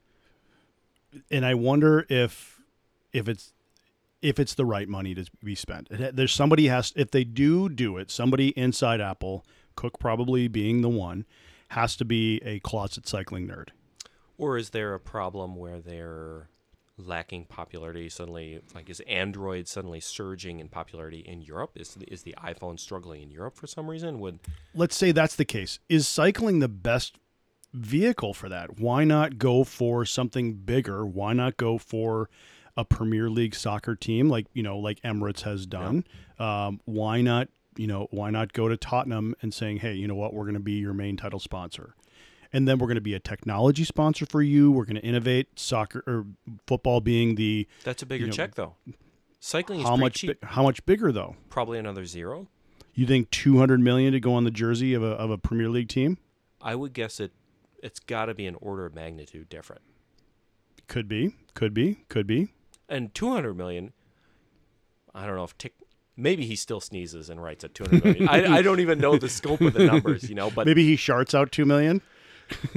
and 1.30 1.44
I 1.44 1.54
wonder 1.54 2.06
if 2.08 2.60
if 3.12 3.28
it's 3.28 3.52
if 4.22 4.38
it's 4.38 4.54
the 4.54 4.64
right 4.64 4.88
money 4.88 5.14
to 5.14 5.26
be 5.42 5.54
spent. 5.54 5.88
There's 5.90 6.32
somebody 6.32 6.68
has 6.68 6.92
if 6.96 7.10
they 7.10 7.24
do 7.24 7.68
do 7.68 7.98
it, 7.98 8.10
somebody 8.10 8.48
inside 8.50 9.00
Apple, 9.00 9.44
Cook 9.76 9.98
probably 9.98 10.48
being 10.48 10.80
the 10.80 10.88
one, 10.88 11.26
has 11.68 11.94
to 11.96 12.04
be 12.04 12.40
a 12.44 12.58
closet 12.60 13.06
cycling 13.06 13.46
nerd. 13.46 13.68
Or 14.38 14.56
is 14.56 14.70
there 14.70 14.94
a 14.94 15.00
problem 15.00 15.56
where 15.56 15.78
they're 15.78 16.48
lacking 16.96 17.44
popularity 17.44 18.08
suddenly? 18.08 18.60
Like, 18.74 18.88
is 18.88 19.00
Android 19.00 19.68
suddenly 19.68 20.00
surging 20.00 20.58
in 20.58 20.68
popularity 20.68 21.20
in 21.20 21.42
Europe? 21.42 21.72
Is 21.76 21.96
is 22.08 22.22
the 22.22 22.34
iPhone 22.42 22.80
struggling 22.80 23.22
in 23.22 23.30
Europe 23.30 23.56
for 23.56 23.66
some 23.66 23.88
reason? 23.88 24.20
Would 24.20 24.40
Let's 24.74 24.96
say 24.96 25.12
that's 25.12 25.36
the 25.36 25.44
case. 25.44 25.78
Is 25.88 26.08
cycling 26.08 26.60
the 26.60 26.68
best 26.68 27.18
vehicle 27.74 28.32
for 28.32 28.48
that? 28.48 28.78
Why 28.78 29.04
not 29.04 29.36
go 29.38 29.64
for 29.64 30.04
something 30.04 30.54
bigger? 30.54 31.04
Why 31.04 31.32
not 31.32 31.56
go 31.56 31.76
for 31.76 32.30
a 32.76 32.84
Premier 32.84 33.28
League 33.28 33.54
soccer 33.54 33.94
team 33.94 34.28
like 34.28 34.46
you 34.52 34.62
know 34.62 34.78
like 34.78 35.00
Emirates 35.02 35.42
has 35.42 35.66
done? 35.66 36.04
Um, 36.38 36.80
why 36.84 37.20
not 37.20 37.48
you 37.76 37.86
know 37.86 38.06
why 38.10 38.30
not 38.30 38.52
go 38.52 38.68
to 38.68 38.76
Tottenham 38.76 39.34
and 39.42 39.52
saying 39.52 39.78
hey 39.78 39.94
you 39.94 40.06
know 40.08 40.14
what 40.14 40.32
we're 40.32 40.44
going 40.44 40.54
to 40.54 40.60
be 40.60 40.72
your 40.72 40.94
main 40.94 41.16
title 41.16 41.40
sponsor, 41.40 41.94
and 42.52 42.66
then 42.66 42.78
we're 42.78 42.86
going 42.86 42.94
to 42.94 43.00
be 43.00 43.14
a 43.14 43.20
technology 43.20 43.84
sponsor 43.84 44.26
for 44.26 44.42
you. 44.42 44.70
We're 44.70 44.84
going 44.84 44.96
to 44.96 45.04
innovate 45.04 45.58
soccer 45.58 46.02
or 46.06 46.26
football 46.66 47.00
being 47.00 47.34
the 47.34 47.66
that's 47.82 48.02
a 48.02 48.06
bigger 48.06 48.26
know, 48.26 48.32
check 48.32 48.54
though? 48.54 48.74
Cycling 49.40 49.80
is 49.80 49.86
how 49.86 49.96
much 49.96 50.14
cheap. 50.14 50.40
bi- 50.40 50.46
how 50.46 50.62
much 50.62 50.84
bigger 50.86 51.12
though? 51.12 51.36
Probably 51.50 51.78
another 51.78 52.06
zero. 52.06 52.48
You 52.94 53.06
think 53.06 53.30
two 53.30 53.58
hundred 53.58 53.80
million 53.80 54.12
to 54.12 54.20
go 54.20 54.34
on 54.34 54.44
the 54.44 54.50
jersey 54.50 54.94
of 54.94 55.02
a 55.02 55.08
of 55.08 55.30
a 55.30 55.38
Premier 55.38 55.68
League 55.68 55.88
team? 55.88 56.18
I 56.62 56.74
would 56.76 56.92
guess 56.94 57.20
it. 57.20 57.32
It's 57.84 58.00
got 58.00 58.26
to 58.26 58.34
be 58.34 58.46
an 58.46 58.56
order 58.62 58.86
of 58.86 58.94
magnitude 58.94 59.50
different. 59.50 59.82
Could 60.88 61.06
be, 61.06 61.34
could 61.52 61.74
be, 61.74 61.98
could 62.08 62.26
be. 62.26 62.48
And 62.88 63.14
200 63.14 63.52
million. 63.52 63.92
I 65.14 65.26
don't 65.26 65.36
know 65.36 65.44
if 65.44 65.56
tick. 65.58 65.74
Maybe 66.16 66.46
he 66.46 66.56
still 66.56 66.80
sneezes 66.80 67.28
and 67.28 67.42
writes 67.42 67.62
at 67.62 67.74
200 67.74 68.02
million. 68.02 68.28
I, 68.28 68.56
I 68.56 68.62
don't 68.62 68.80
even 68.80 68.98
know 68.98 69.18
the 69.18 69.28
scope 69.28 69.60
of 69.60 69.74
the 69.74 69.84
numbers, 69.92 70.30
you 70.30 70.34
know. 70.34 70.50
But 70.50 70.66
Maybe 70.66 70.84
he 70.84 70.96
sharts 70.96 71.34
out 71.34 71.52
two 71.52 71.66
million. 71.66 72.00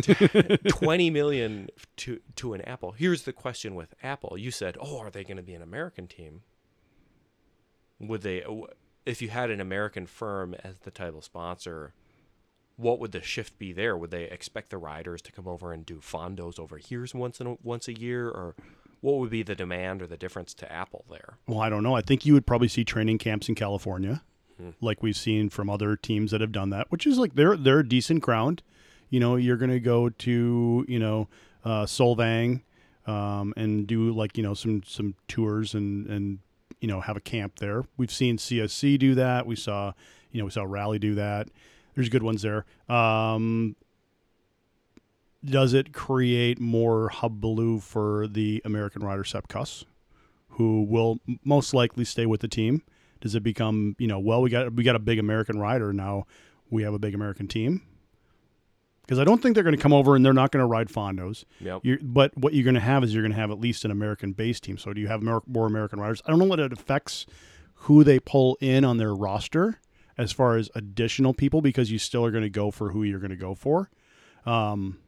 20 0.67 1.10
million 1.10 1.70
to 1.98 2.20
to 2.36 2.54
an 2.54 2.62
Apple. 2.62 2.91
Here's 2.91 3.24
the 3.24 3.34
question 3.34 3.76
with 3.76 3.93
Apple. 4.04 4.38
You 4.38 4.52
said, 4.52 4.78
"Oh, 4.80 5.00
are 5.00 5.10
they 5.10 5.24
going 5.24 5.38
to 5.38 5.43
be 5.43 5.54
an 5.54 5.62
American 5.62 6.08
team?" 6.08 6.41
Would 8.00 8.24
they 8.24 8.43
if 9.06 9.22
you 9.22 9.30
had 9.30 9.52
an 9.52 9.62
American 9.62 10.06
firm 10.06 10.54
as 10.65 10.80
the 10.80 10.91
title 10.91 11.22
sponsor, 11.22 11.93
what 12.77 12.99
would 12.99 13.11
the 13.11 13.21
shift 13.21 13.57
be 13.59 13.73
there? 13.73 13.97
Would 13.97 14.11
they 14.11 14.23
expect 14.23 14.69
the 14.69 14.77
riders 14.77 15.21
to 15.23 15.31
come 15.31 15.47
over 15.47 15.73
and 15.73 15.85
do 15.85 15.97
fondos 15.97 16.57
over 16.59 16.77
here 16.77 17.05
once 17.13 17.41
in 17.41 17.47
a, 17.47 17.55
once 17.63 17.87
a 17.87 17.99
year 17.99 18.27
or 18.29 18.55
what 19.01 19.17
would 19.17 19.29
be 19.29 19.43
the 19.43 19.55
demand 19.55 20.01
or 20.01 20.07
the 20.07 20.17
difference 20.17 20.53
to 20.55 20.71
Apple 20.71 21.05
there? 21.09 21.37
Well, 21.47 21.59
I 21.59 21.69
don't 21.69 21.83
know. 21.83 21.95
I 21.95 22.01
think 22.01 22.25
you 22.25 22.33
would 22.33 22.45
probably 22.47 22.67
see 22.67 22.83
training 22.83 23.17
camps 23.19 23.49
in 23.49 23.55
California, 23.55 24.21
Hmm. 24.59 24.69
like 24.81 25.03
we've 25.03 25.15
seen 25.17 25.49
from 25.49 25.69
other 25.69 25.95
teams 25.95 26.31
that 26.31 26.41
have 26.41 26.51
done 26.51 26.71
that, 26.71 26.89
which 26.91 27.05
is 27.05 27.19
like 27.19 27.35
they're 27.35 27.55
they're 27.55 27.79
a 27.81 27.87
decent 27.87 28.23
ground. 28.23 28.63
You 29.09 29.19
know, 29.19 29.35
you're 29.35 29.57
going 29.57 29.69
to 29.71 29.79
go 29.79 30.09
to 30.09 30.85
you 30.87 30.97
know 30.99 31.27
uh, 31.63 31.85
Solvang 31.85 32.61
um, 33.05 33.53
and 33.55 33.85
do 33.85 34.11
like 34.11 34.35
you 34.35 34.41
know 34.43 34.55
some 34.55 34.81
some 34.83 35.13
tours 35.27 35.75
and 35.75 36.07
and 36.07 36.39
you 36.81 36.87
know 36.87 37.01
have 37.01 37.15
a 37.17 37.21
camp 37.21 37.59
there. 37.59 37.85
We've 37.97 38.11
seen 38.11 38.37
CSC 38.37 38.97
do 38.97 39.13
that. 39.15 39.45
We 39.45 39.55
saw 39.55 39.93
you 40.31 40.39
know 40.39 40.45
we 40.45 40.51
saw 40.51 40.63
Rally 40.63 40.97
do 40.99 41.13
that. 41.15 41.49
There's 41.97 42.10
good 42.10 42.21
ones 42.21 42.43
there. 42.43 42.63
Um, 42.88 43.75
does 45.43 45.73
it 45.73 45.93
create 45.93 46.60
more 46.60 47.10
hullabaloo 47.10 47.79
for 47.79 48.27
the 48.27 48.62
American 48.63 49.03
rider 49.03 49.23
Sepp 49.23 49.47
Kuss, 49.47 49.83
who 50.49 50.83
will 50.83 51.19
most 51.43 51.73
likely 51.73 52.05
stay 52.05 52.27
with 52.27 52.41
the 52.41 52.47
team? 52.47 52.83
Does 53.19 53.33
it 53.33 53.41
become 53.41 53.95
you 53.97 54.05
know 54.05 54.19
well 54.19 54.43
we 54.43 54.51
got 54.51 54.71
we 54.73 54.83
got 54.83 54.95
a 54.95 54.99
big 54.99 55.17
American 55.17 55.57
rider 55.57 55.91
now 55.91 56.27
we 56.69 56.83
have 56.83 56.93
a 56.93 56.99
big 56.99 57.15
American 57.15 57.47
team? 57.47 57.81
Because 59.01 59.17
I 59.17 59.23
don't 59.23 59.41
think 59.41 59.55
they're 59.55 59.63
going 59.63 59.75
to 59.75 59.81
come 59.81 59.93
over 59.93 60.15
and 60.15 60.23
they're 60.23 60.33
not 60.33 60.51
going 60.51 60.62
to 60.62 60.67
ride 60.67 60.89
Fondos. 60.89 61.45
Yep. 61.62 61.81
You're, 61.81 61.97
but 61.99 62.38
what 62.38 62.53
you're 62.53 62.63
going 62.63 62.75
to 62.75 62.79
have 62.79 63.03
is 63.03 63.12
you're 63.12 63.23
going 63.23 63.31
to 63.31 63.39
have 63.39 63.49
at 63.49 63.60
least 63.60 63.86
an 63.86 63.89
American 63.89 64.33
based 64.33 64.65
team. 64.65 64.77
So 64.77 64.93
do 64.93 65.01
you 65.01 65.07
have 65.07 65.23
more 65.23 65.65
American 65.65 65.99
riders? 65.99 66.21
I 66.27 66.29
don't 66.29 66.38
know 66.38 66.45
what 66.45 66.60
it 66.60 66.71
affects 66.71 67.25
who 67.81 68.03
they 68.03 68.19
pull 68.19 68.55
in 68.62 68.86
on 68.86 68.97
their 68.97 69.15
roster 69.15 69.79
as 70.17 70.32
far 70.32 70.58
as 70.58 70.69
additional 70.75 71.34
people 71.34 71.62
because 71.62 71.91
you 71.91 71.99
still 71.99 72.25
are 72.25 72.32
going 72.32 72.43
to 72.43 72.49
go 72.49 72.71
for 72.71 72.89
who 72.89 73.03
you're 73.03 73.19
going 73.19 73.32
to 73.32 73.36
go 73.36 73.53
for. 73.53 73.89
Um, 74.45 74.99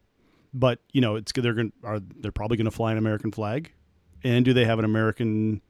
but 0.53 0.79
you 0.91 1.01
know, 1.01 1.15
it's 1.15 1.31
they're 1.31 1.53
going 1.53 1.71
are 1.83 1.99
they're 1.99 2.31
probably 2.31 2.57
going 2.57 2.65
to 2.65 2.71
fly 2.71 2.91
an 2.91 2.97
American 2.97 3.31
flag, 3.31 3.71
and 4.23 4.43
do 4.43 4.53
they 4.53 4.65
have 4.65 4.79
an 4.79 4.85
American 4.85 5.61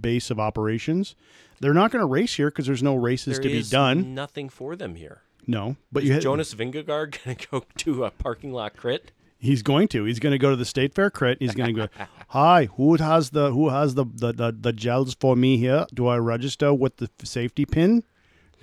base 0.00 0.30
of 0.30 0.40
operations? 0.40 1.14
They're 1.60 1.74
not 1.74 1.90
going 1.90 2.00
to 2.00 2.06
race 2.06 2.34
here 2.34 2.50
because 2.50 2.66
there's 2.66 2.82
no 2.82 2.94
races 2.94 3.34
There 3.34 3.44
to 3.44 3.48
be 3.48 3.62
done. 3.62 4.14
Nothing 4.14 4.48
for 4.48 4.76
them 4.76 4.94
here. 4.94 5.22
No, 5.46 5.76
but 5.92 6.02
Is 6.02 6.08
you 6.08 6.20
Jonas 6.20 6.54
Vingegaard 6.54 7.18
going 7.24 7.36
to 7.36 7.48
go 7.48 7.64
to 7.78 8.04
a 8.04 8.10
parking 8.10 8.52
lot 8.52 8.76
crit? 8.76 9.12
He's 9.38 9.62
going 9.62 9.88
to. 9.88 10.04
He's 10.04 10.18
going 10.18 10.32
to 10.32 10.38
go 10.38 10.50
to 10.50 10.56
the 10.56 10.64
state 10.64 10.94
fair 10.94 11.10
crit. 11.10 11.38
He's 11.40 11.54
going 11.54 11.74
to 11.74 11.86
go. 11.86 11.88
Hi, 12.28 12.68
who 12.76 12.96
has 12.96 13.30
the 13.30 13.52
who 13.52 13.68
has 13.68 13.94
the, 13.94 14.06
the 14.06 14.32
the 14.32 14.56
the 14.58 14.72
gels 14.72 15.14
for 15.14 15.36
me 15.36 15.58
here? 15.58 15.86
Do 15.94 16.06
I 16.06 16.16
register 16.16 16.72
with 16.72 16.96
the 16.96 17.10
safety 17.22 17.64
pin? 17.66 18.02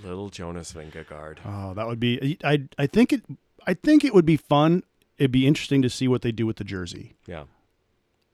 Little 0.03 0.29
Jonas 0.29 0.73
Vingegaard. 0.73 1.37
Oh, 1.45 1.73
that 1.73 1.87
would 1.87 1.99
be. 1.99 2.37
I 2.43 2.63
I 2.77 2.87
think 2.87 3.13
it. 3.13 3.23
I 3.65 3.73
think 3.73 4.03
it 4.03 4.13
would 4.13 4.25
be 4.25 4.37
fun. 4.37 4.83
It'd 5.17 5.31
be 5.31 5.47
interesting 5.47 5.81
to 5.83 5.89
see 5.89 6.07
what 6.07 6.21
they 6.21 6.31
do 6.31 6.45
with 6.45 6.57
the 6.57 6.63
jersey. 6.63 7.15
Yeah. 7.27 7.43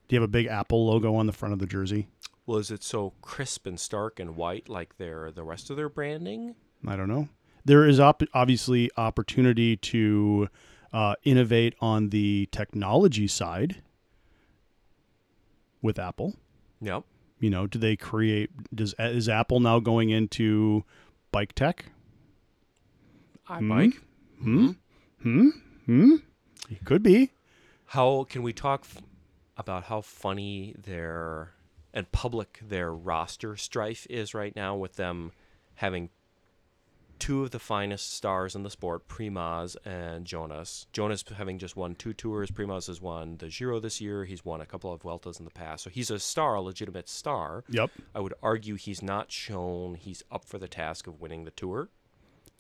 Do 0.08 0.15
you 0.15 0.22
have 0.22 0.28
a 0.28 0.32
big 0.32 0.48
Apple 0.48 0.88
logo 0.88 1.13
on 1.15 1.28
the 1.28 1.34
front 1.34 1.54
of 1.54 1.60
the 1.60 1.67
jersey? 1.67 2.08
Well, 2.45 2.58
is 2.58 2.72
it 2.72 2.82
so 2.84 3.13
crisp 3.22 3.67
and 3.67 3.80
stark 3.80 4.19
and 4.19 4.36
white 4.36 4.69
like 4.69 4.98
their 4.98 5.32
the 5.32 5.43
rest 5.43 5.69
of 5.69 5.78
their 5.78 5.89
branding? 5.89 6.56
I 6.88 6.95
don't 6.95 7.10
know. 7.10 7.30
There 7.63 7.86
is 7.86 8.00
op- 8.00 8.24
obviously 8.34 8.89
opportunity 8.98 9.78
to 9.78 10.50
uh, 10.91 11.15
innovate 11.24 11.76
on 11.80 12.10
the 12.10 12.48
technology 12.52 13.28
side 13.28 13.84
with 15.82 16.00
Apple. 16.00 16.36
Yep. 16.82 17.04
You 17.39 17.50
know, 17.50 17.67
do 17.67 17.78
they 17.78 17.95
create? 17.95 18.50
Does 18.74 18.95
is 18.98 19.30
Apple 19.30 19.60
now 19.60 19.80
going 19.80 20.10
into 20.10 20.84
bike 21.32 21.54
tech? 21.54 21.86
iBike. 23.48 23.94
Hmm. 24.42 24.72
Hmm. 25.22 25.50
Hmm. 25.86 26.15
It 26.70 26.86
could 26.86 27.04
be. 27.04 27.32
How 27.88 28.26
can 28.26 28.44
we 28.44 28.54
talk 28.54 28.82
f- 28.84 29.02
about 29.58 29.86
how 29.86 30.02
funny 30.02 30.76
their 30.78 31.54
and 31.94 32.12
public 32.12 32.60
their 32.62 32.94
roster 32.94 33.56
strife 33.58 34.06
is 34.10 34.34
right 34.36 34.56
now 34.56 34.76
with 34.76 34.96
them 34.96 35.32
having 35.76 36.10
two 37.20 37.44
of 37.44 37.52
the 37.52 37.60
finest 37.60 38.14
stars 38.14 38.56
in 38.56 38.64
the 38.64 38.70
sport, 38.70 39.08
Primoz 39.08 39.76
and 39.86 40.26
Jonas. 40.26 40.88
Jonas 40.94 41.24
having 41.38 41.60
just 41.60 41.76
won 41.76 41.96
two 41.96 42.14
tours. 42.14 42.50
Primoz 42.50 42.88
has 42.88 43.02
won 43.02 43.38
the 43.38 43.50
Giro 43.50 43.80
this 43.80 44.02
year. 44.02 44.26
He's 44.26 44.44
won 44.44 44.62
a 44.62 44.66
couple 44.66 44.92
of 44.92 45.02
Vueltas 45.02 45.40
in 45.40 45.46
the 45.46 45.52
past. 45.52 45.84
So 45.84 45.90
he's 45.90 46.10
a 46.10 46.20
star, 46.20 46.56
a 46.56 46.62
legitimate 46.62 47.10
star. 47.10 47.64
Yep. 47.70 47.92
I 48.16 48.20
would 48.20 48.34
argue 48.42 48.76
he's 48.76 49.02
not 49.02 49.32
shown 49.32 49.96
he's 49.96 50.24
up 50.32 50.46
for 50.46 50.58
the 50.58 50.68
task 50.68 51.08
of 51.08 51.20
winning 51.22 51.44
the 51.44 51.52
tour. 51.52 51.90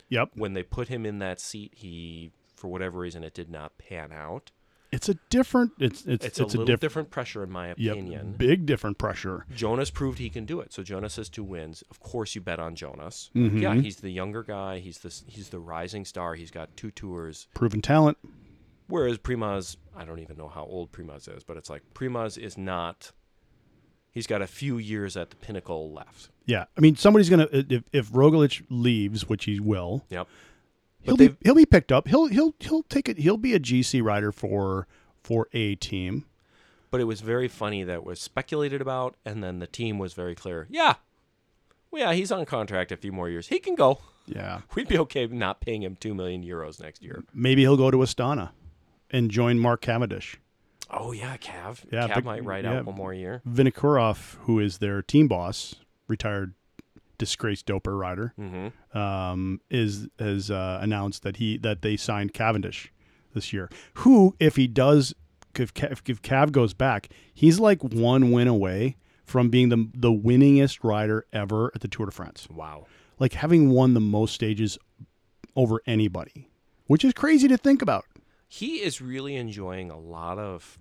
Yep. 0.09 0.31
When 0.35 0.53
they 0.53 0.63
put 0.63 0.87
him 0.87 1.05
in 1.05 1.19
that 1.19 1.39
seat, 1.39 1.73
he, 1.75 2.31
for 2.55 2.67
whatever 2.67 2.99
reason, 2.99 3.23
it 3.23 3.33
did 3.33 3.49
not 3.49 3.77
pan 3.77 4.11
out. 4.11 4.51
It's 4.91 5.07
a 5.07 5.13
different. 5.29 5.71
It's 5.79 6.01
it's 6.05 6.25
It's, 6.25 6.25
it's, 6.25 6.39
a 6.39 6.43
little 6.57 6.65
diff- 6.65 6.79
different 6.79 7.11
pressure, 7.11 7.43
in 7.43 7.51
my 7.51 7.69
Yep. 7.77 7.77
opinion. 7.93 8.33
Big 8.37 8.65
different 8.65 8.97
pressure. 8.97 9.45
Jonas 9.55 9.91
proved 9.91 10.17
he 10.17 10.29
can 10.29 10.45
do 10.45 10.59
it. 10.61 10.73
So 10.73 10.81
Jonas 10.81 11.15
has 11.17 11.29
two 11.29 11.43
wins. 11.43 11.83
Of 11.91 11.99
course, 11.99 12.33
you 12.33 12.41
bet 12.41 12.59
on 12.59 12.75
Jonas. 12.75 13.29
Mhm. 13.35 13.61
Yeah, 13.61 13.75
he's 13.75 13.97
the 13.97 14.09
younger 14.09 14.41
guy. 14.41 14.79
He's 14.79 14.97
the 14.99 15.13
he's 15.27 15.49
the 15.49 15.59
rising 15.59 16.05
star. 16.05 16.33
He's 16.35 16.49
got 16.51 16.75
two 16.75 16.89
tours. 16.91 17.47
Proven 17.53 17.81
talent. 17.81 18.17
Whereas 18.87 19.19
Primoz, 19.19 19.77
I 19.95 20.03
don't 20.05 20.17
even 20.19 20.35
know 20.37 20.47
how 20.47 20.63
old 20.65 20.91
Primoz 20.91 21.27
is, 21.37 21.43
but 21.43 21.57
it's 21.57 21.69
like 21.69 21.83
Primoz 21.93 22.37
is 22.39 22.57
not. 22.57 23.11
He's 24.11 24.25
got 24.25 24.41
a 24.41 24.47
few 24.47 24.79
years 24.79 25.15
at 25.15 25.29
the 25.29 25.35
pinnacle 25.35 25.93
left. 25.93 26.29
Yeah. 26.47 26.65
I 26.75 26.81
mean, 26.81 26.95
somebody's 26.95 27.29
gonna 27.29 27.47
if 27.51 27.83
if 27.93 28.09
Roglic 28.11 28.63
leaves, 28.69 29.29
which 29.29 29.45
he 29.45 29.59
will. 29.59 30.03
Yep. 30.09 30.27
He'll 31.01 31.17
be 31.17 31.35
he'll 31.41 31.55
be 31.55 31.65
picked 31.65 31.91
up. 31.91 32.07
He'll 32.07 32.27
he'll 32.27 32.53
he'll 32.59 32.83
take 32.83 33.07
it. 33.09 33.17
He'll 33.19 33.37
be 33.37 33.53
a 33.53 33.59
GC 33.59 34.03
rider 34.03 34.31
for 34.31 34.87
for 35.23 35.47
a 35.53 35.75
team. 35.75 36.25
but 36.91 36.99
it 37.01 37.05
was 37.05 37.21
very 37.21 37.47
funny 37.47 37.83
that 37.83 38.03
was 38.03 38.19
speculated 38.19 38.81
about, 38.81 39.15
and 39.25 39.43
then 39.43 39.59
the 39.59 39.67
team 39.67 39.97
was 39.97 40.13
very 40.13 40.35
clear. 40.35 40.67
Yeah, 40.69 40.95
well, 41.91 42.01
yeah, 42.01 42.13
he's 42.13 42.31
on 42.31 42.45
contract 42.45 42.91
a 42.91 42.97
few 42.97 43.11
more 43.11 43.29
years. 43.29 43.47
He 43.47 43.59
can 43.59 43.75
go. 43.75 43.99
Yeah. 44.25 44.61
We'd 44.75 44.87
be 44.87 44.97
okay 44.99 45.25
not 45.27 45.61
paying 45.61 45.83
him 45.83 45.95
two 45.99 46.13
million 46.13 46.43
euros 46.43 46.79
next 46.81 47.01
year. 47.01 47.23
Maybe 47.33 47.61
he'll 47.61 47.77
go 47.77 47.89
to 47.91 47.97
Astana 47.97 48.51
and 49.09 49.31
join 49.31 49.57
Mark 49.59 49.81
Cavendish. 49.81 50.37
Oh 50.91 51.11
yeah, 51.11 51.37
Cav. 51.37 51.83
Yeah, 51.91 52.07
Cav 52.07 52.15
Vic- 52.15 52.25
might 52.25 52.43
ride 52.43 52.63
yeah. 52.65 52.79
out 52.79 52.85
one 52.85 52.95
more 52.95 53.13
year. 53.13 53.41
Vinokurov, 53.47 54.35
who 54.41 54.59
is 54.59 54.79
their 54.79 55.01
team 55.01 55.27
boss, 55.27 55.75
retired 56.07 56.53
disgraced 57.19 57.67
doper 57.67 57.97
rider, 57.99 58.33
Mm-hmm. 58.39 58.97
um, 58.97 59.61
is 59.69 60.07
has 60.17 60.49
uh, 60.49 60.79
announced 60.81 61.21
that 61.21 61.35
he 61.37 61.57
that 61.59 61.83
they 61.83 61.95
signed 61.95 62.33
Cavendish 62.33 62.91
this 63.35 63.53
year. 63.53 63.69
Who, 63.95 64.35
if 64.39 64.55
he 64.55 64.65
does, 64.67 65.13
if 65.55 65.71
Cav, 65.75 66.01
if 66.09 66.21
Cav 66.23 66.51
goes 66.51 66.73
back, 66.73 67.09
he's 67.33 67.59
like 67.59 67.83
one 67.83 68.31
win 68.31 68.47
away 68.47 68.95
from 69.23 69.49
being 69.49 69.69
the 69.69 69.87
the 69.93 70.11
winningest 70.11 70.83
rider 70.83 71.27
ever 71.31 71.71
at 71.75 71.81
the 71.81 71.87
Tour 71.87 72.07
de 72.07 72.11
France. 72.11 72.47
Wow. 72.49 72.87
Like 73.19 73.33
having 73.33 73.69
won 73.69 73.93
the 73.93 73.99
most 73.99 74.33
stages 74.33 74.79
over 75.55 75.81
anybody, 75.85 76.47
which 76.87 77.03
is 77.05 77.13
crazy 77.13 77.47
to 77.49 77.57
think 77.57 77.81
about. 77.81 78.05
He 78.47 78.77
is 78.77 79.01
really 79.01 79.35
enjoying 79.35 79.91
a 79.91 79.99
lot 79.99 80.39
of 80.39 80.79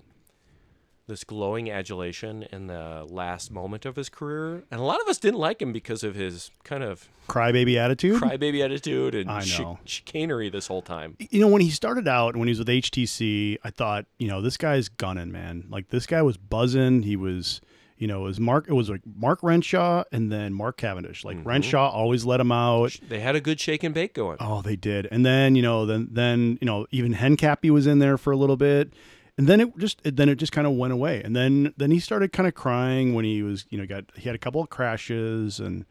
this 1.09 1.25
glowing 1.25 1.71
adulation 1.71 2.45
in 2.53 2.69
the 2.69 3.05
last 3.09 3.51
moment 3.51 3.85
of 3.85 3.97
his 3.97 4.09
career, 4.09 4.63
and 4.71 4.81
a 4.81 4.85
lot 4.85 5.01
of 5.01 5.09
us 5.09 5.19
didn't 5.19 5.41
like 5.41 5.61
him 5.61 5.73
because 5.73 6.05
of 6.05 6.15
his 6.15 6.51
kind 6.63 6.85
of 6.85 7.09
Crybaby 7.29 7.77
attitude. 7.77 8.23
crybaby 8.23 8.65
attitude 8.65 9.15
and 9.15 9.27
know. 9.59 9.79
chicanery 9.85 10.49
this 10.49 10.67
whole 10.67 10.83
time. 10.83 11.17
you 11.19 11.41
know, 11.41 11.49
when 11.49 11.63
he 11.63 11.71
started 11.71 12.07
out, 12.07 12.37
when 12.37 12.49
he 12.49 12.53
was 12.53 12.59
with 12.59 12.69
HTC, 12.69 13.59
I 13.65 13.71
thought, 13.71 14.07
you 14.19 14.29
know, 14.29 14.41
this 14.41 14.57
guy's 14.57 14.89
gunning, 14.89 15.33
man. 15.33 15.65
Like 15.69 15.89
this 15.89 16.07
guy 16.07 16.23
was 16.23 16.37
buzzing. 16.37 17.03
He 17.03 17.17
was, 17.17 17.61
you 17.97 18.07
know, 18.07 18.21
it 18.21 18.25
was 18.25 18.41
Mark. 18.41 18.67
It 18.69 18.73
was 18.73 18.89
like 18.89 19.03
Mark 19.17 19.43
Renshaw 19.43 20.05
and 20.13 20.31
then 20.31 20.55
Mark 20.55 20.77
Cavendish. 20.77 21.25
Like 21.25 21.37
mm-hmm. 21.39 21.49
Renshaw 21.49 21.91
always 21.91 22.25
let 22.25 22.41
him 22.41 22.53
out. 22.53 22.99
They 23.09 23.21
had 23.21 23.35
a 23.35 23.41
good 23.41 23.61
shake 23.61 23.83
and 23.83 23.95
bake 23.95 24.15
going. 24.15 24.39
Oh, 24.41 24.63
they 24.63 24.77
did. 24.77 25.09
And 25.11 25.25
then 25.25 25.55
you 25.55 25.63
know, 25.63 25.85
then 25.87 26.09
then 26.11 26.59
you 26.61 26.67
know, 26.67 26.87
even 26.91 27.15
Hincapie 27.15 27.71
was 27.71 27.87
in 27.87 27.99
there 27.99 28.17
for 28.17 28.33
a 28.33 28.37
little 28.37 28.57
bit. 28.57 28.93
And 29.39 29.47
then 29.47 29.61
it 29.61 29.79
just 29.79 30.01
then 30.05 30.29
it 30.29 30.35
just 30.35 30.53
kind 30.53 30.67
of 30.67 30.75
went 30.75 30.93
away. 30.93 31.23
And 31.23 31.35
then 31.35 31.73
then 31.77 31.93
he 31.93 32.01
started 32.01 32.33
kind 32.33 32.49
of 32.49 32.55
crying 32.55 33.15
when 33.15 33.25
he 33.25 33.43
was, 33.43 33.65
you 33.71 33.79
know, 33.79 33.87
got 33.87 34.05
he 34.17 34.23
had 34.23 34.35
a 34.35 34.39
couple 34.39 34.61
of 34.61 34.69
crashes 34.69 35.61
and 35.61 35.87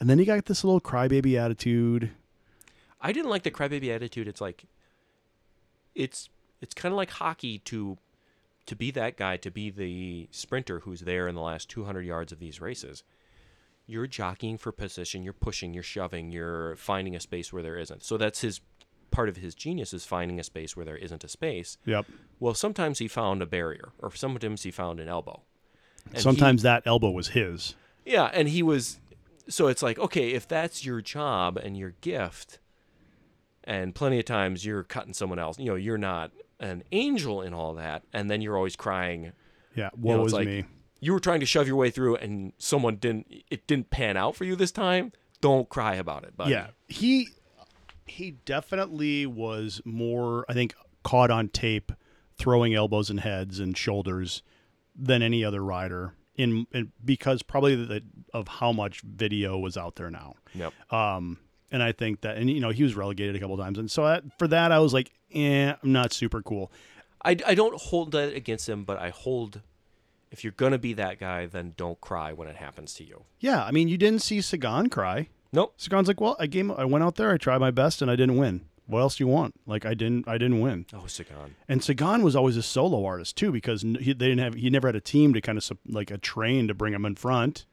and 0.00 0.10
then 0.10 0.18
he 0.18 0.24
got 0.24 0.44
this 0.46 0.64
little 0.64 0.80
crybaby 0.80 1.38
attitude. 1.38 2.10
I 3.00 3.12
didn't 3.12 3.30
like 3.30 3.44
the 3.44 3.52
crybaby 3.52 3.94
attitude. 3.94 4.26
It's 4.26 4.40
like 4.40 4.64
it's 5.94 6.28
it's 6.60 6.74
kind 6.74 6.92
of 6.92 6.96
like 6.96 7.10
hockey 7.10 7.58
to 7.60 7.98
to 8.66 8.76
be 8.76 8.90
that 8.92 9.16
guy, 9.16 9.36
to 9.36 9.50
be 9.50 9.70
the 9.70 10.28
sprinter 10.32 10.80
who's 10.80 11.00
there 11.00 11.28
in 11.28 11.34
the 11.34 11.40
last 11.40 11.68
200 11.68 12.02
yards 12.02 12.32
of 12.32 12.38
these 12.38 12.60
races. 12.60 13.02
You're 13.86 14.06
jockeying 14.06 14.58
for 14.58 14.70
position, 14.70 15.22
you're 15.22 15.32
pushing, 15.32 15.74
you're 15.74 15.82
shoving, 15.82 16.30
you're 16.30 16.76
finding 16.76 17.16
a 17.16 17.20
space 17.20 17.52
where 17.52 17.62
there 17.62 17.76
isn't. 17.76 18.04
So 18.04 18.16
that's 18.16 18.40
his 18.40 18.60
part 19.12 19.28
of 19.28 19.36
his 19.36 19.54
genius 19.54 19.92
is 19.92 20.04
finding 20.04 20.40
a 20.40 20.42
space 20.44 20.74
where 20.76 20.84
there 20.84 20.96
isn't 20.96 21.22
a 21.22 21.28
space. 21.28 21.78
Yep. 21.86 22.06
Well, 22.40 22.54
sometimes 22.54 22.98
he 22.98 23.06
found 23.08 23.40
a 23.42 23.46
barrier, 23.46 23.90
or 24.00 24.10
sometimes 24.14 24.64
he 24.64 24.70
found 24.72 24.98
an 24.98 25.08
elbow. 25.08 25.42
And 26.06 26.16
he- 26.16 26.20
Sometimes 26.22 26.62
that 26.62 26.82
elbow 26.86 27.10
was 27.10 27.28
his. 27.28 27.76
yeah, 28.04 28.30
and 28.32 28.48
he 28.48 28.62
was 28.62 28.98
so 29.48 29.66
it's 29.68 29.82
like, 29.82 29.98
okay, 29.98 30.30
if 30.30 30.46
that's 30.48 30.84
your 30.84 31.00
job 31.00 31.56
and 31.56 31.76
your 31.76 31.94
gift, 32.00 32.58
and 33.64 33.94
plenty 33.94 34.18
of 34.18 34.24
times 34.24 34.64
you're 34.64 34.82
cutting 34.82 35.14
someone 35.14 35.38
else, 35.38 35.58
you 35.58 35.66
know, 35.66 35.74
you're 35.74 35.98
not 35.98 36.30
an 36.60 36.82
angel 36.92 37.42
in 37.42 37.52
all 37.54 37.74
that, 37.74 38.02
and 38.12 38.30
then 38.30 38.40
you're 38.40 38.56
always 38.56 38.76
crying. 38.76 39.32
Yeah, 39.74 39.90
You 39.96 40.02
woe 40.02 40.16
know, 40.18 40.24
is 40.26 40.32
like 40.32 40.46
me. 40.46 40.64
you 41.00 41.12
were 41.12 41.20
trying 41.20 41.40
to 41.40 41.46
shove 41.46 41.66
your 41.66 41.76
way 41.76 41.90
through 41.90 42.16
and 42.16 42.52
someone 42.58 42.96
didn't 42.96 43.26
it 43.50 43.66
didn't 43.66 43.90
pan 43.90 44.16
out 44.16 44.36
for 44.36 44.44
you 44.44 44.54
this 44.56 44.70
time. 44.72 45.12
Don't 45.40 45.68
cry 45.68 45.94
about 45.96 46.24
it, 46.24 46.36
buddy. 46.36 46.50
Yeah, 46.52 46.68
he 46.88 47.28
he 48.06 48.32
definitely 48.44 49.26
was 49.26 49.80
more, 49.84 50.44
I 50.48 50.54
think, 50.54 50.74
caught 51.02 51.30
on 51.30 51.48
tape 51.48 51.92
throwing 52.36 52.74
elbows 52.74 53.10
and 53.10 53.20
heads 53.20 53.58
and 53.58 53.76
shoulders 53.76 54.42
than 54.94 55.22
any 55.22 55.44
other 55.44 55.62
rider. 55.62 56.14
In, 56.36 56.66
in 56.72 56.92
because 57.04 57.42
probably 57.42 57.74
the, 57.74 58.02
of 58.32 58.48
how 58.48 58.72
much 58.72 59.02
video 59.02 59.58
was 59.58 59.76
out 59.76 59.96
there 59.96 60.10
now. 60.10 60.34
Yep. 60.54 60.72
Um, 60.92 61.38
and 61.70 61.82
I 61.82 61.92
think 61.92 62.22
that, 62.22 62.38
and 62.38 62.50
you 62.50 62.60
know, 62.60 62.70
he 62.70 62.82
was 62.82 62.94
relegated 62.94 63.36
a 63.36 63.38
couple 63.38 63.56
times, 63.58 63.78
and 63.78 63.90
so 63.90 64.04
that, 64.06 64.24
for 64.38 64.48
that, 64.48 64.72
I 64.72 64.78
was 64.78 64.94
like, 64.94 65.12
eh, 65.34 65.74
I'm 65.82 65.92
not 65.92 66.12
super 66.12 66.42
cool. 66.42 66.72
I, 67.24 67.36
I 67.46 67.54
don't 67.54 67.78
hold 67.80 68.12
that 68.12 68.34
against 68.34 68.68
him, 68.68 68.84
but 68.84 68.98
I 68.98 69.10
hold 69.10 69.60
if 70.32 70.42
you're 70.42 70.54
gonna 70.54 70.78
be 70.78 70.94
that 70.94 71.20
guy, 71.20 71.46
then 71.46 71.74
don't 71.76 72.00
cry 72.00 72.32
when 72.32 72.48
it 72.48 72.56
happens 72.56 72.94
to 72.94 73.04
you. 73.04 73.24
Yeah, 73.38 73.62
I 73.62 73.70
mean, 73.70 73.88
you 73.88 73.98
didn't 73.98 74.22
see 74.22 74.40
Sagan 74.40 74.88
cry. 74.88 75.28
Nope. 75.52 75.74
Sagan's 75.76 76.08
like, 76.08 76.20
well, 76.20 76.36
I 76.38 76.46
game, 76.46 76.70
I 76.72 76.84
went 76.84 77.04
out 77.04 77.16
there, 77.16 77.30
I 77.30 77.36
tried 77.36 77.58
my 77.58 77.70
best, 77.70 78.00
and 78.00 78.10
I 78.10 78.16
didn't 78.16 78.36
win. 78.36 78.62
What 78.86 79.00
else 79.00 79.16
do 79.16 79.24
you 79.24 79.28
want? 79.28 79.54
Like, 79.66 79.86
I 79.86 79.94
didn't, 79.94 80.26
I 80.26 80.38
didn't 80.38 80.60
win. 80.60 80.86
Oh, 80.92 81.06
Sagan. 81.06 81.54
And 81.68 81.84
Sagan 81.84 82.22
was 82.22 82.34
always 82.34 82.56
a 82.56 82.62
solo 82.62 83.04
artist 83.04 83.36
too, 83.36 83.52
because 83.52 83.82
he, 83.82 84.12
they 84.12 84.28
didn't 84.28 84.38
have, 84.38 84.54
he 84.54 84.70
never 84.70 84.88
had 84.88 84.96
a 84.96 85.00
team 85.00 85.32
to 85.34 85.40
kind 85.40 85.58
of 85.58 85.70
like 85.86 86.10
a 86.10 86.18
train 86.18 86.68
to 86.68 86.74
bring 86.74 86.92
him 86.92 87.04
in 87.04 87.14
front. 87.14 87.64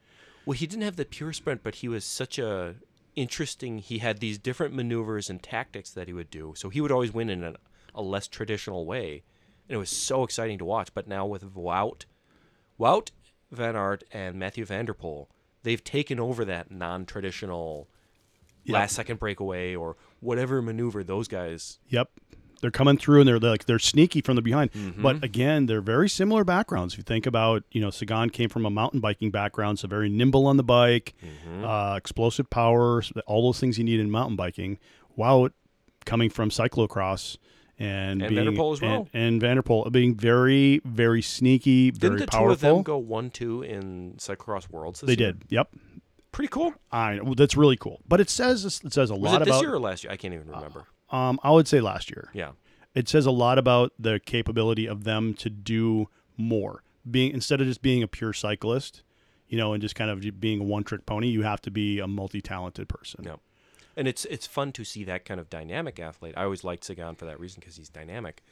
Well, 0.46 0.56
he 0.56 0.66
didn't 0.66 0.84
have 0.84 0.96
the 0.96 1.04
pure 1.04 1.32
sprint, 1.32 1.62
but 1.62 1.76
he 1.76 1.88
was 1.88 2.04
such 2.04 2.38
a 2.38 2.76
interesting. 3.16 3.78
He 3.78 3.98
had 3.98 4.18
these 4.20 4.38
different 4.38 4.74
maneuvers 4.74 5.28
and 5.28 5.42
tactics 5.42 5.90
that 5.90 6.06
he 6.06 6.12
would 6.12 6.30
do, 6.30 6.54
so 6.56 6.68
he 6.68 6.80
would 6.80 6.92
always 6.92 7.12
win 7.12 7.28
in 7.28 7.42
a, 7.44 7.54
a 7.94 8.02
less 8.02 8.28
traditional 8.28 8.86
way, 8.86 9.22
and 9.68 9.76
it 9.76 9.78
was 9.78 9.90
so 9.90 10.22
exciting 10.22 10.58
to 10.58 10.64
watch. 10.64 10.94
But 10.94 11.08
now 11.08 11.26
with 11.26 11.54
Wout, 11.54 12.04
Wout, 12.78 13.10
Van 13.50 13.76
Aert, 13.76 14.04
and 14.12 14.36
Mathieu 14.36 14.64
Van 14.64 14.86
Der 14.86 14.94
Poel, 14.94 15.26
they've 15.62 15.82
taken 15.82 16.18
over 16.20 16.44
that 16.44 16.70
non-traditional 16.70 17.88
Yep. 18.64 18.74
last 18.74 18.94
second 18.94 19.18
breakaway 19.18 19.74
or 19.74 19.96
whatever 20.20 20.60
maneuver 20.60 21.02
those 21.02 21.28
guys. 21.28 21.78
Yep. 21.88 22.10
They're 22.60 22.70
coming 22.70 22.98
through 22.98 23.20
and 23.20 23.28
they're 23.28 23.38
like 23.38 23.64
they're 23.64 23.78
sneaky 23.78 24.20
from 24.20 24.36
the 24.36 24.42
behind. 24.42 24.70
Mm-hmm. 24.72 25.00
But 25.00 25.24
again, 25.24 25.64
they're 25.64 25.80
very 25.80 26.10
similar 26.10 26.44
backgrounds. 26.44 26.92
If 26.92 26.98
you 26.98 27.04
think 27.04 27.24
about, 27.24 27.62
you 27.72 27.80
know, 27.80 27.88
Sagan 27.88 28.28
came 28.28 28.50
from 28.50 28.66
a 28.66 28.70
mountain 28.70 29.00
biking 29.00 29.30
background, 29.30 29.78
so 29.78 29.88
very 29.88 30.10
nimble 30.10 30.46
on 30.46 30.58
the 30.58 30.62
bike, 30.62 31.14
Mm-hmm. 31.24 31.64
uh, 31.64 31.96
explosive 31.96 32.50
power, 32.50 33.02
all 33.26 33.42
those 33.48 33.58
things 33.58 33.78
you 33.78 33.84
need 33.84 33.98
in 33.98 34.10
mountain 34.10 34.36
biking. 34.36 34.78
Wout 35.16 35.52
coming 36.04 36.28
from 36.28 36.50
cyclocross 36.50 37.38
and, 37.80 38.22
And 38.22 38.28
being 38.28 38.44
Van 38.44 38.54
der 38.54 38.60
Poel 38.60 38.72
as 38.74 38.80
well. 38.80 39.08
and, 39.12 39.22
and 39.32 39.40
Van 39.40 39.56
der 39.56 39.62
Poel 39.62 39.90
being 39.90 40.14
very, 40.14 40.80
very 40.84 41.22
sneaky, 41.22 41.90
very 41.90 42.18
Didn't 42.18 42.26
the 42.30 42.36
powerful. 42.36 42.48
two 42.48 42.52
of 42.52 42.60
them 42.60 42.82
go 42.84 42.98
one-two 42.98 43.62
in 43.62 44.14
Cyclocross 44.18 44.70
Worlds? 44.70 45.00
This 45.00 45.08
they 45.16 45.20
year? 45.20 45.32
did. 45.32 45.44
Yep. 45.48 45.70
Pretty 46.30 46.48
cool. 46.48 46.74
I 46.92 47.16
know. 47.16 47.34
That's 47.34 47.56
really 47.56 47.76
cool. 47.76 48.00
But 48.06 48.20
it 48.20 48.30
says 48.30 48.64
it 48.84 48.92
says 48.92 49.10
a 49.10 49.14
Was 49.16 49.32
lot 49.32 49.42
it 49.42 49.46
this 49.46 49.54
about 49.56 49.62
year 49.62 49.74
or 49.74 49.80
last 49.80 50.04
year? 50.04 50.12
I 50.12 50.16
can't 50.16 50.32
even 50.34 50.48
remember. 50.48 50.84
um 51.10 51.40
I 51.42 51.50
would 51.50 51.66
say 51.66 51.80
last 51.80 52.08
year. 52.10 52.28
yeah. 52.32 52.50
It 52.94 53.08
says 53.08 53.24
a 53.26 53.30
lot 53.30 53.56
about 53.58 53.92
the 53.98 54.20
capability 54.20 54.86
of 54.86 55.04
them 55.04 55.34
to 55.34 55.48
do 55.50 56.08
more. 56.36 56.82
Being 57.10 57.32
instead 57.32 57.60
of 57.60 57.66
just 57.66 57.82
being 57.82 58.02
a 58.02 58.08
pure 58.08 58.32
cyclist, 58.32 59.02
you 59.48 59.56
know, 59.58 59.72
and 59.72 59.80
just 59.80 59.94
kind 59.94 60.10
of 60.10 60.40
being 60.40 60.60
a 60.60 60.64
one-trick 60.64 61.06
pony, 61.06 61.28
you 61.28 61.42
have 61.42 61.60
to 61.62 61.70
be 61.70 61.98
a 61.98 62.06
multi-talented 62.06 62.88
person. 62.88 63.24
No. 63.24 63.40
And 64.00 64.08
it's 64.08 64.24
it's 64.24 64.46
fun 64.46 64.72
to 64.72 64.82
see 64.82 65.04
that 65.04 65.26
kind 65.26 65.38
of 65.38 65.50
dynamic 65.50 66.00
athlete. 66.00 66.32
I 66.34 66.44
always 66.44 66.64
liked 66.64 66.84
Sagan 66.84 67.16
for 67.16 67.26
that 67.26 67.38
reason 67.38 67.60
because 67.60 67.76
he's 67.76 67.90
dynamic. 67.90 68.42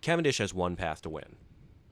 Cavendish 0.00 0.38
has 0.38 0.52
one 0.52 0.74
path 0.74 1.00
to 1.02 1.08
win, 1.08 1.36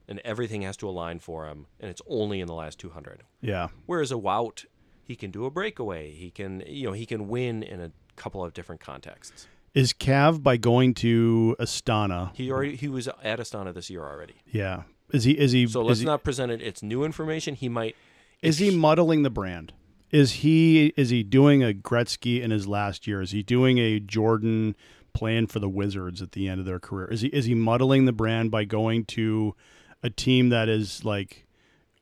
and 0.05 0.19
everything 0.25 0.63
has 0.63 0.75
to 0.77 0.89
align 0.89 1.19
for 1.19 1.47
him, 1.47 1.67
and 1.79 1.89
it's 1.89 2.01
only 2.09 2.41
in 2.41 2.47
the 2.47 2.53
last 2.53 2.79
200. 2.79 3.23
Yeah. 3.39 3.69
Whereas 3.85 4.11
a 4.11 4.15
Wout, 4.15 4.65
he 5.01 5.15
can 5.15 5.31
do 5.31 5.45
a 5.45 5.49
breakaway. 5.49 6.11
He 6.11 6.29
can 6.29 6.61
you 6.67 6.87
know 6.87 6.91
he 6.91 7.05
can 7.05 7.29
win 7.29 7.63
in 7.63 7.79
a 7.79 7.93
couple 8.17 8.43
of 8.43 8.53
different 8.53 8.81
contexts. 8.81 9.47
Is 9.73 9.93
Cav 9.93 10.43
by 10.43 10.57
going 10.57 10.93
to 10.95 11.55
Astana? 11.61 12.35
He 12.35 12.51
already 12.51 12.75
he 12.75 12.89
was 12.89 13.07
at 13.07 13.39
Astana 13.39 13.73
this 13.73 13.89
year 13.89 14.03
already. 14.03 14.41
Yeah. 14.51 14.83
Is 15.13 15.23
he? 15.23 15.39
Is 15.39 15.53
he? 15.53 15.67
So 15.67 15.83
let's 15.83 16.01
he, 16.01 16.05
not 16.05 16.25
present 16.25 16.51
it. 16.51 16.61
It's 16.61 16.83
new 16.83 17.05
information. 17.05 17.55
He 17.55 17.69
might. 17.69 17.95
Is 18.41 18.59
if 18.59 18.71
he 18.71 18.77
muddling 18.77 19.23
the 19.23 19.29
brand? 19.29 19.71
Is 20.13 20.31
he? 20.33 20.93
Is 20.95 21.09
he 21.09 21.23
doing 21.23 21.63
a 21.63 21.73
Gretzky 21.73 22.39
in 22.39 22.51
his 22.51 22.67
last 22.67 23.07
year? 23.07 23.19
Is 23.19 23.31
he 23.31 23.41
doing 23.41 23.79
a 23.79 23.99
Jordan 23.99 24.75
plan 25.11 25.47
for 25.47 25.57
the 25.57 25.67
Wizards 25.67 26.21
at 26.21 26.33
the 26.33 26.47
end 26.47 26.59
of 26.59 26.67
their 26.67 26.79
career? 26.79 27.07
Is 27.07 27.21
he? 27.21 27.29
Is 27.29 27.45
he 27.45 27.55
muddling 27.55 28.05
the 28.05 28.11
brand 28.11 28.51
by 28.51 28.63
going 28.63 29.05
to 29.05 29.55
a 30.03 30.11
team 30.11 30.49
that 30.49 30.69
is 30.69 31.03
like, 31.03 31.47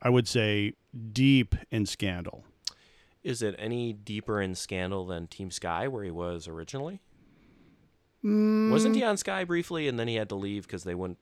I 0.02 0.10
would 0.10 0.28
say, 0.28 0.74
deep 1.14 1.56
in 1.72 1.86
scandal? 1.86 2.44
Is 3.24 3.42
it 3.42 3.56
any 3.58 3.94
deeper 3.94 4.42
in 4.42 4.56
scandal 4.56 5.06
than 5.06 5.28
Team 5.28 5.50
Sky, 5.50 5.88
where 5.88 6.04
he 6.04 6.12
was 6.12 6.50
originally? 6.50 7.00
Mm. 8.26 8.72
Wasn't 8.72 8.94
he 8.94 9.04
on 9.04 9.16
Sky 9.16 9.46
briefly, 9.46 9.88
and 9.88 9.98
then 9.98 10.10
he 10.10 10.16
had 10.16 10.28
to 10.30 10.36
leave 10.36 10.68
because 10.68 10.84
they 10.84 10.96
wouldn't. 10.96 11.20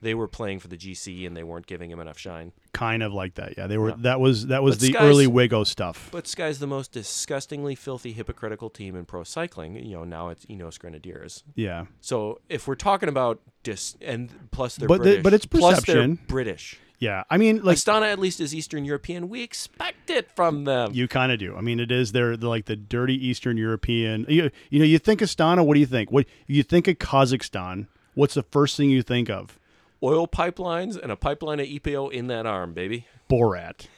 They 0.00 0.14
were 0.14 0.28
playing 0.28 0.60
for 0.60 0.68
the 0.68 0.76
GC, 0.76 1.26
and 1.26 1.36
they 1.36 1.42
weren't 1.42 1.66
giving 1.66 1.90
him 1.90 1.98
enough 2.00 2.18
shine. 2.18 2.52
kind 2.72 3.02
of 3.02 3.12
like 3.12 3.34
that? 3.34 3.54
Yeah, 3.58 3.66
they 3.66 3.78
were. 3.78 3.90
Yeah. 3.90 3.96
That 4.00 4.20
was 4.20 4.46
that 4.46 4.62
was 4.62 4.76
But 4.76 4.80
the 4.80 4.92
Sky's- 4.92 5.02
early 5.02 5.26
Wiggo 5.26 5.66
stuff. 5.66 6.08
But 6.12 6.26
Sky's 6.28 6.58
the 6.60 6.66
most 6.68 6.92
disgustingly 6.92 7.74
filthy, 7.74 8.12
hypocritical 8.12 8.70
team 8.70 8.94
in 8.94 9.04
pro 9.04 9.24
cycling. 9.24 9.74
You 9.76 9.96
know, 9.96 10.04
now 10.04 10.28
it's 10.28 10.44
Ineos 10.46 10.78
Grenadiers. 10.78 11.42
yeah, 11.56 11.86
So 12.00 12.40
if 12.48 12.68
we're 12.68 12.74
talking 12.76 13.08
about 13.08 13.40
dis, 13.64 13.96
and 14.00 14.30
plus 14.52 14.76
they're 14.76 14.86
But 14.88 14.98
the- 14.98 15.04
British, 15.04 15.22
but 15.24 15.34
it's 15.34 15.46
plus 15.46 15.62
they're 15.84 15.94
perception. 15.96 16.18
British. 16.28 16.78
yeah. 17.00 17.24
I 17.28 17.36
mean, 17.38 17.62
like 17.64 17.76
Astana 17.78 18.12
at 18.12 18.18
least 18.20 18.38
is 18.40 18.54
Eastern 18.54 18.84
European. 18.84 19.28
We 19.28 19.42
expect 19.42 20.10
it 20.10 20.30
from 20.36 20.62
them. 20.64 20.92
You 20.94 21.08
kind 21.08 21.32
of 21.32 21.38
do. 21.40 21.56
I 21.56 21.60
mean, 21.60 21.80
it 21.80 21.90
is 21.90 22.12
they're, 22.12 22.36
they're 22.36 22.48
like 22.48 22.66
the 22.66 22.76
dirty 22.76 23.14
Eastern 23.26 23.56
European. 23.56 24.24
You, 24.28 24.50
you 24.70 24.78
know, 24.78 24.84
you 24.84 24.98
think 25.00 25.20
Astana. 25.20 25.66
What 25.66 25.74
do 25.74 25.80
you 25.80 25.86
think? 25.86 26.12
What 26.12 26.26
you 26.46 26.62
think 26.62 26.86
of 26.86 26.98
Kazakhstan? 26.98 27.88
What's 28.14 28.34
the 28.34 28.42
first 28.42 28.76
thing 28.76 28.90
you 28.90 29.02
think 29.02 29.28
of? 29.30 29.57
Oil 30.02 30.28
pipelines 30.28 31.00
and 31.00 31.10
a 31.10 31.16
pipeline 31.16 31.60
of 31.60 31.66
EPO 31.66 32.12
in 32.12 32.26
that 32.28 32.46
arm, 32.46 32.72
baby. 32.74 33.06
Borat. 33.30 33.86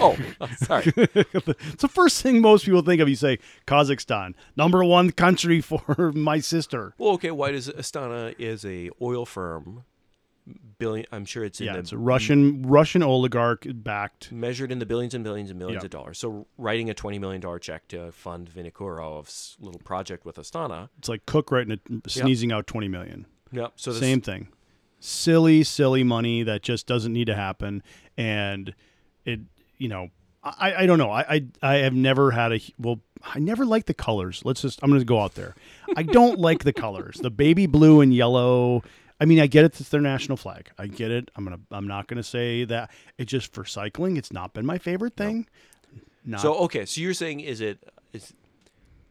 Oh, 0.00 0.16
sorry. 0.58 0.92
it's 0.96 1.82
the 1.82 1.88
first 1.88 2.22
thing 2.22 2.40
most 2.40 2.64
people 2.64 2.82
think 2.82 3.00
of. 3.00 3.08
You 3.08 3.14
say 3.14 3.38
Kazakhstan, 3.68 4.34
number 4.56 4.82
one 4.82 5.12
country 5.12 5.60
for 5.60 6.10
my 6.12 6.40
sister. 6.40 6.92
well, 6.98 7.12
okay. 7.12 7.30
Why 7.30 7.52
does 7.52 7.68
Astana 7.68 8.34
is 8.36 8.64
a 8.64 8.90
oil 9.00 9.24
firm? 9.24 9.84
Billion. 10.78 11.06
I'm 11.12 11.24
sure 11.24 11.44
it's 11.44 11.60
in 11.60 11.66
Yeah, 11.66 11.74
the 11.74 11.78
it's 11.80 11.92
a 11.92 11.98
Russian 11.98 12.66
Russian 12.66 13.02
oligarch 13.04 13.64
backed. 13.72 14.32
measured 14.32 14.72
in 14.72 14.80
the 14.80 14.86
billions 14.86 15.14
and 15.14 15.22
billions 15.22 15.50
and 15.50 15.58
millions 15.58 15.82
Yeah. 15.82 15.86
of 15.86 15.90
dollars. 15.90 16.18
So 16.18 16.46
writing 16.58 16.90
a 16.90 16.94
twenty 16.94 17.20
million 17.20 17.40
dollar 17.40 17.60
check 17.60 17.86
to 17.88 18.10
fund 18.10 18.50
Vinokurov's 18.50 19.56
little 19.60 19.80
project 19.84 20.24
with 20.24 20.34
Astana. 20.36 20.88
It's 20.98 21.08
like 21.08 21.26
Cook 21.26 21.52
writing 21.52 21.78
a, 22.04 22.08
sneezing 22.08 22.50
out 22.50 22.66
twenty 22.66 22.88
million. 22.88 23.26
Yep. 23.52 23.74
So 23.76 23.92
this, 23.92 24.00
Same 24.00 24.20
thing. 24.20 24.48
Silly, 25.00 25.64
silly 25.64 26.04
money 26.04 26.42
that 26.42 26.62
just 26.62 26.86
doesn't 26.86 27.12
need 27.12 27.26
to 27.26 27.34
happen, 27.34 27.82
and 28.16 28.74
it, 29.24 29.40
you 29.78 29.88
know, 29.88 30.10
I, 30.42 30.74
I 30.78 30.86
don't 30.86 30.98
know. 30.98 31.10
I, 31.10 31.20
I, 31.22 31.46
I 31.62 31.74
have 31.78 31.94
never 31.94 32.30
had 32.30 32.52
a 32.52 32.60
well. 32.78 33.00
I 33.22 33.38
never 33.38 33.66
liked 33.66 33.86
the 33.86 33.94
colors. 33.94 34.42
Let's 34.44 34.62
just. 34.62 34.80
I'm 34.82 34.90
going 34.90 35.00
to 35.00 35.04
go 35.04 35.20
out 35.20 35.34
there. 35.34 35.54
I 35.96 36.02
don't 36.02 36.38
like 36.38 36.64
the 36.64 36.72
colors. 36.72 37.16
The 37.16 37.30
baby 37.30 37.66
blue 37.66 38.00
and 38.00 38.12
yellow. 38.14 38.82
I 39.20 39.26
mean, 39.26 39.38
I 39.38 39.46
get 39.46 39.66
it. 39.66 39.78
It's 39.78 39.90
their 39.90 40.00
national 40.00 40.38
flag. 40.38 40.70
I 40.78 40.86
get 40.86 41.10
it. 41.10 41.30
I'm 41.36 41.44
gonna. 41.44 41.60
I'm 41.70 41.86
not 41.86 42.06
gonna 42.06 42.22
say 42.22 42.64
that. 42.64 42.90
It 43.18 43.26
just 43.26 43.52
for 43.52 43.64
cycling. 43.64 44.16
It's 44.16 44.32
not 44.32 44.54
been 44.54 44.64
my 44.64 44.78
favorite 44.78 45.16
thing. 45.16 45.46
Not, 46.24 46.40
So 46.40 46.54
okay, 46.60 46.84
so 46.86 47.00
you're 47.00 47.14
saying 47.14 47.40
is 47.40 47.60
it 47.60 47.82
is 48.12 48.32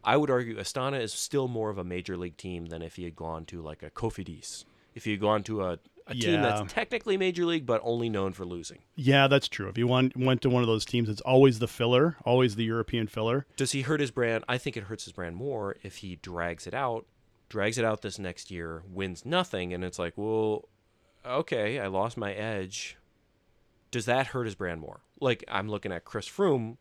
I 0.02 0.16
would 0.16 0.30
argue 0.30 0.56
Astana 0.56 1.00
is 1.00 1.12
still 1.12 1.48
more 1.48 1.70
of 1.70 1.78
a 1.78 1.84
major 1.84 2.16
league 2.16 2.36
team 2.36 2.66
than 2.66 2.82
if 2.82 2.96
he 2.96 3.04
had 3.04 3.14
gone 3.16 3.44
to 3.46 3.60
like 3.60 3.82
a 3.82 3.90
Cofidis. 3.90 4.64
If 4.94 5.06
you 5.06 5.16
go 5.16 5.26
gone 5.26 5.42
to 5.44 5.62
a, 5.62 5.78
a 6.06 6.14
team 6.14 6.42
that's 6.42 6.72
technically 6.72 7.16
major 7.16 7.44
league 7.44 7.66
but 7.66 7.80
only 7.84 8.08
known 8.08 8.32
for 8.32 8.44
losing. 8.44 8.78
yeah, 8.96 9.28
that's 9.28 9.48
true. 9.48 9.68
If 9.68 9.78
you 9.78 9.86
want, 9.86 10.16
went 10.16 10.42
to 10.42 10.50
one 10.50 10.62
of 10.62 10.66
those 10.66 10.84
teams, 10.84 11.08
it's 11.08 11.20
always 11.20 11.58
the 11.60 11.68
filler, 11.68 12.16
always 12.24 12.56
the 12.56 12.64
European 12.64 13.06
filler. 13.06 13.46
Does 13.56 13.72
he 13.72 13.82
hurt 13.82 14.00
his 14.00 14.10
brand? 14.10 14.44
I 14.48 14.58
think 14.58 14.76
it 14.76 14.84
hurts 14.84 15.04
his 15.04 15.12
brand 15.12 15.36
more 15.36 15.76
if 15.82 15.98
he 15.98 16.16
drags 16.16 16.66
it 16.66 16.74
out, 16.74 17.06
drags 17.48 17.78
it 17.78 17.84
out 17.84 18.02
this 18.02 18.18
next 18.18 18.50
year, 18.50 18.82
wins 18.90 19.24
nothing, 19.24 19.72
and 19.72 19.84
it's 19.84 19.98
like, 19.98 20.14
well, 20.16 20.68
okay, 21.24 21.78
I 21.78 21.86
lost 21.86 22.16
my 22.16 22.32
edge. 22.32 22.96
Does 23.90 24.06
that 24.06 24.28
hurt 24.28 24.44
his 24.44 24.54
brand 24.54 24.80
more? 24.80 25.00
Like 25.20 25.44
I'm 25.48 25.68
looking 25.68 25.92
at 25.92 26.04
Chris 26.04 26.28
Froome, 26.28 26.76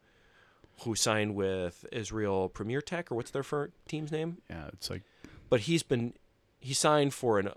who 0.84 0.96
signed 0.96 1.36
with 1.36 1.86
Israel 1.92 2.50
Premier 2.50 2.82
Tech, 2.82 3.12
or 3.12 3.16
what's 3.16 3.32
their 3.32 3.44
team's 3.88 4.12
name? 4.12 4.38
Yeah, 4.50 4.68
it's 4.74 4.90
like 4.90 5.04
but 5.50 5.62
he's 5.62 5.84
been 5.84 6.14
he 6.60 6.74
signed 6.74 7.14
for 7.14 7.40
an 7.40 7.50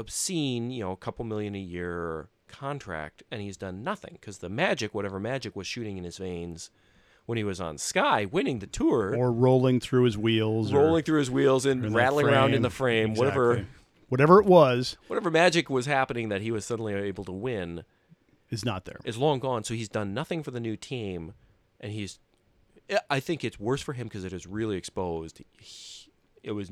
obscene, 0.00 0.70
you 0.70 0.82
know, 0.82 0.92
a 0.92 0.96
couple 0.96 1.24
million 1.24 1.54
a 1.54 1.58
year 1.58 2.28
contract, 2.48 3.22
and 3.30 3.40
he's 3.40 3.56
done 3.56 3.82
nothing 3.84 4.14
because 4.20 4.38
the 4.38 4.48
magic, 4.48 4.94
whatever 4.94 5.20
magic 5.20 5.54
was 5.54 5.66
shooting 5.66 5.96
in 5.96 6.04
his 6.04 6.18
veins 6.18 6.70
when 7.26 7.38
he 7.38 7.44
was 7.44 7.60
on 7.60 7.78
Sky, 7.78 8.24
winning 8.24 8.58
the 8.58 8.66
tour, 8.66 9.14
or 9.16 9.30
rolling 9.30 9.78
through 9.78 10.04
his 10.04 10.18
wheels, 10.18 10.72
or- 10.72 10.80
rolling 10.80 11.04
through 11.04 11.20
his 11.20 11.30
wheels 11.30 11.64
and 11.64 11.94
rattling 11.94 12.26
around 12.26 12.54
in 12.54 12.62
the 12.62 12.70
frame. 12.70 13.14
frame, 13.14 13.18
whatever 13.18 13.66
whatever 14.08 14.40
it 14.40 14.46
was 14.46 14.96
whatever 15.06 15.30
magic 15.30 15.70
was 15.70 15.86
happening 15.86 16.30
that 16.30 16.40
he 16.42 16.50
was 16.50 16.64
suddenly 16.64 16.92
able 16.94 17.22
to 17.24 17.30
win 17.30 17.84
is 18.50 18.64
not 18.64 18.84
there. 18.84 18.98
is 19.04 19.16
long 19.16 19.38
gone. 19.38 19.62
So 19.62 19.74
he's 19.74 19.88
done 19.88 20.12
nothing 20.12 20.42
for 20.42 20.50
the 20.50 20.58
new 20.58 20.76
team, 20.76 21.34
and 21.78 21.92
he's. 21.92 22.18
I 23.08 23.20
think 23.20 23.44
it's 23.44 23.60
worse 23.60 23.80
for 23.80 23.92
him 23.92 24.08
because 24.08 24.24
it 24.24 24.32
is 24.32 24.48
really 24.48 24.76
exposed. 24.76 25.40
He, 25.58 26.10
it 26.42 26.50
was. 26.52 26.68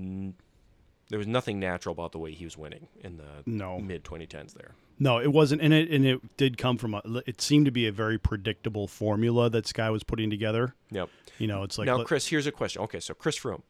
There 1.08 1.18
was 1.18 1.26
nothing 1.26 1.58
natural 1.58 1.92
about 1.92 2.12
the 2.12 2.18
way 2.18 2.32
he 2.32 2.44
was 2.44 2.58
winning 2.58 2.88
in 3.00 3.16
the 3.16 3.42
No. 3.46 3.78
mid 3.78 4.04
2010s 4.04 4.52
there. 4.54 4.74
No, 4.98 5.18
it 5.18 5.32
wasn't, 5.32 5.62
and 5.62 5.72
it 5.72 5.90
and 5.90 6.04
it 6.04 6.36
did 6.36 6.58
come 6.58 6.76
from 6.76 6.94
a. 6.94 7.00
It 7.26 7.40
seemed 7.40 7.66
to 7.66 7.70
be 7.70 7.86
a 7.86 7.92
very 7.92 8.18
predictable 8.18 8.88
formula 8.88 9.48
that 9.50 9.66
Sky 9.66 9.90
was 9.90 10.02
putting 10.02 10.28
together. 10.28 10.74
Yep. 10.90 11.08
You 11.38 11.46
know, 11.46 11.62
it's 11.62 11.78
like 11.78 11.86
now, 11.86 12.02
Kris, 12.02 12.26
here's 12.26 12.46
a 12.48 12.52
question. 12.52 12.82
Okay, 12.82 12.98
so 13.00 13.14
Chris 13.14 13.38
Froome 13.38 13.62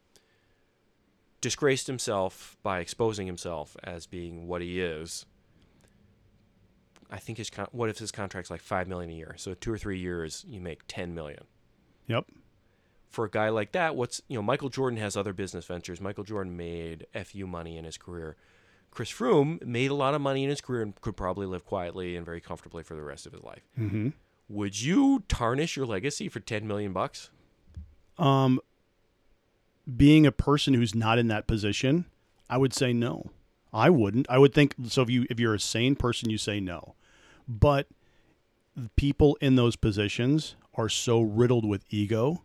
disgraced 1.41 1.87
himself 1.87 2.57
by 2.63 2.81
exposing 2.81 3.27
himself 3.27 3.77
as 3.85 4.07
being 4.07 4.49
what 4.49 4.63
he 4.63 4.81
is. 4.81 5.27
I 7.11 7.19
think 7.19 7.39
his 7.39 7.51
con- 7.51 7.69
what 7.73 7.89
if 7.89 7.99
his 7.99 8.11
contract's 8.11 8.51
like 8.51 8.61
five 8.63 8.89
million 8.89 9.11
a 9.11 9.15
year? 9.15 9.35
So 9.37 9.55
two 9.55 9.73
or 9.73 9.79
three 9.79 9.99
years, 9.99 10.45
you 10.49 10.61
make 10.61 10.81
ten 10.89 11.15
million. 11.15 11.45
Yep. 12.07 12.25
For 13.09 13.25
a 13.25 13.31
guy 13.31 13.49
like 13.49 13.73
that, 13.73 13.97
what's 13.97 14.21
you 14.29 14.37
know 14.37 14.43
Michael 14.43 14.69
Jordan 14.69 14.99
has 14.99 15.17
other 15.17 15.33
business 15.33 15.65
ventures. 15.65 16.01
Michael 16.01 16.25
Jordan 16.25 16.57
made 16.57 17.07
fu 17.25 17.47
money 17.47 17.77
in 17.79 17.85
his 17.85 17.97
career. 17.97 18.37
Chris 18.91 19.11
Froome 19.11 19.65
made 19.65 19.91
a 19.91 19.95
lot 19.95 20.15
of 20.15 20.21
money 20.21 20.45
in 20.45 20.51
his 20.51 20.61
career 20.61 20.83
and 20.83 20.99
could 21.01 21.17
probably 21.17 21.47
live 21.47 21.65
quietly 21.65 22.17
and 22.17 22.25
very 22.25 22.41
comfortably 22.41 22.83
for 22.83 22.95
the 22.95 23.03
rest 23.03 23.27
of 23.27 23.33
his 23.33 23.43
life. 23.43 23.63
Mm-hmm. 23.79 24.09
Would 24.49 24.81
you 24.81 25.25
tarnish 25.29 25.77
your 25.77 25.87
legacy 25.87 26.29
for 26.29 26.41
ten 26.41 26.67
million 26.67 26.93
bucks? 26.93 27.31
Um, 28.19 28.61
being 29.97 30.27
a 30.27 30.33
person 30.33 30.75
who's 30.75 30.95
not 30.95 31.19
in 31.19 31.29
that 31.29 31.47
position, 31.47 32.07
I 32.51 32.59
would 32.59 32.75
say 32.75 32.93
no. 32.93 33.31
I 33.73 33.91
wouldn't. 33.91 34.29
I 34.31 34.39
would 34.39 34.55
think 34.55 34.75
so. 34.87 35.03
If 35.03 35.11
you 35.11 35.27
if 35.31 35.39
you're 35.39 35.55
a 35.55 35.61
sane 35.61 35.97
person, 35.97 36.31
you 36.31 36.39
say 36.39 36.61
no. 36.61 36.95
But 37.47 37.87
people 38.97 39.37
in 39.41 39.57
those 39.57 39.77
positions 39.77 40.57
are 40.75 40.89
so 40.89 41.21
riddled 41.21 41.67
with 41.67 41.85
ego 41.91 42.45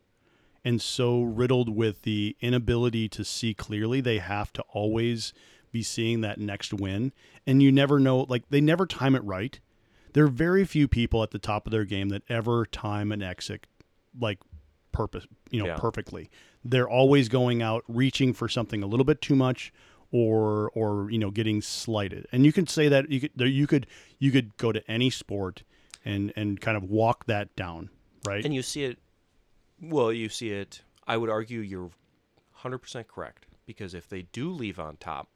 and 0.65 0.81
so 0.81 1.21
riddled 1.21 1.69
with 1.69 2.03
the 2.03 2.35
inability 2.41 3.09
to 3.09 3.23
see 3.25 3.53
clearly. 3.53 4.01
They 4.01 4.19
have 4.19 4.53
to 4.53 4.61
always 4.69 5.33
be 5.71 5.83
seeing 5.83 6.21
that 6.21 6.39
next 6.39 6.73
win, 6.73 7.11
and 7.47 7.61
you 7.63 7.71
never 7.71 7.99
know. 7.99 8.21
Like 8.29 8.43
they 8.49 8.61
never 8.61 8.85
time 8.85 9.15
it 9.15 9.23
right. 9.23 9.59
There 10.13 10.25
are 10.25 10.29
very 10.29 10.63
few 10.65 10.87
people 10.87 11.23
at 11.23 11.31
the 11.31 11.39
top 11.39 11.65
of 11.65 11.71
their 11.71 11.85
game 11.85 12.09
that 12.09 12.21
ever 12.29 12.65
time 12.67 13.11
an 13.11 13.23
exit 13.23 13.65
like 14.19 14.37
purpose, 14.91 15.25
you 15.49 15.59
know, 15.59 15.65
Yeah. 15.69 15.77
perfectly. 15.77 16.29
They're 16.63 16.87
always 16.87 17.29
going 17.29 17.63
out 17.63 17.83
reaching 17.87 18.31
for 18.31 18.47
something 18.47 18.83
a 18.83 18.85
little 18.85 19.03
bit 19.05 19.21
too 19.21 19.35
much 19.35 19.73
or 20.11 20.69
or 20.75 21.09
you 21.09 21.17
know 21.17 21.31
getting 21.31 21.61
slighted. 21.61 22.27
And 22.31 22.45
you 22.45 22.53
can 22.53 22.67
say 22.67 22.87
that 22.89 23.09
you 23.09 23.19
could 23.21 23.31
you 23.39 23.65
could 23.67 23.87
you 24.19 24.31
could 24.31 24.55
go 24.57 24.71
to 24.71 24.89
any 24.89 25.09
sport 25.09 25.63
and 26.05 26.31
and 26.35 26.61
kind 26.61 26.77
of 26.77 26.83
walk 26.83 27.25
that 27.25 27.55
down, 27.55 27.89
right? 28.23 28.45
And 28.45 28.53
you 28.53 28.61
see 28.61 28.83
it, 28.83 28.99
well, 29.89 30.11
you 30.11 30.29
see 30.29 30.49
it. 30.49 30.81
I 31.05 31.17
would 31.17 31.29
argue 31.29 31.59
you're 31.59 31.91
100% 32.63 33.07
correct 33.07 33.45
because 33.65 33.93
if 33.93 34.07
they 34.07 34.23
do 34.23 34.49
leave 34.49 34.79
on 34.79 34.97
top, 34.97 35.27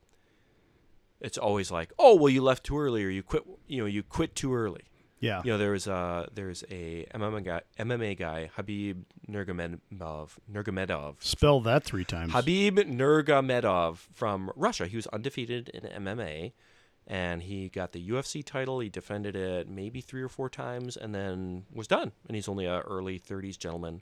it's 1.20 1.38
always 1.38 1.72
like, 1.72 1.92
oh, 1.98 2.16
well, 2.16 2.30
you 2.30 2.42
left 2.42 2.64
too 2.64 2.78
early 2.80 3.04
or 3.04 3.10
you 3.10 3.24
quit, 3.24 3.44
you 3.68 3.80
know, 3.80 3.86
you 3.88 4.04
quit 4.04 4.36
too 4.36 4.54
early. 4.54 4.84
yeah. 5.20 5.42
You 5.44 5.54
know, 5.54 5.58
there 5.58 5.72
was 5.72 5.88
a 5.88 6.28
there's 6.34 6.64
a 6.70 7.08
MMA 7.14 7.44
guy, 7.44 7.62
MMA 7.80 8.18
guy, 8.18 8.50
Habib 8.56 9.04
Nurmagomedov, 9.28 10.30
Nurmagomedov, 10.52 11.16
Spell 11.20 11.60
that 11.62 11.84
3 11.84 12.04
times. 12.06 12.34
Habib 12.34 12.78
Nurmagomedov 12.78 13.98
from 14.14 14.52
Russia. 14.56 14.86
He 14.88 14.96
was 14.96 15.08
undefeated 15.08 15.70
in 15.70 15.82
MMA, 16.04 16.54
and 17.08 17.42
he 17.42 17.68
got 17.70 17.94
the 17.94 18.10
UFC 18.10 18.44
title. 18.46 18.80
He 18.80 18.90
defended 18.90 19.36
it 19.36 19.68
maybe 19.68 20.02
three 20.02 20.22
or 20.22 20.30
four 20.30 20.50
times, 20.50 20.96
and 20.96 21.16
then 21.16 21.66
was 21.74 21.88
done. 21.88 22.12
And 22.28 22.36
he's 22.36 22.48
only 22.48 22.66
a 22.66 22.82
early 22.82 23.20
30s 23.20 23.58
gentleman. 23.58 24.02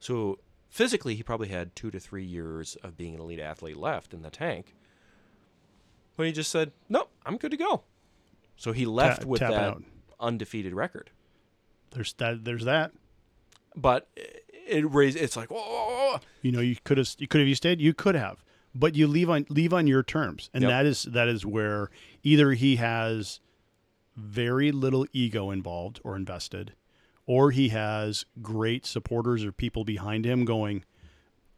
So 0.00 0.38
physically 0.68 1.14
he 1.14 1.22
probably 1.22 1.48
had 1.48 1.74
two 1.76 1.90
to 1.90 1.98
three 2.00 2.24
years 2.24 2.76
of 2.82 2.96
being 2.96 3.14
an 3.14 3.20
elite 3.20 3.40
athlete 3.40 3.76
left 3.76 4.12
in 4.14 4.22
the 4.22 4.30
tank. 4.30 4.74
But 6.16 6.26
he 6.26 6.32
just 6.32 6.50
said, 6.50 6.72
"Nope, 6.88 7.10
I'm 7.24 7.36
good 7.36 7.50
to 7.50 7.56
go." 7.56 7.82
So 8.56 8.72
he 8.72 8.86
left 8.86 9.22
Ta- 9.22 9.28
with 9.28 9.40
that 9.40 9.52
out. 9.52 9.82
undefeated 10.18 10.72
record. 10.74 11.10
There's 11.90 12.12
that. 12.14 12.44
There's 12.44 12.64
that. 12.64 12.92
But 13.74 14.08
it- 14.54 14.90
raised. 14.90 15.18
It's 15.18 15.36
like, 15.36 15.50
whoa. 15.50 16.18
You 16.42 16.52
know, 16.52 16.60
you 16.60 16.76
could 16.84 16.96
have. 16.98 17.14
You 17.18 17.28
could 17.28 17.40
have. 17.40 17.48
You 17.48 17.54
stayed. 17.54 17.80
You 17.80 17.92
could 17.92 18.14
have. 18.14 18.42
But 18.74 18.94
you 18.94 19.06
leave 19.06 19.28
on 19.30 19.46
leave 19.50 19.72
on 19.74 19.86
your 19.86 20.02
terms, 20.02 20.50
and 20.54 20.62
Yep. 20.62 20.70
that 20.70 20.86
is 20.86 21.02
that 21.04 21.28
is 21.28 21.44
where 21.46 21.90
either 22.22 22.52
he 22.52 22.76
has 22.76 23.40
very 24.16 24.72
little 24.72 25.06
ego 25.12 25.50
involved 25.50 26.00
or 26.04 26.16
invested, 26.16 26.72
or 27.26 27.50
he 27.50 27.68
has 27.70 28.24
great 28.40 28.86
supporters 28.86 29.44
or 29.44 29.52
people 29.52 29.84
behind 29.84 30.24
him 30.24 30.44
going 30.44 30.84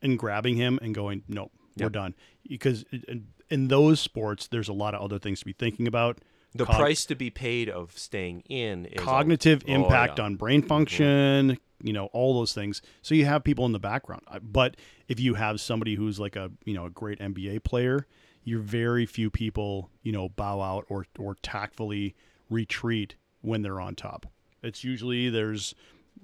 and 0.03 0.19
grabbing 0.19 0.57
him 0.57 0.79
and 0.83 0.95
going, 0.95 1.23
"Nope, 1.29 1.53
we're 1.77 1.89
done." 1.91 2.15
Because 2.49 2.85
in, 2.91 3.29
in 3.51 3.69
those 3.69 4.01
sports, 4.01 4.47
there's 4.47 4.69
a 4.69 4.73
lot 4.73 4.95
of 4.95 5.03
other 5.03 5.19
things 5.19 5.41
to 5.41 5.45
be 5.45 5.53
thinking 5.53 5.87
about. 5.87 6.19
the 6.55 6.65
Cog- 6.65 6.77
price 6.77 7.05
to 7.07 7.15
be 7.15 7.31
paid 7.31 7.69
of 7.69 7.97
staying 7.99 8.41
in 8.49 8.87
is 8.87 9.01
a- 9.01 9.05
cognitive 9.05 9.63
Oh, 9.69 9.73
impact 9.73 10.19
yeah. 10.19 10.25
on 10.25 10.37
brain 10.37 10.61
mm-hmm. 10.61 10.69
function, 10.69 11.59
you 11.83 11.93
know, 11.93 12.07
all 12.07 12.35
those 12.35 12.55
things. 12.55 12.81
So 13.03 13.15
you 13.15 13.27
have 13.27 13.45
people 13.45 13.67
in 13.67 13.73
the 13.73 13.79
background. 13.79 14.23
Uh, 14.27 14.39
But 14.41 14.77
if 15.09 15.21
you 15.21 15.35
have 15.35 15.61
somebody 15.61 15.95
who's 15.97 16.19
like 16.19 16.37
a, 16.37 16.51
you 16.65 16.73
know, 16.75 16.87
a 16.87 16.91
great 16.91 17.19
NBA 17.21 17.63
player, 17.65 18.07
you're 18.45 18.61
very 18.61 19.05
few 19.05 19.31
people, 19.31 19.91
you 20.03 20.11
know, 20.13 20.31
bow 20.31 20.61
out 20.63 20.87
or 20.89 21.05
or 21.19 21.35
tactfully 21.43 22.15
retreat 22.49 23.17
when 23.43 23.61
they're 23.63 23.81
on 23.81 23.95
top. 23.95 24.27
It's 24.63 24.85
usually 24.85 25.29
there's 25.31 25.75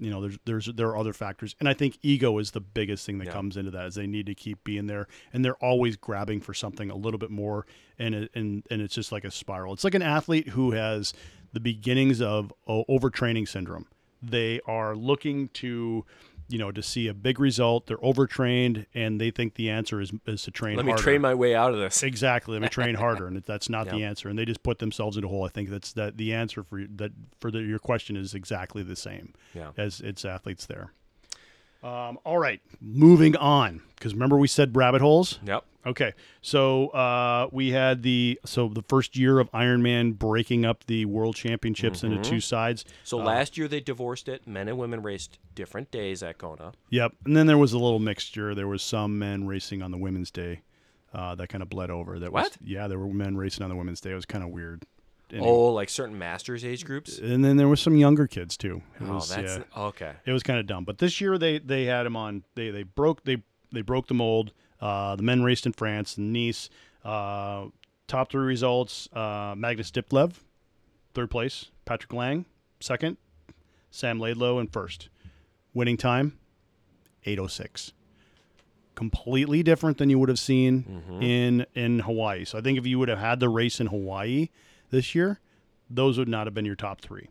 you 0.00 0.10
know, 0.10 0.20
there's 0.22 0.38
there's 0.44 0.66
there 0.74 0.88
are 0.88 0.96
other 0.96 1.12
factors. 1.12 1.54
And 1.60 1.68
I 1.68 1.74
think 1.74 1.98
ego 2.02 2.38
is 2.38 2.50
the 2.50 2.60
biggest 2.60 3.06
thing 3.06 3.18
that 3.18 3.26
Yeah. 3.26 3.32
comes 3.32 3.56
into 3.56 3.70
that 3.70 3.86
is 3.86 3.94
they 3.94 4.08
need 4.08 4.26
to 4.26 4.34
keep 4.34 4.64
being 4.64 4.88
there 4.88 5.06
and 5.32 5.44
they're 5.44 5.54
always 5.62 5.96
grabbing 5.96 6.40
for 6.40 6.52
something 6.52 6.90
a 6.90 6.96
little 6.96 7.18
bit 7.18 7.30
more 7.30 7.64
and 7.96 8.12
it, 8.14 8.30
and 8.34 8.64
and 8.70 8.82
it's 8.82 8.94
just 8.94 9.12
like 9.12 9.24
a 9.24 9.30
spiral. 9.30 9.72
It's 9.72 9.84
like 9.84 9.94
an 9.94 10.02
athlete 10.02 10.48
who 10.48 10.72
has 10.72 11.12
the 11.52 11.60
beginnings 11.60 12.20
of 12.20 12.52
o- 12.66 12.84
overtraining 12.86 13.46
syndrome. 13.46 13.86
They 14.20 14.58
are 14.66 14.96
looking 14.96 15.48
to 15.50 16.04
you 16.54 16.60
know 16.60 16.70
to 16.70 16.82
see 16.82 17.08
a 17.08 17.14
big 17.14 17.40
result. 17.40 17.88
They're 17.88 17.98
overtrained 18.04 18.86
and 18.94 19.20
they 19.20 19.32
think 19.32 19.54
the 19.54 19.68
answer 19.70 20.00
is 20.00 20.12
is 20.24 20.42
to 20.42 20.52
train 20.52 20.76
Let 20.76 20.86
me 20.86 20.92
harder. 20.92 21.02
train 21.02 21.20
my 21.20 21.34
way 21.34 21.54
out 21.56 21.74
of 21.74 21.80
this. 21.80 22.04
Exactly. 22.04 22.52
Let 22.54 22.62
me 22.62 22.68
train 22.68 22.94
harder, 23.04 23.26
and 23.26 23.42
that's 23.42 23.68
not 23.68 23.88
the 23.88 24.04
answer. 24.04 24.28
And 24.28 24.38
they 24.38 24.44
just 24.44 24.62
put 24.62 24.78
themselves 24.78 25.16
in 25.16 25.24
a 25.24 25.28
hole. 25.28 25.44
I 25.44 25.48
think 25.48 25.68
that's 25.68 25.92
that 25.94 26.16
the 26.16 26.32
answer 26.32 26.62
for 26.62 26.82
that 26.96 27.10
for 27.40 27.50
the, 27.50 27.58
your 27.58 27.80
question 27.80 28.16
is 28.16 28.34
exactly 28.34 28.82
the 28.84 28.94
same 28.96 29.34
Yeah. 29.52 29.70
as 29.76 30.00
its 30.00 30.24
athletes 30.24 30.66
there. 30.66 30.92
Um, 31.84 32.18
all 32.24 32.38
right, 32.38 32.60
moving 32.80 33.36
on 33.36 33.82
because 33.96 34.14
remember 34.14 34.38
we 34.38 34.48
said 34.48 34.74
rabbit 34.74 35.00
holes. 35.02 35.38
Yep. 35.44 35.64
Okay, 35.86 36.14
so 36.40 36.88
uh, 36.88 37.48
we 37.52 37.72
had 37.72 38.02
the 38.02 38.40
so 38.46 38.68
the 38.68 38.80
first 38.88 39.18
year 39.18 39.38
of 39.38 39.52
Ironman 39.52 40.18
breaking 40.18 40.64
up 40.64 40.84
the 40.86 41.04
World 41.04 41.36
Championships 41.36 42.02
into 42.02 42.22
two 42.22 42.40
sides. 42.40 42.86
So 43.04 43.18
last 43.18 43.58
year 43.58 43.68
they 43.68 43.80
divorced 43.80 44.28
it. 44.30 44.46
Men 44.46 44.68
and 44.68 44.78
women 44.78 45.02
raced 45.02 45.38
different 45.54 45.90
days 45.90 46.22
at 46.22 46.38
Kona. 46.38 46.72
Yep, 46.88 47.12
and 47.26 47.36
then 47.36 47.46
there 47.46 47.58
was 47.58 47.74
a 47.74 47.78
little 47.78 47.98
mixture. 47.98 48.54
There 48.54 48.66
was 48.66 48.82
some 48.82 49.18
men 49.18 49.46
racing 49.46 49.82
on 49.82 49.90
the 49.90 49.98
Women's 49.98 50.30
Day. 50.30 50.62
Uh, 51.12 51.34
that 51.36 51.48
kind 51.48 51.62
of 51.62 51.68
bled 51.68 51.90
over. 51.90 52.18
That 52.18 52.32
was 52.32 52.44
What? 52.44 52.56
yeah, 52.64 52.88
there 52.88 52.98
were 52.98 53.06
men 53.12 53.36
racing 53.36 53.62
on 53.62 53.68
the 53.70 53.76
Women's 53.76 54.00
Day. 54.00 54.10
It 54.10 54.14
was 54.14 54.24
kind 54.26 54.42
of 54.42 54.50
weird. 54.50 54.84
Anyway. 55.34 55.48
Oh, 55.48 55.72
like 55.72 55.88
certain 55.88 56.16
masters 56.18 56.64
age 56.64 56.84
groups. 56.84 57.18
and 57.18 57.44
then 57.44 57.56
there 57.56 57.66
was 57.68 57.80
some 57.80 57.96
younger 57.96 58.26
kids 58.26 58.56
too. 58.56 58.82
It 59.00 59.04
Oh, 59.08 59.14
was, 59.14 59.28
that's 59.28 59.56
yeah, 59.58 59.82
okay. 59.88 60.12
it 60.24 60.32
was 60.32 60.42
kind 60.44 60.58
of 60.60 60.66
dumb. 60.66 60.84
But 60.84 60.98
this 60.98 61.20
year 61.20 61.36
they 61.38 61.58
they 61.58 61.84
had 61.86 62.06
him 62.06 62.16
on. 62.16 62.44
They 62.54 62.70
they 62.70 62.84
broke 62.84 63.24
they 63.24 63.42
they 63.72 63.82
broke 63.82 64.06
the 64.06 64.14
mold. 64.14 64.52
Uh, 64.80 65.16
the 65.16 65.22
men 65.22 65.42
raced 65.42 65.66
in 65.66 65.72
France, 65.72 66.16
Nice. 66.18 66.70
Uh, 67.04 67.66
top 68.06 68.30
three 68.30 68.44
results: 68.46 69.08
uh, 69.12 69.54
Magnus 69.56 69.90
Ditlev, 69.90 70.34
third 71.14 71.30
place; 71.30 71.66
Patrick 71.84 72.12
Lange, 72.12 72.44
second; 72.80 73.16
Sam 73.90 74.20
Laidlow 74.20 74.60
in 74.60 74.68
first. 74.68 75.08
Winning 75.74 75.96
time: 75.96 76.38
eight 77.24 77.38
oh 77.40 77.46
six. 77.48 77.92
Completely 78.94 79.64
different 79.64 79.98
than 79.98 80.08
you 80.08 80.20
would 80.20 80.28
have 80.28 80.38
seen 80.38 81.02
in 81.20 81.66
in 81.74 81.98
Hawaii. 81.98 82.44
So 82.44 82.56
I 82.56 82.60
think 82.60 82.78
if 82.78 82.86
you 82.86 83.00
would 83.00 83.08
have 83.08 83.18
had 83.18 83.40
the 83.40 83.48
race 83.48 83.80
in 83.80 83.88
Hawaii 83.88 84.50
this 84.94 85.14
year, 85.14 85.40
those 85.90 86.16
would 86.18 86.28
not 86.28 86.46
have 86.46 86.54
been 86.54 86.64
your 86.64 86.76
top 86.76 87.00
three. 87.00 87.28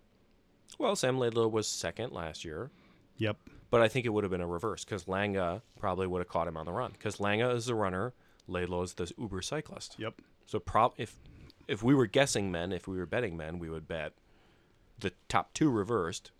Well, 0.78 0.95
Sam 0.95 1.17
Laidlow 1.17 1.49
was 1.52 1.67
second 1.67 2.12
last 2.12 2.43
year, 2.43 2.71
Yep. 3.17 3.38
but 3.69 3.82
I 3.82 3.88
think 3.88 4.06
it 4.06 4.10
would 4.10 4.23
have 4.23 4.32
been 4.32 4.41
a 4.41 4.47
reverse 4.47 4.84
because 4.84 5.08
Lange 5.08 5.62
probably 5.80 6.08
would 6.08 6.19
have 6.19 6.28
caught 6.28 6.47
him 6.47 6.58
on 6.58 6.65
the 6.65 6.71
run 6.71 6.91
because 6.91 7.19
Lange 7.19 7.41
is 7.41 7.67
the 7.67 7.76
runner, 7.76 8.13
Laidlow 8.47 8.84
is 8.84 8.93
the 8.95 9.12
Uber 9.17 9.41
cyclist. 9.41 9.95
Yep. 9.97 10.15
So 10.45 10.60
prob 10.60 10.93
if 10.97 11.15
if 11.67 11.82
we 11.82 11.93
were 11.95 12.08
guessing 12.08 12.52
men, 12.52 12.71
if 12.73 12.88
we 12.88 12.97
were 12.97 13.06
betting 13.06 13.38
men, 13.38 13.58
we 13.60 13.69
would 13.69 13.88
bet 13.88 14.13
the 14.99 15.13
top 15.30 15.54
two 15.54 15.69
reversed. 15.69 16.32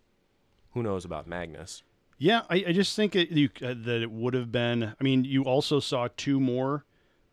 Who 0.72 0.84
knows 0.84 1.06
about 1.06 1.28
Magnus? 1.28 1.84
Yeah, 2.18 2.42
I, 2.50 2.56
I 2.68 2.72
just 2.74 2.96
think 2.96 3.16
it, 3.16 3.30
you, 3.32 3.50
uh, 3.62 3.74
that 3.86 4.02
it 4.02 4.12
would 4.12 4.34
have 4.34 4.52
been. 4.52 4.84
I 5.00 5.04
mean, 5.04 5.24
you 5.24 5.44
also 5.44 5.80
saw 5.80 6.08
two 6.18 6.40
more, 6.40 6.86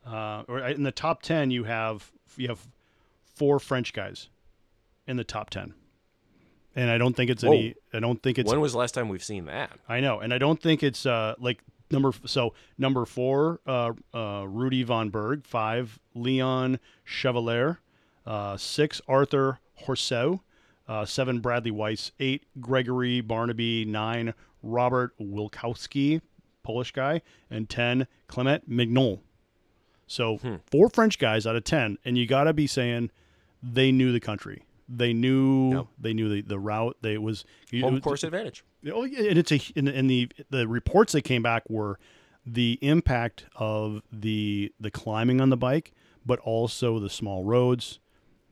uh, 0.06 0.42
or 0.48 0.60
in 0.60 0.82
the 0.84 0.92
top 0.92 1.22
ten, 1.22 1.50
you 1.50 1.64
have 1.64 2.10
you 2.36 2.48
have 2.48 2.66
four 3.40 3.58
French 3.58 3.94
guys 3.94 4.28
in 5.06 5.16
the 5.16 5.24
top 5.24 5.48
ten, 5.48 5.72
and 6.76 6.90
I 6.90 6.98
don't 6.98 7.16
think 7.16 7.30
it's 7.30 7.42
any. 7.42 7.74
I 7.94 8.00
don't 8.00 8.22
think 8.22 8.38
it's. 8.38 8.50
when 8.50 8.60
was 8.60 8.72
the 8.72 8.78
last 8.78 8.92
time 8.92 9.08
we've 9.08 9.24
seen 9.24 9.46
that? 9.46 9.70
I 9.88 10.00
know, 10.00 10.20
and 10.20 10.34
I 10.34 10.36
don't 10.36 10.60
think 10.60 10.82
it's 10.82 11.06
uh, 11.06 11.36
like 11.38 11.62
number. 11.90 12.12
So 12.26 12.52
number 12.76 13.06
four, 13.06 13.60
uh, 13.66 13.92
uh, 14.12 14.44
Rudy 14.46 14.82
von 14.82 15.08
Berg. 15.08 15.46
Five, 15.46 15.98
Leon 16.14 16.78
Chevalier. 17.02 17.80
Uh, 18.26 18.58
six, 18.58 19.00
Arthur 19.08 19.58
Horseau. 19.86 20.40
Uh, 20.86 21.06
seven, 21.06 21.40
Bradley 21.40 21.70
Weiss. 21.70 22.12
Eight, 22.20 22.44
Gregory 22.60 23.22
Barnaby. 23.22 23.86
Nine, 23.86 24.34
Robert 24.62 25.14
Wilkowski, 25.18 26.20
Polish 26.62 26.92
guy, 26.92 27.22
and 27.48 27.70
ten, 27.70 28.06
Clement 28.28 28.68
Mignon. 28.68 29.20
So 30.06 30.38
four 30.70 30.90
French 30.90 31.18
guys 31.18 31.46
out 31.46 31.56
of 31.56 31.64
ten, 31.64 31.96
and 32.04 32.18
you 32.18 32.26
got 32.26 32.44
to 32.44 32.52
be 32.52 32.66
saying 32.66 33.10
they 33.62 33.92
knew 33.92 34.12
the 34.12 34.20
country. 34.20 34.64
They 34.88 35.12
knew 35.12 35.72
Yep. 35.76 35.86
they 36.00 36.12
knew 36.14 36.28
the, 36.28 36.40
the 36.42 36.58
route. 36.58 36.96
They 37.02 37.14
it 37.14 37.22
was 37.22 37.44
it 37.72 37.80
Home 37.82 37.94
was- 37.94 38.02
course 38.02 38.24
advantage. 38.24 38.64
Oh, 38.92 39.04
and 39.04 39.38
it's 39.38 39.52
a 39.52 39.60
and, 39.76 39.88
and 39.88 40.08
the 40.10 40.28
the 40.50 40.66
reports 40.66 41.12
that 41.12 41.22
came 41.22 41.42
back 41.42 41.68
were 41.68 41.98
the 42.46 42.78
impact 42.82 43.44
of 43.56 44.02
the 44.12 44.72
the 44.80 44.90
climbing 44.90 45.40
on 45.40 45.50
the 45.50 45.56
bike, 45.56 45.92
but 46.26 46.38
also 46.40 46.98
the 46.98 47.10
small 47.10 47.44
roads, 47.44 48.00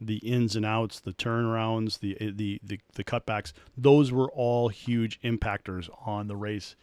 the 0.00 0.18
ins 0.18 0.54
and 0.54 0.64
outs, 0.66 1.00
the 1.00 1.12
turnarounds, 1.14 1.98
the 2.00 2.16
eh, 2.20 2.30
the 2.32 2.60
the, 2.62 2.78
the 2.94 3.02
cutbacks. 3.02 3.52
Those 3.76 4.12
were 4.12 4.30
all 4.30 4.68
huge 4.68 5.18
impactors 5.22 5.88
on 6.06 6.28
the 6.28 6.36
race. 6.36 6.76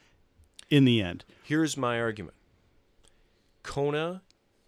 In 0.71 0.83
the 0.83 0.99
end, 1.01 1.23
Here's 1.43 1.77
my 1.77 2.01
argument. 2.01 2.35
Kona, 3.63 4.21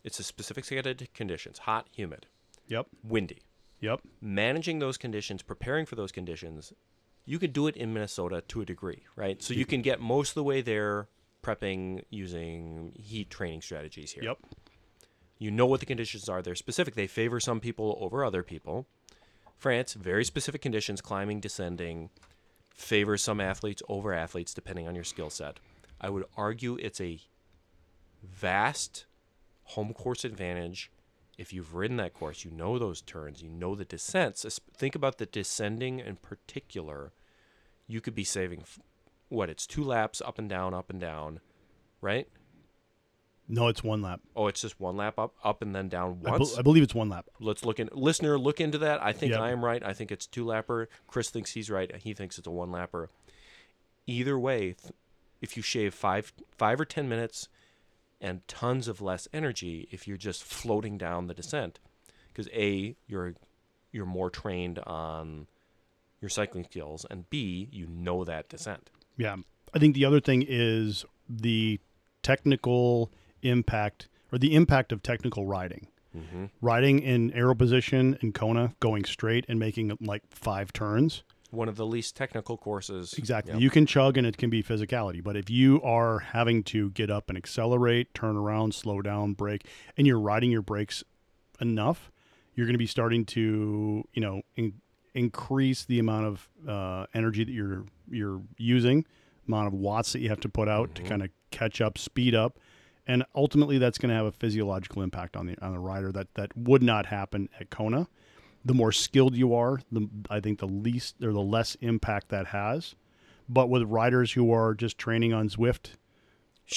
it's 0.04 0.20
a 0.20 0.24
specific 0.24 0.64
set 0.66 0.86
of 0.86 1.14
conditions: 1.14 1.60
hot, 1.60 1.88
humid, 1.92 2.28
yep, 2.68 2.86
windy. 3.04 3.40
Yep, 3.80 4.02
managing 4.22 4.80
those 4.80 4.98
conditions, 4.98 5.42
preparing 5.42 5.86
for 5.86 5.96
those 5.96 6.12
conditions, 6.12 6.74
you 7.26 7.40
could 7.40 7.54
do 7.54 7.68
it 7.68 7.76
in 7.76 7.94
Minnesota 7.94 8.42
to 8.48 8.62
a 8.62 8.66
degree, 8.66 9.04
right? 9.16 9.42
So 9.44 9.54
you 9.54 9.66
can 9.66 9.82
get 9.82 10.00
most 10.00 10.30
of 10.30 10.36
the 10.36 10.44
way 10.44 10.62
there 10.62 11.08
prepping 11.44 12.04
using 12.10 12.94
heat 12.98 13.30
training 13.30 13.62
strategies 13.62 14.12
here. 14.12 14.24
yep, 14.24 14.38
You 15.38 15.52
know 15.52 15.66
what 15.66 15.80
the 15.80 15.86
conditions 15.86 16.28
are. 16.30 16.42
They're 16.42 16.56
specific. 16.56 16.96
They 16.96 17.08
favor 17.08 17.40
some 17.40 17.60
people 17.60 17.98
over 18.02 18.24
other 18.26 18.44
people. 18.44 18.88
France, 19.58 19.94
very 19.94 20.24
specific 20.24 20.62
conditions, 20.62 21.02
climbing, 21.02 21.40
descending, 21.40 22.10
favors 22.74 23.24
some 23.24 23.42
athletes 23.42 23.82
over 23.90 24.14
athletes 24.14 24.54
depending 24.54 24.88
on 24.88 24.94
your 24.96 25.04
skill 25.04 25.30
set. 25.30 25.60
I 26.00 26.10
would 26.10 26.26
argue 26.38 26.78
it's 26.80 27.02
a 27.02 27.20
vast 28.24 29.06
home 29.64 29.94
course 29.94 30.24
advantage. 30.24 30.92
If 31.38 31.54
you've 31.54 31.76
ridden 31.76 31.98
that 31.98 32.14
course, 32.14 32.44
you 32.44 32.52
know 32.52 32.80
those 32.80 33.02
turns, 33.02 33.42
you 33.44 33.50
know 33.50 33.76
the 33.76 33.86
descents. 33.86 34.60
Think 34.76 34.96
about 34.96 35.18
the 35.20 35.26
descending 35.28 36.00
in 36.00 36.16
particular. 36.16 37.14
You 37.88 38.02
could 38.02 38.16
be 38.16 38.24
saving 38.24 38.64
what? 39.30 39.50
It's 39.50 39.68
two 39.68 39.84
laps 39.84 40.22
up 40.26 40.40
and 40.40 40.50
down, 40.50 40.74
up 40.74 40.90
and 40.90 41.00
down, 41.00 41.40
right? 42.02 42.28
no, 43.50 43.70
it's 43.70 43.82
one 43.82 44.02
lap. 44.02 44.20
Oh, 44.36 44.48
it's 44.48 44.62
just 44.62 44.78
one 44.78 44.98
lap 44.98 45.18
up, 45.18 45.34
up 45.42 45.62
and 45.62 45.74
then 45.74 45.88
down 45.88 46.18
I, 46.22 46.32
bel- 46.32 46.40
once. 46.40 46.58
I 46.58 46.62
believe 46.62 46.84
it's 46.84 46.94
one 46.96 47.08
lap. 47.08 47.28
Let's 47.40 47.64
look 47.64 47.80
in. 47.80 47.90
Listener, 47.94 48.38
look 48.38 48.60
into 48.60 48.78
that. 48.80 49.02
I 49.02 49.14
think 49.14 49.32
Yep. 49.32 49.40
I 49.40 49.52
am 49.52 49.64
right. 49.64 49.82
I 49.86 49.94
think 49.94 50.12
it's 50.12 50.28
two 50.28 50.44
lapper. 50.44 50.88
Kris 51.08 51.30
thinks 51.30 51.52
he's 51.52 51.70
right. 51.70 51.96
He 51.98 52.14
thinks 52.14 52.38
it's 52.38 52.48
a 52.48 52.52
one 52.52 52.72
lapper. 52.72 53.08
Either 54.06 54.38
way, 54.38 54.76
if 55.42 55.56
you 55.56 55.64
shave 55.64 55.94
five, 55.94 56.34
five 56.58 56.82
or 56.82 56.86
ten 56.86 57.08
minutes, 57.08 57.48
and 58.20 58.48
tons 58.48 58.88
of 58.88 59.02
less 59.02 59.28
energy, 59.34 59.88
if 59.92 60.08
you're 60.08 60.18
just 60.18 60.44
floating 60.44 60.98
down 60.98 61.28
the 61.28 61.34
descent, 61.34 61.80
because 62.28 62.50
a 62.54 62.96
you're 63.08 63.36
you're 63.92 64.06
more 64.06 64.30
trained 64.30 64.80
on 64.80 65.48
your 66.22 66.30
cycling 66.30 66.66
skills, 66.66 67.06
and 67.10 67.30
b 67.30 67.70
you 67.72 67.88
know 67.88 68.24
that 68.24 68.50
descent. 68.50 68.90
Yeah. 69.18 69.36
I 69.74 69.80
think 69.80 69.96
the 69.96 70.06
other 70.06 70.20
thing 70.22 70.46
is 70.48 71.06
the 71.30 71.80
technical 72.24 73.12
impact 73.42 74.08
or 74.32 74.38
the 74.38 74.56
impact 74.56 74.92
of 74.92 75.04
technical 75.04 75.46
riding. 75.46 75.88
Mm-hmm. 76.16 76.46
Riding 76.62 77.00
in 77.00 77.32
aero 77.34 77.54
position 77.54 78.18
in 78.22 78.32
Kona, 78.32 78.74
going 78.80 79.06
straight 79.06 79.46
and 79.48 79.60
making 79.60 79.96
like 80.02 80.24
five 80.30 80.74
turns. 80.74 81.24
One 81.50 81.70
of 81.70 81.78
the 81.78 81.86
least 81.86 82.16
technical 82.16 82.58
courses. 82.58 83.14
Exactly. 83.18 83.54
Yep. 83.54 83.62
You 83.62 83.70
can 83.70 83.86
chug 83.86 84.18
and 84.18 84.28
it 84.28 84.38
can 84.38 84.50
be 84.50 84.62
physicality. 84.62 85.24
But 85.24 85.38
if 85.38 85.50
you 85.50 85.82
are 85.82 86.20
having 86.20 86.64
to 86.66 86.90
get 86.92 87.10
up 87.10 87.30
and 87.30 87.38
accelerate, 87.38 88.14
turn 88.14 88.36
around, 88.36 88.76
slow 88.76 89.02
down, 89.02 89.34
brake, 89.34 89.66
and 89.96 90.06
you're 90.06 90.20
riding 90.20 90.52
your 90.52 90.62
brakes 90.62 91.04
enough, 91.62 92.12
you're 92.54 92.66
going 92.66 92.74
to 92.74 92.80
be 92.80 92.88
starting 92.88 93.24
to, 93.26 94.04
you 94.14 94.22
know, 94.22 94.42
in, 94.56 94.74
increase 95.14 95.86
the 95.86 96.00
amount 96.00 96.26
of 96.26 96.50
uh, 96.68 97.06
energy 97.14 97.44
that 97.44 97.52
you're 97.52 97.86
you're 98.10 98.42
using, 98.58 99.06
amount 99.48 99.68
of 99.68 99.74
watts 99.74 100.14
that 100.14 100.20
you 100.20 100.30
have 100.30 100.40
to 100.40 100.50
put 100.50 100.68
out 100.68 100.94
to 100.96 101.02
kind 101.04 101.24
of 101.24 101.30
catch 101.52 101.82
up, 101.82 101.98
speed 101.98 102.36
up, 102.36 102.60
and 103.08 103.24
ultimately 103.34 103.78
that's 103.78 103.98
going 103.98 104.10
to 104.10 104.16
have 104.16 104.26
a 104.26 104.32
physiological 104.32 105.02
impact 105.02 105.36
on 105.36 105.48
the 105.48 105.56
on 105.62 105.72
the 105.72 105.80
rider 105.80 106.12
that 106.12 106.34
that 106.36 106.56
would 106.56 106.84
not 106.84 107.08
happen 107.08 107.50
at 107.60 107.70
Kona. 107.70 108.08
The 108.66 108.74
more 108.74 108.92
skilled 108.92 109.36
you 109.36 109.54
are, 109.54 109.80
the 109.92 110.10
I 110.30 110.40
think 110.40 110.60
the 110.60 110.68
least 110.68 111.16
or 111.24 111.32
the 111.32 111.42
less 111.42 111.76
impact 111.76 112.30
that 112.30 112.48
has. 112.48 112.96
But 113.50 113.70
with 113.70 113.84
riders 113.84 114.34
who 114.34 114.52
are 114.52 114.74
just 114.74 114.98
training 114.98 115.34
on 115.34 115.48
Zwift 115.48 115.92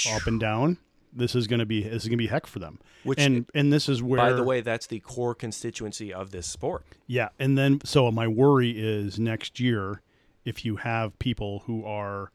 up 0.09 0.27
and 0.27 0.39
down, 0.39 0.79
this 1.13 1.35
is 1.35 1.49
going 1.49 1.59
to 1.59 1.67
be 1.67 1.83
this 1.83 2.05
is 2.05 2.09
going 2.09 2.19
to 2.19 2.23
be 2.23 2.29
heck 2.29 2.47
for 2.47 2.61
them. 2.61 2.79
Which, 3.03 3.19
and 3.19 3.47
and 3.55 3.73
this 3.73 3.89
is 3.89 4.03
where 4.03 4.19
by 4.19 4.33
the 4.33 4.45
way, 4.45 4.61
that's 4.61 4.87
the 4.87 5.01
core 5.01 5.35
constituency 5.35 6.13
of 6.13 6.31
this 6.31 6.47
sport. 6.47 6.85
yeah, 7.07 7.31
and 7.39 7.59
then 7.59 7.81
so 7.85 8.11
my 8.13 8.29
worry 8.29 8.71
is 8.71 9.19
next 9.19 9.59
year 9.59 10.03
if 10.45 10.65
you 10.65 10.77
have 10.77 11.19
people 11.19 11.65
who 11.67 11.85
are 11.85 12.31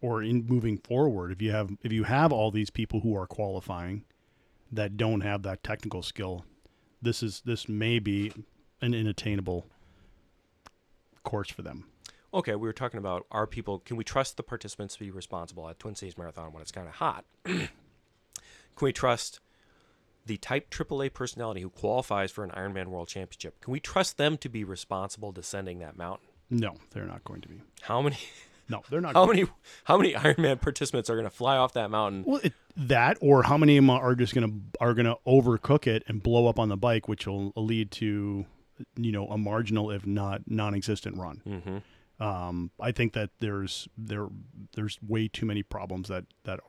or 0.00 0.22
in 0.22 0.46
moving 0.46 0.78
forward 0.78 1.30
if 1.30 1.42
you 1.42 1.50
have 1.50 1.70
if 1.82 1.92
you 1.92 2.04
have 2.04 2.32
all 2.32 2.50
these 2.50 2.70
people 2.70 3.00
who 3.00 3.14
are 3.16 3.26
qualifying 3.26 4.04
that 4.72 4.96
don't 4.96 5.22
have 5.22 5.42
that 5.42 5.64
technical 5.64 6.02
skill, 6.02 6.44
this 7.02 7.22
is 7.22 7.42
this 7.44 7.68
may 7.68 7.98
be 7.98 8.32
an 8.80 8.94
inattainable 8.94 9.66
course 11.22 11.50
for 11.50 11.62
them. 11.62 11.84
Okay, 12.32 12.54
we 12.54 12.66
were 12.68 12.72
talking 12.72 12.98
about 12.98 13.26
are 13.30 13.46
people 13.46 13.80
can 13.80 13.96
we 13.96 14.04
trust 14.04 14.36
the 14.36 14.42
participants 14.42 14.94
to 14.94 15.00
be 15.00 15.10
responsible 15.10 15.68
at 15.68 15.78
Twin 15.78 15.94
Cities 15.94 16.16
Marathon 16.16 16.52
when 16.52 16.62
it's 16.62 16.72
kind 16.72 16.86
of 16.88 16.94
hot? 16.94 17.24
can 17.44 17.68
we 18.80 18.92
trust 18.92 19.40
the 20.26 20.36
type 20.36 20.70
AAA 20.70 21.12
personality 21.12 21.62
who 21.62 21.70
qualifies 21.70 22.30
for 22.30 22.44
an 22.44 22.50
Ironman 22.50 22.86
World 22.86 23.08
Championship? 23.08 23.60
Can 23.60 23.72
we 23.72 23.80
trust 23.80 24.16
them 24.16 24.36
to 24.38 24.48
be 24.48 24.62
responsible 24.64 25.32
descending 25.32 25.80
that 25.80 25.96
mountain? 25.96 26.28
No, 26.48 26.74
they're 26.92 27.06
not 27.06 27.24
going 27.24 27.40
to 27.40 27.48
be. 27.48 27.62
How 27.82 28.00
many 28.00 28.16
No, 28.68 28.82
they're 28.88 29.00
not. 29.00 29.14
how 29.14 29.26
many 29.26 29.46
how 29.84 29.98
many 29.98 30.12
Ironman 30.14 30.60
participants 30.60 31.10
are 31.10 31.14
going 31.14 31.24
to 31.26 31.34
fly 31.34 31.56
off 31.56 31.72
that 31.72 31.90
mountain? 31.90 32.22
Well, 32.24 32.40
it, 32.44 32.52
that 32.76 33.18
or 33.20 33.42
how 33.42 33.56
many 33.58 33.76
of 33.76 33.82
them 33.82 33.90
are 33.90 34.14
just 34.14 34.34
gonna 34.34 34.52
are 34.80 34.94
gonna 34.94 35.16
overcook 35.26 35.88
it 35.88 36.04
and 36.06 36.22
blow 36.22 36.46
up 36.46 36.58
on 36.60 36.68
the 36.68 36.76
bike, 36.76 37.08
which 37.08 37.26
will 37.26 37.52
lead 37.56 37.90
to, 37.92 38.46
you 38.96 39.12
know, 39.12 39.26
a 39.28 39.38
marginal 39.38 39.90
if 39.90 40.06
not 40.06 40.42
non-existent 40.46 41.16
run. 41.16 41.42
Mm-hmm. 41.46 42.22
Um, 42.22 42.70
I 42.78 42.92
think 42.92 43.14
that 43.14 43.30
there's 43.40 43.88
there 43.96 44.28
there's 44.74 44.98
way 45.02 45.28
too 45.28 45.46
many 45.46 45.62
problems 45.62 46.08
that 46.08 46.24
that 46.44 46.60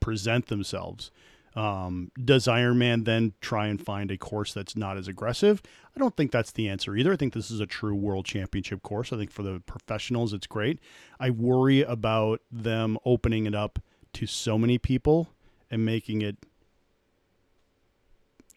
present 0.00 0.46
themselves. 0.46 1.10
Um, 1.56 2.10
does 2.22 2.46
Ironman 2.46 3.04
then 3.04 3.32
try 3.40 3.68
and 3.68 3.80
find 3.80 4.10
a 4.10 4.18
course 4.18 4.52
that's 4.52 4.76
not 4.76 4.96
as 4.96 5.06
aggressive? 5.06 5.62
I 5.94 6.00
don't 6.00 6.16
think 6.16 6.32
that's 6.32 6.50
the 6.50 6.68
answer 6.68 6.96
either. 6.96 7.12
I 7.12 7.16
think 7.16 7.32
this 7.32 7.50
is 7.50 7.60
a 7.60 7.66
true 7.66 7.94
world 7.94 8.26
championship 8.26 8.82
course. 8.82 9.12
I 9.12 9.16
think 9.16 9.30
for 9.30 9.44
the 9.44 9.60
professionals, 9.60 10.32
it's 10.32 10.48
great. 10.48 10.80
I 11.20 11.30
worry 11.30 11.82
about 11.82 12.40
them 12.50 12.98
opening 13.04 13.46
it 13.46 13.54
up 13.54 13.78
to 14.14 14.26
so 14.26 14.58
many 14.58 14.78
people 14.78 15.28
and 15.70 15.84
making 15.84 16.22
it 16.22 16.38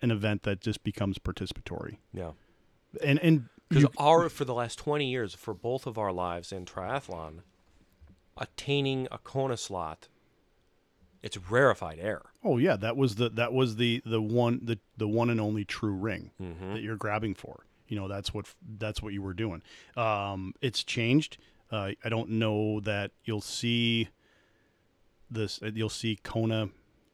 an 0.01 0.11
event 0.11 0.43
that 0.43 0.61
just 0.61 0.83
becomes 0.83 1.19
participatory. 1.19 1.97
Yeah. 2.13 2.31
And 3.03 3.19
and 3.19 3.49
Because 3.69 3.85
our 3.97 4.29
for 4.29 4.45
the 4.45 4.53
last 4.53 4.77
twenty 4.79 5.09
years, 5.09 5.33
for 5.33 5.53
both 5.53 5.85
of 5.87 5.97
our 5.97 6.11
lives 6.11 6.51
in 6.51 6.65
triathlon, 6.65 7.39
attaining 8.37 9.07
a 9.11 9.17
Kona 9.17 9.57
slot, 9.57 10.07
it's 11.21 11.37
rarefied 11.49 11.99
air. 11.99 12.21
Oh 12.43 12.57
yeah, 12.57 12.75
that 12.77 12.95
was 12.95 13.15
the 13.15 13.29
that 13.29 13.53
was 13.53 13.75
the 13.77 14.01
the 14.05 14.21
one 14.21 14.59
the 14.63 14.79
the 14.95 15.07
one 15.07 15.29
and 15.29 15.41
only 15.41 15.65
true 15.65 15.93
ring 15.93 16.31
Mm-hmm. 16.41 16.73
that 16.73 16.81
you're 16.81 16.95
grabbing 16.97 17.35
for. 17.35 17.65
You 17.87 17.97
know, 17.97 18.07
that's 18.07 18.33
what 18.33 18.45
that's 18.77 19.01
what 19.01 19.13
you 19.13 19.21
were 19.21 19.33
doing. 19.33 19.61
Um, 19.95 20.53
it's 20.61 20.83
changed. 20.83 21.37
Uh, 21.71 21.91
I 22.03 22.09
don't 22.09 22.29
know 22.31 22.79
that 22.81 23.11
you'll 23.25 23.41
see 23.41 24.09
this. 25.29 25.59
You'll 25.61 25.89
see 25.89 26.17
Kona 26.23 26.69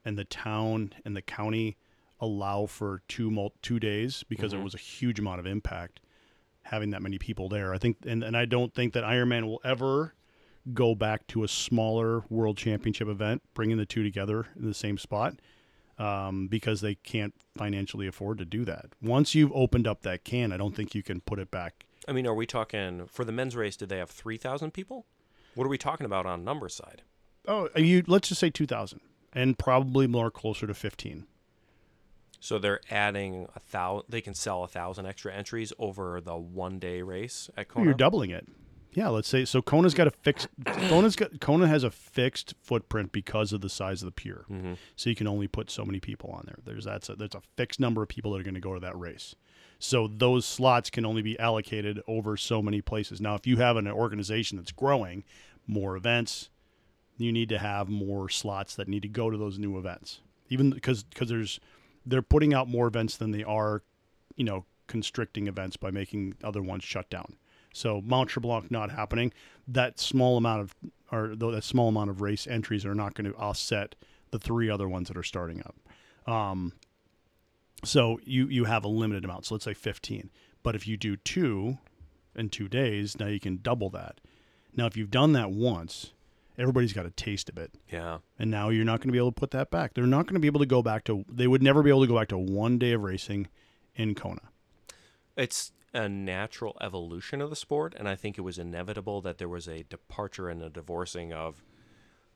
and 0.05 0.17
the 0.17 0.25
town 0.25 0.93
and 1.05 1.15
the 1.15 1.21
county 1.21 1.77
allow 2.23 2.65
for 2.65 3.01
two 3.07 3.29
mul- 3.29 3.53
two 3.61 3.79
days 3.79 4.23
because 4.29 4.53
Mhm. 4.53 4.59
it 4.59 4.63
was 4.63 4.73
a 4.73 4.77
huge 4.79 5.19
amount 5.19 5.39
of 5.39 5.45
impact 5.45 5.99
having 6.63 6.91
that 6.91 7.01
many 7.01 7.17
people 7.17 7.49
there. 7.49 7.73
I 7.73 7.77
think, 7.77 7.97
and, 8.05 8.23
and 8.23 8.37
I 8.37 8.45
don't 8.45 8.73
think 8.73 8.93
that 8.93 9.03
Ironman 9.03 9.43
will 9.45 9.59
ever 9.65 10.13
go 10.73 10.95
back 10.95 11.27
to 11.27 11.43
a 11.43 11.47
smaller 11.47 12.23
world 12.29 12.57
championship 12.57 13.09
event, 13.09 13.41
bringing 13.53 13.77
the 13.77 13.85
two 13.85 14.01
together 14.01 14.47
in 14.55 14.65
the 14.65 14.73
same 14.73 14.97
spot, 14.97 15.35
um, 15.97 16.47
because 16.47 16.79
they 16.81 16.95
can't 16.95 17.33
financially 17.57 18.07
afford 18.07 18.37
to 18.37 18.45
do 18.45 18.63
that. 18.65 18.85
Once 19.01 19.35
you've 19.35 19.51
opened 19.53 19.85
up 19.87 20.01
that 20.03 20.23
can, 20.23 20.53
I 20.53 20.57
don't 20.57 20.73
think 20.75 20.95
you 20.95 21.03
can 21.03 21.19
put 21.19 21.37
it 21.37 21.51
back. 21.51 21.85
I 22.07 22.13
mean, 22.13 22.25
are 22.25 22.33
we 22.33 22.45
talking 22.45 23.07
for 23.07 23.25
the 23.25 23.31
men's 23.33 23.55
race? 23.57 23.75
Did 23.75 23.89
they 23.89 23.97
have 23.97 24.09
three 24.09 24.37
thousand 24.37 24.71
people? 24.71 25.05
What 25.55 25.65
are 25.65 25.69
we 25.69 25.77
talking 25.77 26.05
about 26.05 26.25
on 26.25 26.43
number 26.45 26.69
side? 26.69 27.01
Oh, 27.47 27.67
you 27.75 28.03
let's 28.07 28.29
just 28.29 28.39
say 28.39 28.49
two 28.49 28.65
thousand, 28.65 29.01
and 29.33 29.59
probably 29.59 30.07
more 30.07 30.31
closer 30.31 30.65
to 30.65 30.73
fifteen. 30.73 31.27
So 32.43 32.59
they're 32.59 32.81
adding 32.91 33.47
a 33.55 33.59
thousand. 33.61 34.07
They 34.09 34.19
can 34.19 34.33
sell 34.33 34.65
a 34.65 34.67
thousand 34.67 35.05
extra 35.05 35.33
entries 35.33 35.71
over 35.79 36.19
the 36.19 36.35
one 36.35 36.77
day 36.77 37.01
race 37.01 37.49
at 37.55 37.69
Kona. 37.69 37.85
You're 37.85 37.93
doubling 37.93 38.31
it. 38.31 38.45
Yeah, 38.91 39.07
let's 39.07 39.29
say 39.29 39.45
so. 39.45 39.61
Kona's 39.61 39.93
got 39.93 40.07
a 40.07 40.11
fixed. 40.11 40.49
Kona's 40.65 41.15
got 41.15 41.39
Kona 41.39 41.69
has 41.69 41.85
a 41.85 41.89
fixed 41.89 42.53
footprint 42.61 43.13
because 43.13 43.53
of 43.53 43.61
the 43.61 43.69
size 43.69 44.01
of 44.01 44.07
the 44.07 44.11
pier. 44.11 44.43
Mhm. 44.51 44.75
So 44.97 45.09
you 45.09 45.15
can 45.15 45.25
only 45.25 45.47
put 45.47 45.71
so 45.71 45.85
many 45.85 46.01
people 46.01 46.31
on 46.31 46.43
there. 46.45 46.57
There's 46.65 46.83
that's 46.83 47.07
a, 47.07 47.15
there's 47.15 47.33
a 47.33 47.41
fixed 47.55 47.79
number 47.79 48.03
of 48.03 48.09
people 48.09 48.33
that 48.33 48.41
are 48.41 48.43
going 48.43 48.55
to 48.55 48.59
go 48.59 48.73
to 48.73 48.79
that 48.81 48.99
race. 48.99 49.35
So 49.79 50.09
those 50.09 50.45
slots 50.45 50.89
can 50.89 51.05
only 51.05 51.21
be 51.21 51.39
allocated 51.39 52.01
over 52.09 52.35
so 52.35 52.61
many 52.61 52.81
places. 52.81 53.21
Now, 53.21 53.35
if 53.35 53.47
you 53.47 53.55
have 53.57 53.77
an 53.77 53.87
organization 53.87 54.57
that's 54.57 54.73
growing, 54.73 55.23
more 55.65 55.95
events, 55.95 56.49
you 57.17 57.31
need 57.31 57.47
to 57.49 57.57
have 57.59 57.87
more 57.87 58.27
slots 58.27 58.75
that 58.75 58.89
need 58.89 59.03
to 59.03 59.07
go 59.07 59.29
to 59.29 59.37
those 59.37 59.57
new 59.57 59.77
events. 59.77 60.19
Even 60.49 60.71
because 60.71 61.03
because 61.03 61.29
there's 61.29 61.61
they're 62.05 62.21
putting 62.21 62.53
out 62.53 62.67
more 62.67 62.87
events 62.87 63.17
than 63.17 63.31
they 63.31 63.43
are, 63.43 63.83
you 64.35 64.43
know, 64.43 64.65
constricting 64.87 65.47
events 65.47 65.77
by 65.77 65.91
making 65.91 66.35
other 66.43 66.61
ones 66.61 66.83
shut 66.83 67.09
down. 67.09 67.35
So 67.73 68.01
Mount 68.01 68.29
Tremblant 68.29 68.69
not 68.69 68.91
happening. 68.91 69.33
That 69.67 69.99
small 69.99 70.37
amount 70.37 70.61
of 70.61 70.75
or 71.11 71.35
that 71.35 71.63
small 71.63 71.89
amount 71.89 72.09
of 72.09 72.21
race 72.21 72.47
entries 72.47 72.85
are 72.85 72.95
not 72.95 73.13
going 73.13 73.31
to 73.31 73.37
offset 73.37 73.95
the 74.31 74.39
three 74.39 74.69
other 74.69 74.87
ones 74.87 75.07
that 75.07 75.17
are 75.17 75.23
starting 75.23 75.61
up. 75.61 76.31
Um, 76.31 76.73
so 77.83 78.19
you 78.23 78.47
you 78.47 78.65
have 78.65 78.83
a 78.83 78.87
limited 78.87 79.25
amount. 79.25 79.45
So 79.45 79.55
let's 79.55 79.65
say 79.65 79.73
15. 79.73 80.29
But 80.61 80.75
if 80.75 80.87
you 80.87 80.97
do 80.97 81.17
two 81.17 81.77
in 82.35 82.49
two 82.49 82.67
days, 82.67 83.19
now 83.19 83.27
you 83.27 83.39
can 83.39 83.59
double 83.61 83.89
that. 83.91 84.21
Now 84.75 84.85
if 84.85 84.95
you've 84.95 85.11
done 85.11 85.33
that 85.33 85.51
once, 85.51 86.13
everybody's 86.57 86.93
got 86.93 87.05
a 87.05 87.11
taste 87.11 87.49
of 87.49 87.57
it 87.57 87.71
Yeah. 87.91 88.19
and 88.39 88.49
now 88.51 88.69
you're 88.69 88.85
not 88.85 88.99
going 88.99 89.07
to 89.09 89.11
be 89.11 89.17
able 89.17 89.31
to 89.31 89.39
put 89.39 89.51
that 89.51 89.71
back. 89.71 89.93
They're 89.93 90.05
not 90.05 90.25
going 90.27 90.35
to 90.35 90.39
be 90.39 90.47
able 90.47 90.59
to 90.59 90.65
go 90.65 90.81
back 90.81 91.03
to. 91.05 91.23
They 91.29 91.47
would 91.47 91.63
never 91.63 91.81
be 91.83 91.89
able 91.89 92.01
to 92.01 92.07
go 92.07 92.17
back 92.17 92.27
to 92.29 92.37
one 92.37 92.77
day 92.77 92.91
of 92.93 93.01
racing 93.03 93.47
in 93.95 94.15
Kona. 94.15 94.41
It's 95.35 95.71
a 95.93 96.07
natural 96.09 96.77
evolution 96.81 97.41
of 97.41 97.49
the 97.49 97.55
sport, 97.55 97.93
and 97.97 98.07
I 98.07 98.15
think 98.15 98.37
it 98.37 98.41
was 98.41 98.57
inevitable 98.57 99.21
that 99.21 99.37
there 99.37 99.49
was 99.49 99.67
a 99.67 99.83
departure 99.83 100.49
and 100.49 100.61
a 100.61 100.69
divorcing 100.69 101.31
of 101.33 101.63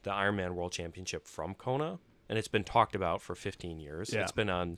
the 0.04 0.12
Ironman 0.12 0.52
World 0.54 0.72
Championship 0.72 1.28
from 1.28 1.54
Kona, 1.56 2.00
and 2.30 2.38
it's 2.38 2.48
been 2.48 2.64
talked 2.64 2.96
about 2.96 3.22
for 3.22 3.36
15 3.36 3.80
years. 3.80 4.12
Yeah. 4.14 4.22
It's 4.22 4.32
been 4.32 4.50
on 4.50 4.78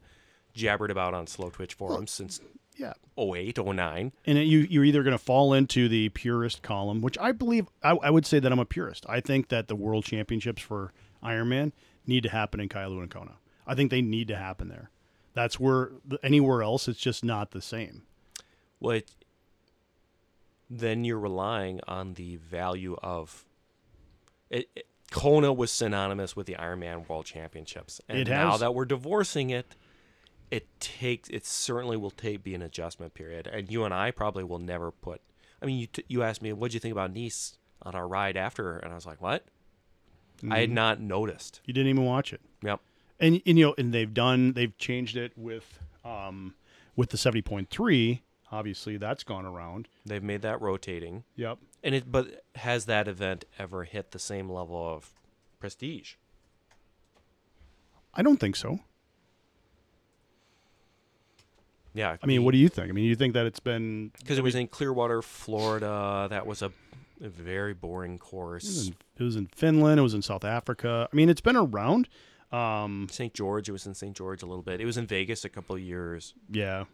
jabbered 0.55 0.91
about 0.91 1.13
on 1.13 1.25
Slowtwitch 1.25 1.73
forums 1.73 2.11
since 2.11 2.39
Yeah, 2.79 2.93
08, 3.17 3.57
09. 3.57 4.13
and 4.25 4.37
it, 4.37 4.43
you 4.43 4.59
you're 4.59 4.85
either 4.85 5.03
going 5.03 5.11
to 5.11 5.17
fall 5.23 5.53
into 5.53 5.89
the 5.89 6.07
purist 6.09 6.61
column, 6.61 7.01
which 7.01 7.17
I 7.19 7.33
believe 7.33 7.67
I, 7.83 7.91
I 7.91 8.09
would 8.09 8.25
say 8.25 8.39
that 8.39 8.49
I'm 8.51 8.59
a 8.59 8.65
purist. 8.65 9.05
I 9.09 9.19
think 9.19 9.49
that 9.49 9.67
the 9.67 9.75
World 9.75 10.05
Championships 10.05 10.61
for 10.61 10.93
Ironman 11.21 11.73
need 12.07 12.23
to 12.23 12.29
happen 12.29 12.61
in 12.61 12.69
Kailua 12.69 13.01
and 13.01 13.11
Kona. 13.11 13.33
I 13.67 13.75
think 13.75 13.91
they 13.91 14.01
need 14.01 14.29
to 14.29 14.37
happen 14.37 14.69
there. 14.69 14.89
That's 15.33 15.59
where 15.59 15.91
anywhere 16.23 16.63
else 16.63 16.87
it's 16.87 16.99
just 16.99 17.23
not 17.23 17.51
the 17.51 17.61
same. 17.61 18.03
Well, 18.79 18.95
it, 18.95 19.11
then 20.69 21.03
you're 21.03 21.19
relying 21.19 21.81
on 21.87 22.13
the 22.13 22.37
value 22.37 22.95
of 23.03 23.45
it, 24.49 24.69
it- 24.75 24.85
Kona 25.11 25.51
was 25.51 25.71
synonymous 25.71 26.35
with 26.35 26.45
the 26.45 26.53
Ironman 26.53 27.09
World 27.09 27.25
Championships, 27.25 27.99
and 28.07 28.29
now 28.29 28.57
that 28.57 28.75
we're 28.75 28.85
divorcing 28.85 29.49
it, 29.49 29.75
it 30.51 30.67
takes 30.79 31.29
it 31.29 31.45
certainly 31.45 31.97
will 31.97 32.11
take 32.11 32.43
be 32.43 32.55
an 32.55 32.61
adjustment 32.61 33.13
period, 33.13 33.47
and 33.47 33.71
you 33.71 33.83
and 33.85 33.93
I 33.93 34.11
probably 34.11 34.43
will 34.43 34.59
never 34.59 34.91
put. 34.91 35.21
I 35.61 35.65
mean, 35.65 35.77
you 35.77 35.87
t- 35.87 36.05
you 36.07 36.23
asked 36.23 36.41
me 36.41 36.53
what 36.53 36.71
do 36.71 36.75
you 36.75 36.79
think 36.79 36.91
about 36.93 37.13
Nice 37.13 37.57
on 37.83 37.95
our 37.95 38.07
ride 38.07 38.35
after, 38.37 38.77
and 38.77 38.91
I 38.91 38.95
was 38.95 39.05
like, 39.05 39.21
what? 39.21 39.45
I 40.49 40.59
had 40.59 40.71
not 40.71 41.01
noticed. 41.01 41.59
You 41.65 41.73
didn't 41.73 41.89
even 41.89 42.05
watch 42.05 42.31
it. 42.31 42.39
Yep. 42.63 42.79
and, 43.19 43.41
and 43.45 43.57
you 43.59 43.65
know 43.67 43.75
and 43.77 43.93
they've 43.93 44.13
done 44.13 44.53
they've 44.53 44.77
changed 44.77 45.17
it 45.17 45.33
with 45.37 45.79
um 46.05 46.55
with 46.95 47.09
the 47.09 47.17
70.3 47.17 48.19
obviously 48.51 48.95
that's 48.97 49.23
gone 49.23 49.45
around 49.45 49.87
They've 50.05 50.23
made 50.23 50.41
that 50.43 50.59
rotating. 50.61 51.23
yep 51.35 51.57
And 51.83 51.93
it 51.93 52.09
but 52.11 52.43
has 52.55 52.85
that 52.85 53.07
event 53.09 53.43
ever 53.57 53.83
hit 53.83 54.11
the 54.11 54.19
same 54.19 54.49
level 54.49 54.77
of 54.95 55.09
prestige? 55.59 56.13
i 58.13 58.21
don't 58.21 58.39
think 58.39 58.55
so 58.55 58.79
Yeah. 61.99 62.15
i 62.23 62.25
mean 62.25 62.43
what 62.43 62.51
do 62.51 62.57
you 62.57 62.69
think 62.69 62.89
i 62.89 62.91
mean 62.93 63.05
you 63.05 63.15
think 63.15 63.33
that 63.33 63.45
it's 63.45 63.59
been 63.59 64.11
because 64.19 64.37
it 64.37 64.43
was 64.43 64.55
in 64.55 64.67
Clearwater, 64.67 65.21
Florida. 65.21 66.27
That 66.29 66.45
was 66.47 66.61
a, 66.61 66.71
a 67.21 67.29
very 67.29 67.73
boring 67.73 68.13
it 68.15 68.21
was, 68.21 68.29
course. 68.29 68.87
in, 68.87 68.95
it 69.17 69.23
was 69.23 69.35
in 69.35 69.47
finland 69.55 69.99
it 69.99 70.03
was 70.03 70.13
in 70.13 70.21
south 70.21 70.45
africa 70.45 71.07
i 71.11 71.15
mean 71.15 71.29
it's 71.29 71.41
been 71.41 71.55
around 71.57 72.07
um 72.51 73.07
St. 73.11 73.33
George. 73.33 73.69
It 73.69 73.73
was 73.73 73.85
in 73.85 73.93
St. 73.93 74.15
George 74.15 74.41
a 74.41 74.45
little 74.47 74.63
bit. 74.63 74.81
It 74.81 74.85
was 74.85 74.97
in 74.97 75.05
Vegas 75.05 75.45
a 75.45 75.49
couple 75.49 75.75
of 75.75 75.81
years. 75.83 76.33
yeah 76.49 76.85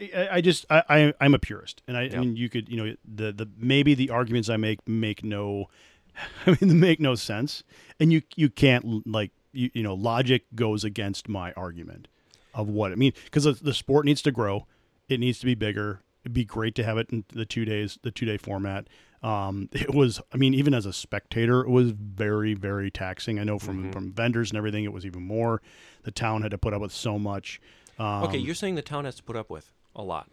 I- 0.00 0.28
I, 0.36 0.40
just 0.40 0.64
I, 0.70 0.82
I 0.88 1.14
I'm 1.20 1.34
a 1.34 1.38
purist, 1.38 1.82
and 1.88 1.96
I, 1.96 2.02
Yeah. 2.02 2.16
I 2.16 2.20
mean 2.20 2.36
you 2.36 2.48
could 2.48 2.68
you 2.68 2.76
know 2.76 2.94
the 3.04 3.32
the 3.32 3.48
maybe 3.58 3.94
the 3.94 4.10
arguments 4.10 4.48
I 4.48 4.56
make 4.56 4.78
make 4.88 5.22
no, 5.24 5.68
I 6.46 6.50
mean 6.50 6.68
they 6.68 6.74
make 6.74 7.00
no 7.00 7.14
sense, 7.16 7.62
and 8.00 8.12
you 8.12 8.22
you 8.36 8.48
can't 8.48 9.06
like 9.06 9.30
you 9.52 9.70
you 9.74 9.82
know 9.82 9.94
logic 9.94 10.44
goes 10.54 10.84
against 10.84 11.28
my 11.28 11.52
argument 11.52 12.06
of 12.54 12.68
what 12.68 12.92
I 12.92 12.94
mean 12.96 13.12
because 13.24 13.44
the, 13.44 13.52
the 13.52 13.74
sport 13.74 14.04
needs 14.04 14.22
to 14.22 14.30
grow, 14.30 14.66
it 15.08 15.20
needs 15.20 15.38
to 15.40 15.46
be 15.46 15.54
bigger. 15.54 16.00
It'd 16.24 16.32
be 16.34 16.44
great 16.44 16.74
to 16.76 16.84
have 16.84 16.98
it 16.98 17.08
in 17.10 17.24
the 17.32 17.44
two 17.44 17.64
days 17.64 17.98
the 18.02 18.10
two 18.10 18.26
day 18.26 18.36
format. 18.36 18.86
Um, 19.22 19.68
it 19.72 19.94
was 19.94 20.20
I 20.32 20.36
mean 20.36 20.54
even 20.54 20.74
as 20.74 20.86
a 20.86 20.92
spectator 20.92 21.62
it 21.62 21.68
was 21.70 21.90
very 21.92 22.54
very 22.54 22.90
taxing. 22.90 23.38
I 23.38 23.44
know 23.44 23.58
from 23.58 23.82
Mm-hmm. 23.84 23.90
from 23.92 24.12
vendors 24.12 24.50
and 24.50 24.58
everything 24.58 24.84
it 24.84 24.92
was 24.92 25.04
even 25.06 25.22
more. 25.22 25.60
The 26.04 26.10
town 26.10 26.42
had 26.42 26.50
to 26.52 26.58
put 26.58 26.72
up 26.74 26.80
with 26.80 26.92
so 26.92 27.18
much. 27.18 27.60
Um, 27.98 28.24
Okay, 28.24 28.38
you're 28.38 28.54
saying 28.54 28.74
the 28.76 28.82
town 28.82 29.04
has 29.04 29.14
to 29.16 29.22
put 29.22 29.36
up 29.36 29.50
with 29.50 29.72
a 29.94 30.02
lot. 30.02 30.28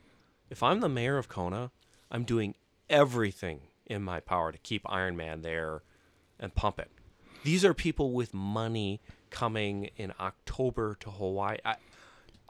If 0.49 0.63
I'm 0.63 0.79
the 0.79 0.89
mayor 0.89 1.17
of 1.17 1.27
Kona, 1.29 1.71
I'm 2.11 2.23
doing 2.23 2.55
everything 2.89 3.61
in 3.85 4.01
my 4.03 4.19
power 4.19 4.51
to 4.51 4.57
keep 4.57 4.83
Ironman 4.85 5.41
there 5.43 5.83
and 6.39 6.53
pump 6.55 6.79
it. 6.79 6.89
These 7.43 7.63
are 7.63 7.73
people 7.73 8.11
with 8.13 8.33
money 8.33 8.99
coming 9.29 9.89
in 9.95 10.11
October 10.19 10.95
to 11.01 11.11
Hawaii. 11.11 11.57
I, 11.63 11.75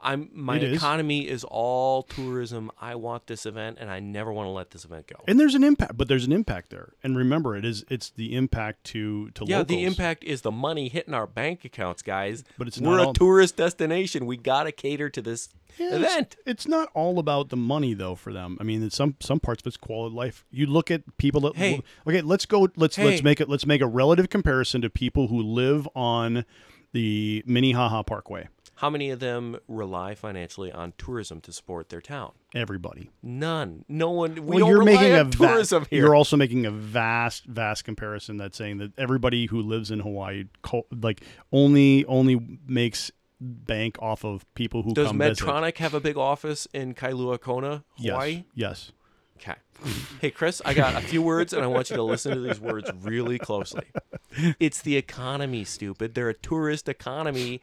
I'm 0.02 0.30
my 0.32 0.56
It 0.56 0.62
is. 0.64 0.76
economy 0.76 1.28
is 1.28 1.44
all 1.44 2.02
tourism. 2.02 2.70
I 2.80 2.94
want 2.94 3.26
this 3.26 3.44
event, 3.46 3.78
and 3.80 3.90
I 3.90 4.00
never 4.00 4.32
want 4.32 4.46
to 4.46 4.50
let 4.50 4.70
this 4.70 4.84
event 4.84 5.06
go. 5.06 5.16
and 5.28 5.38
there's 5.38 5.54
an 5.54 5.64
impact 5.64 5.96
but 5.96 6.08
there's 6.08 6.24
an 6.26 6.32
impact 6.32 6.70
there 6.70 6.92
and 7.02 7.16
remember 7.16 7.56
it 7.56 7.64
is 7.64 7.84
it's 7.90 8.10
the 8.10 8.34
impact 8.34 8.84
to 8.84 9.30
to 9.32 9.44
yeah, 9.46 9.62
the 9.62 9.84
impact 9.84 10.24
is 10.24 10.42
the 10.42 10.50
money 10.50 10.88
hitting 10.88 11.14
our 11.14 11.26
bank 11.26 11.64
accounts, 11.64 12.02
guys. 12.02 12.44
But 12.58 12.68
it's 12.68 12.78
we're 12.80 12.98
a 12.98 13.06
all- 13.06 13.12
tourist 13.14 13.56
destination. 13.56 14.26
We 14.26 14.36
gotta 14.36 14.72
cater 14.72 15.10
to 15.10 15.20
this 15.22 15.48
Yeah, 15.78 15.96
event. 15.96 16.36
it's, 16.46 16.66
not 16.66 16.88
all 16.94 17.18
about 17.18 17.48
the 17.50 17.56
money 17.56 17.94
though 17.94 18.14
for 18.14 18.32
them 18.32 18.56
i 18.60 18.64
mean 18.64 18.82
it's 18.82 18.96
some 18.96 19.14
some 19.20 19.38
parts 19.40 19.62
of 19.62 19.66
it's 19.68 19.76
quality 19.76 20.12
of 20.12 20.14
life 20.14 20.44
you 20.50 20.66
look 20.66 20.90
at 20.90 21.02
people 21.16 21.40
that 21.42 21.56
Hey. 21.56 21.82
okay 22.06 22.20
let's 22.22 22.44
go 22.46 22.68
let's 22.76 22.98
let's 22.98 23.22
make 23.22 23.40
it 23.40 23.48
let's 23.48 23.64
make 23.66 23.80
a 23.80 23.86
relative 23.86 24.28
comparison 24.28 24.80
to 24.82 24.90
people 24.90 25.28
who 25.28 25.40
live 25.42 25.88
on 25.94 26.44
the 26.92 27.42
minnehaha 27.46 28.02
parkway 28.02 28.48
How 28.80 28.88
many 28.88 29.10
of 29.10 29.20
them 29.20 29.58
rely 29.68 30.14
financially 30.14 30.72
on 30.72 30.94
tourism 30.96 31.42
to 31.42 31.52
support 31.52 31.90
their 31.90 32.00
town? 32.00 32.32
everybody 32.54 33.10
None. 33.22 33.84
No 33.88 34.10
one. 34.10 34.34
We 34.34 34.40
well, 34.40 34.58
don't 34.60 34.68
you're 34.70 34.78
rely 34.78 34.92
making 34.92 35.12
on 35.12 35.20
a 35.20 35.24
va- 35.24 35.46
tourism 35.46 35.86
here. 35.90 36.04
you're 36.04 36.14
also 36.14 36.36
making 36.36 36.64
a 36.64 36.70
vast 36.70 37.44
vast 37.44 37.84
comparison 37.84 38.38
that's 38.38 38.56
saying 38.56 38.78
that 38.78 38.92
everybody 38.98 39.46
who 39.46 39.60
lives 39.60 39.90
in 39.90 40.00
hawaii 40.00 40.44
like 40.90 41.22
only 41.52 42.04
only 42.06 42.58
makes 42.66 43.12
bank 43.40 43.96
off 44.00 44.24
of 44.24 44.52
people 44.54 44.82
who 44.82 44.94
Does 44.94 45.08
come 45.08 45.18
visit. 45.18 45.44
Medtronic 45.44 45.76
have 45.78 45.94
a 45.94 46.00
big 46.00 46.16
office 46.16 46.66
in 46.72 46.94
Kailua 46.94 47.40
Kona, 47.40 47.84
Hawaii? 47.98 48.44
Yes. 48.54 48.92
Yes. 48.92 48.92
Okay. 49.38 49.54
hey, 50.20 50.30
Kris, 50.30 50.60
I 50.64 50.74
got 50.74 50.94
a 50.94 51.00
few 51.00 51.22
words, 51.22 51.54
and 51.54 51.64
I 51.64 51.66
want 51.66 51.88
you 51.88 51.96
to 51.96 52.02
listen 52.02 52.34
to 52.34 52.40
these 52.40 52.60
words 52.60 52.90
really 53.00 53.38
closely. 53.38 53.86
It's 54.60 54.82
the 54.82 54.96
economy, 54.96 55.64
stupid. 55.64 56.14
They're 56.14 56.28
a 56.28 56.34
tourist 56.34 56.88
economy. 56.88 57.62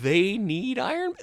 They 0.00 0.38
need 0.38 0.78
Iron. 0.78 1.14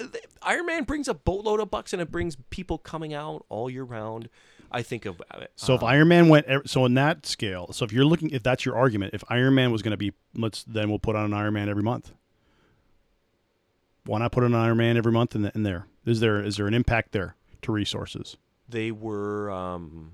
Ironman 0.44 0.86
brings 0.86 1.08
a 1.08 1.14
boatload 1.14 1.60
of 1.60 1.72
bucks, 1.72 1.94
and 1.94 2.02
it 2.02 2.12
brings 2.12 2.38
people 2.50 2.78
coming 2.78 3.14
out 3.14 3.46
all 3.50 3.70
year 3.70 3.84
round. 3.84 4.30
I 4.72 4.84
think 4.84 5.06
of 5.06 5.20
uh, 5.32 5.46
So 5.56 5.74
if 5.74 5.82
Ironman 5.82 6.30
went, 6.30 6.46
so 6.70 6.86
in 6.86 6.94
that 6.94 7.26
scale, 7.26 7.74
so 7.74 7.84
if 7.86 7.92
you're 7.92 8.06
looking, 8.06 8.30
if 8.30 8.44
that's 8.44 8.66
your 8.66 8.78
argument, 8.78 9.16
if 9.16 9.24
Ironman 9.26 9.72
was 9.72 9.82
going 9.82 9.92
to 9.92 9.98
be, 9.98 10.14
let's 10.36 10.64
then 10.66 10.90
we'll 10.90 11.00
put 11.00 11.16
on 11.16 11.26
an 11.26 11.32
Ironman 11.32 11.68
every 11.68 11.82
month. 11.82 12.14
Why 14.06 14.20
not 14.20 14.32
put 14.32 14.44
on 14.44 14.54
an 14.54 14.60
Ironman 14.60 14.96
every 14.96 15.12
month 15.12 15.36
in, 15.36 15.42
the, 15.42 15.52
in 15.56 15.64
there? 15.64 15.88
Is 16.06 16.20
there 16.20 16.40
is 16.44 16.58
there 16.58 16.68
an 16.68 16.74
impact 16.76 17.12
there 17.12 17.36
to 17.64 17.72
resources? 17.72 18.38
they 18.70 18.92
were. 18.92 19.50
Um, 19.52 20.14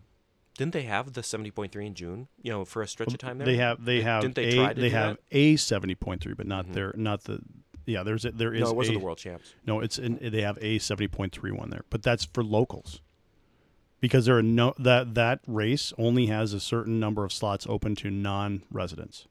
didn't 0.57 0.73
they 0.73 0.83
have 0.83 1.13
the 1.13 1.23
seventy 1.23 1.51
point 1.51 1.71
three 1.71 1.85
in 1.85 1.93
June? 1.93 2.27
You 2.41 2.51
know, 2.51 2.65
for 2.65 2.81
a 2.81 2.87
stretch 2.87 3.13
of 3.13 3.19
time 3.19 3.37
there. 3.37 3.45
They 3.45 3.57
have 3.57 3.83
they 3.83 4.01
have 4.01 4.21
Didn't 4.21 4.35
they 4.35 4.45
a 4.45 4.55
try 4.55 4.73
to 4.73 4.81
they 4.81 4.89
have 4.89 5.17
that? 5.17 5.29
Mm-hmm. 5.29 5.37
a 5.37 5.55
seventy 5.57 5.95
point 5.95 6.21
three, 6.21 6.33
but 6.33 6.47
not 6.47 6.71
their 6.71 6.93
not 6.95 7.25
the 7.25 7.39
yeah. 7.85 8.03
There's 8.03 8.25
a, 8.25 8.31
there 8.31 8.53
is 8.53 8.61
No, 8.61 8.69
it 8.69 8.75
wasn't 8.75 8.97
a, 8.97 8.99
the 8.99 9.05
world 9.05 9.17
champs. 9.17 9.53
No, 9.65 9.79
it's 9.79 9.97
in, 9.97 10.19
they 10.21 10.41
have 10.41 10.57
a 10.61 10.79
seventy 10.79 11.07
point 11.07 11.33
three 11.33 11.51
one 11.51 11.69
there, 11.69 11.85
but 11.89 12.03
that's 12.03 12.25
for 12.25 12.43
locals. 12.43 13.01
Because 14.01 14.25
there 14.25 14.37
are 14.37 14.43
no 14.43 14.73
that 14.77 15.15
that 15.15 15.39
race 15.47 15.93
only 15.97 16.27
has 16.27 16.53
a 16.53 16.59
certain 16.59 16.99
number 16.99 17.23
of 17.23 17.33
slots 17.33 17.65
open 17.67 17.95
to 17.95 18.11
non-residents 18.11 19.27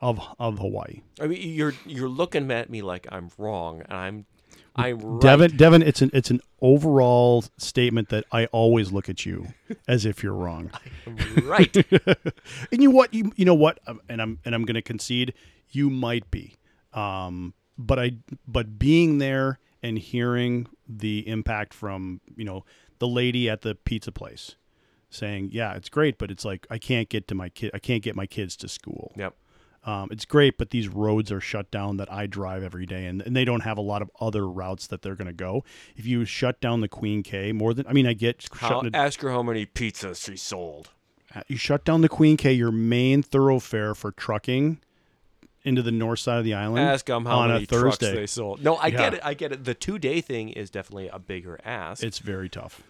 of 0.00 0.20
of 0.38 0.58
Hawaii. 0.58 1.00
I 1.20 1.26
mean, 1.26 1.40
you're 1.42 1.74
you're 1.86 2.08
looking 2.08 2.50
at 2.50 2.70
me 2.70 2.82
like 2.82 3.06
I'm 3.10 3.30
wrong, 3.38 3.82
and 3.88 3.92
I'm 3.92 4.26
I'm 4.76 4.98
right. 4.98 5.20
Devon, 5.20 5.56
Devon, 5.56 5.82
it's 5.82 6.00
an 6.02 6.10
it's 6.12 6.30
an 6.30 6.40
overall 6.60 7.44
statement 7.58 8.08
that 8.10 8.24
I 8.32 8.46
always 8.46 8.92
look 8.92 9.08
at 9.08 9.26
you 9.26 9.48
as 9.88 10.04
if 10.04 10.22
you're 10.22 10.34
wrong. 10.34 10.70
Right. 11.42 11.74
and 12.72 12.82
you 12.82 12.90
what 12.90 13.12
you 13.12 13.32
you 13.34 13.44
know 13.44 13.54
what 13.54 13.80
Um, 13.86 14.00
and 14.08 14.22
I'm 14.22 14.38
and 14.44 14.54
I'm 14.54 14.64
going 14.64 14.74
to 14.74 14.82
concede 14.82 15.34
you 15.70 15.90
might 15.90 16.30
be. 16.30 16.56
Um 16.92 17.54
but 17.78 17.98
I 17.98 18.12
but 18.46 18.78
being 18.78 19.18
there 19.18 19.58
and 19.82 19.98
hearing 19.98 20.66
the 20.86 21.26
impact 21.26 21.72
from, 21.72 22.20
you 22.36 22.44
know, 22.44 22.64
the 22.98 23.08
lady 23.08 23.48
at 23.48 23.62
the 23.62 23.74
pizza 23.74 24.12
place 24.12 24.56
saying, 25.08 25.50
"Yeah, 25.52 25.74
it's 25.74 25.88
great, 25.88 26.18
but 26.18 26.30
it's 26.30 26.44
like 26.44 26.66
I 26.70 26.78
can't 26.78 27.08
get 27.08 27.26
to 27.28 27.34
my 27.34 27.48
kid 27.48 27.70
I 27.74 27.78
can't 27.78 28.02
get 28.02 28.14
my 28.14 28.26
kids 28.26 28.56
to 28.58 28.68
school." 28.68 29.12
yep. 29.16 29.34
Um, 29.82 30.08
it's 30.10 30.26
great, 30.26 30.58
but 30.58 30.70
these 30.70 30.88
roads 30.88 31.32
are 31.32 31.40
shut 31.40 31.70
down 31.70 31.96
that 31.96 32.12
I 32.12 32.26
drive 32.26 32.62
every 32.62 32.84
day, 32.84 33.06
and, 33.06 33.22
and 33.22 33.34
they 33.34 33.46
don't 33.46 33.62
have 33.62 33.78
a 33.78 33.80
lot 33.80 34.02
of 34.02 34.10
other 34.20 34.46
routes 34.46 34.86
that 34.88 35.00
they're 35.00 35.14
going 35.14 35.26
to 35.26 35.32
go. 35.32 35.64
If 35.96 36.04
you 36.04 36.26
shut 36.26 36.60
down 36.60 36.82
the 36.82 36.88
Queen 36.88 37.22
K 37.22 37.52
more 37.52 37.72
than, 37.72 37.86
I 37.86 37.94
mean, 37.94 38.06
I 38.06 38.12
get 38.12 38.46
How, 38.52 38.80
it, 38.80 38.94
ask 38.94 39.20
her 39.22 39.30
how 39.30 39.42
many 39.42 39.64
pizzas 39.64 40.26
she 40.26 40.36
sold. 40.36 40.90
you 41.48 41.56
shut 41.56 41.86
down 41.86 42.02
the 42.02 42.10
Queen 42.10 42.36
K, 42.36 42.52
your 42.52 42.70
main 42.70 43.22
thoroughfare 43.22 43.94
for 43.94 44.12
trucking 44.12 44.80
into 45.64 45.82
the 45.82 45.92
north 45.92 46.18
side 46.20 46.38
of 46.38 46.44
the 46.44 46.54
island. 46.54 46.78
Ask 46.80 47.06
them 47.06 47.24
how 47.26 47.40
on 47.40 47.48
many 47.50 47.64
a 47.64 47.66
trucks 47.66 47.98
Thursday. 47.98 48.14
they 48.14 48.26
sold. 48.26 48.62
No, 48.62 48.76
I 48.76 48.90
get 48.90 49.14
it. 49.14 49.20
I 49.22 49.34
get 49.34 49.52
it. 49.52 49.64
The 49.64 49.74
two 49.74 49.98
day 49.98 50.20
thing 50.20 50.48
is 50.50 50.70
definitely 50.70 51.08
a 51.08 51.18
bigger 51.18 51.58
ask. 51.64 52.02
It's 52.02 52.18
very 52.18 52.48
tough. 52.48 52.82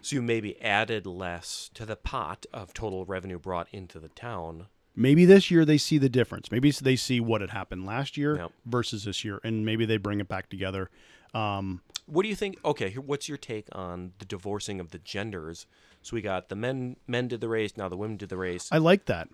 so 0.00 0.16
you 0.16 0.22
maybe 0.22 0.60
added 0.62 1.06
less 1.06 1.70
to 1.74 1.84
the 1.84 1.96
pot 1.96 2.46
of 2.52 2.72
total 2.72 3.04
revenue 3.04 3.38
brought 3.38 3.66
into 3.72 3.98
the 3.98 4.08
town. 4.08 4.66
Maybe 4.94 5.24
this 5.24 5.50
year 5.50 5.64
they 5.64 5.78
see 5.78 5.98
the 5.98 6.08
difference. 6.08 6.50
Maybe 6.50 6.70
they 6.70 6.96
see 6.96 7.20
what 7.20 7.40
had 7.40 7.50
happened 7.50 7.86
last 7.86 8.16
year 8.16 8.36
Yep. 8.36 8.52
versus 8.66 9.04
this 9.04 9.24
year, 9.24 9.40
and 9.44 9.64
maybe 9.64 9.84
they 9.84 9.96
bring 9.96 10.18
it 10.20 10.28
back 10.28 10.48
together. 10.48 10.90
Um, 11.34 11.82
What 12.06 12.22
do 12.22 12.28
you 12.28 12.34
think? 12.34 12.58
Okay, 12.64 12.90
here, 12.90 13.00
what's 13.00 13.28
your 13.28 13.38
take 13.38 13.66
on 13.72 14.12
the 14.18 14.24
divorcing 14.24 14.80
of 14.80 14.90
the 14.90 14.98
genders? 14.98 15.66
So 16.02 16.14
we 16.14 16.22
got 16.22 16.48
the 16.48 16.56
men. 16.56 16.96
Men 17.06 17.28
did 17.28 17.40
the 17.40 17.48
race. 17.48 17.76
Now 17.76 17.88
the 17.88 17.96
women 17.96 18.16
did 18.16 18.28
the 18.28 18.36
race. 18.36 18.68
I 18.72 18.78
like 18.78 19.04
that. 19.06 19.28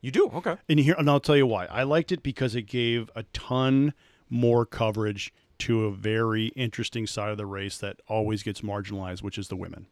You 0.00 0.10
do 0.10 0.30
okay. 0.34 0.56
And 0.68 0.78
here, 0.80 0.94
and 0.98 1.08
I'll 1.10 1.20
tell 1.20 1.36
you 1.36 1.46
why. 1.46 1.66
I 1.66 1.82
liked 1.82 2.12
it 2.12 2.22
because 2.22 2.54
it 2.54 2.62
gave 2.62 3.10
a 3.14 3.22
ton 3.32 3.92
more 4.28 4.64
coverage 4.64 5.32
to 5.58 5.84
a 5.86 5.92
very 5.92 6.46
interesting 6.56 7.06
side 7.06 7.30
of 7.30 7.36
the 7.36 7.46
race 7.46 7.76
that 7.78 8.00
always 8.08 8.42
gets 8.42 8.60
marginalized, 8.62 9.22
which 9.22 9.36
is 9.38 9.48
the 9.48 9.56
women. 9.56 9.86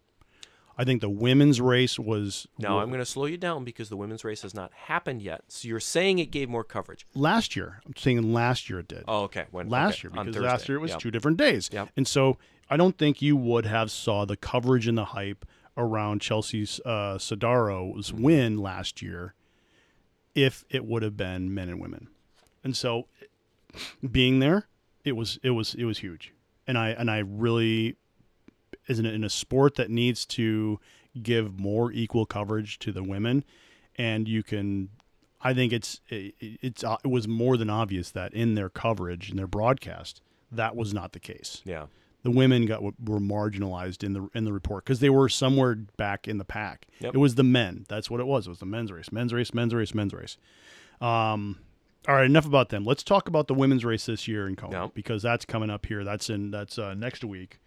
I 0.80 0.84
think 0.84 1.00
the 1.00 1.11
women's 1.11 1.61
race 1.61 1.98
was 1.98 2.46
Now 2.56 2.78
I'm 2.78 2.88
going 2.88 3.00
to 3.00 3.04
slow 3.04 3.26
you 3.26 3.36
down 3.36 3.64
because 3.64 3.88
the 3.88 3.96
women's 3.96 4.22
race 4.22 4.42
has 4.42 4.54
not 4.54 4.72
happened 4.72 5.20
yet. 5.22 5.42
So 5.48 5.66
you're 5.66 5.80
saying 5.80 6.20
it 6.20 6.30
gave 6.30 6.48
more 6.48 6.62
coverage. 6.62 7.04
last 7.16 7.56
year. 7.56 7.80
I'm 7.84 7.94
saying 7.96 8.32
last 8.32 8.70
year 8.70 8.78
it 8.78 8.86
did. 8.88 9.02
Oh, 9.09 9.22
okay. 9.24 9.46
When, 9.50 9.68
last 9.68 10.04
okay, 10.04 10.14
year 10.14 10.24
because 10.24 10.40
last 10.40 10.68
year 10.68 10.78
it 10.78 10.80
was 10.80 10.92
Yep. 10.92 11.00
two 11.00 11.11
different 11.11 11.36
days. 11.36 11.68
Yep. 11.72 11.88
And 11.96 12.06
so 12.06 12.38
I 12.70 12.76
don't 12.76 12.96
think 12.96 13.20
you 13.20 13.36
would 13.36 13.66
have 13.66 13.90
saw 13.90 14.24
the 14.24 14.36
coverage 14.36 14.86
and 14.86 14.96
the 14.96 15.06
hype 15.06 15.44
around 15.76 16.20
Chelsea's 16.20 16.80
uh, 16.86 17.18
Sodaro's 17.18 18.12
Mm-hmm. 18.12 18.22
win 18.22 18.59
last 18.59 19.02
year 19.02 19.34
if 20.45 20.64
it 20.70 20.84
would 20.84 21.03
have 21.03 21.16
been 21.16 21.53
men 21.53 21.68
and 21.68 21.80
women. 21.80 22.09
And 22.62 22.76
so 22.76 23.07
being 24.09 24.39
there, 24.39 24.66
it 25.05 25.12
was 25.12 25.39
it 25.43 25.51
was 25.51 25.74
it 25.74 25.84
was 25.84 25.99
huge. 25.99 26.32
And 26.66 26.78
I 26.78 26.91
and 26.91 27.11
I 27.11 27.18
really 27.18 27.97
isn't 28.86 29.05
it 29.05 29.14
in 29.14 29.24
a 29.24 29.30
sport 29.30 29.74
that 29.76 29.91
needs 29.91 30.24
to 30.24 30.78
give 31.22 31.59
more 31.59 31.91
equal 31.93 32.26
coverage 32.26 32.78
to 32.78 32.93
the 32.93 33.03
women 33.03 33.45
and 33.97 34.28
you 34.28 34.43
can 34.43 34.89
I 35.41 35.55
think 35.55 35.72
it's 35.72 36.01
it, 36.09 36.34
it's 36.41 36.84
it 36.84 37.09
was 37.09 37.26
more 37.26 37.57
than 37.57 37.70
obvious 37.70 38.11
that 38.12 38.32
in 38.32 38.55
their 38.55 38.68
coverage 38.68 39.30
in 39.30 39.36
their 39.36 39.47
broadcast 39.47 40.20
that 40.51 40.76
was 40.76 40.95
not 40.95 41.12
the 41.12 41.20
case. 41.20 41.62
Yeah. 41.64 41.86
The 42.24 42.30
women 42.32 42.66
got 42.66 42.82
were 42.82 43.20
marginalized 43.20 44.02
in 44.02 44.12
the 44.12 44.28
in 44.34 44.44
the 44.44 44.52
report 44.52 44.84
because 44.84 45.00
they 45.00 45.08
were 45.10 45.28
somewhere 45.28 45.76
back 45.76 46.26
in 46.26 46.38
the 46.38 46.44
pack. 46.44 46.86
Yep. 47.00 47.14
It 47.14 47.18
was 47.18 47.36
the 47.36 47.44
men. 47.44 47.86
That's 47.88 48.10
what 48.10 48.18
it 48.20 48.26
was. 48.26 48.46
It 48.46 48.50
was 48.50 48.58
the 48.58 48.66
men's 48.66 48.90
race, 48.90 49.12
men's 49.12 49.32
race, 49.32 49.54
men's 49.54 49.72
race, 49.72 49.94
men's 49.94 50.12
race. 50.12 50.36
Um, 51.00 51.58
all 52.08 52.14
right, 52.16 52.26
enough 52.26 52.46
about 52.46 52.70
them. 52.70 52.84
Let's 52.84 53.02
talk 53.02 53.28
about 53.28 53.46
the 53.46 53.54
women's 53.54 53.84
race 53.84 54.06
this 54.06 54.26
year 54.26 54.48
in 54.48 54.56
Yep. 54.72 54.94
because 54.94 55.22
that's 55.22 55.44
coming 55.44 55.70
up 55.70 55.86
here. 55.86 56.02
That's 56.04 56.28
in 56.28 56.50
that's 56.50 56.76
uh, 56.78 56.94
next 56.94 57.22
week. 57.24 57.60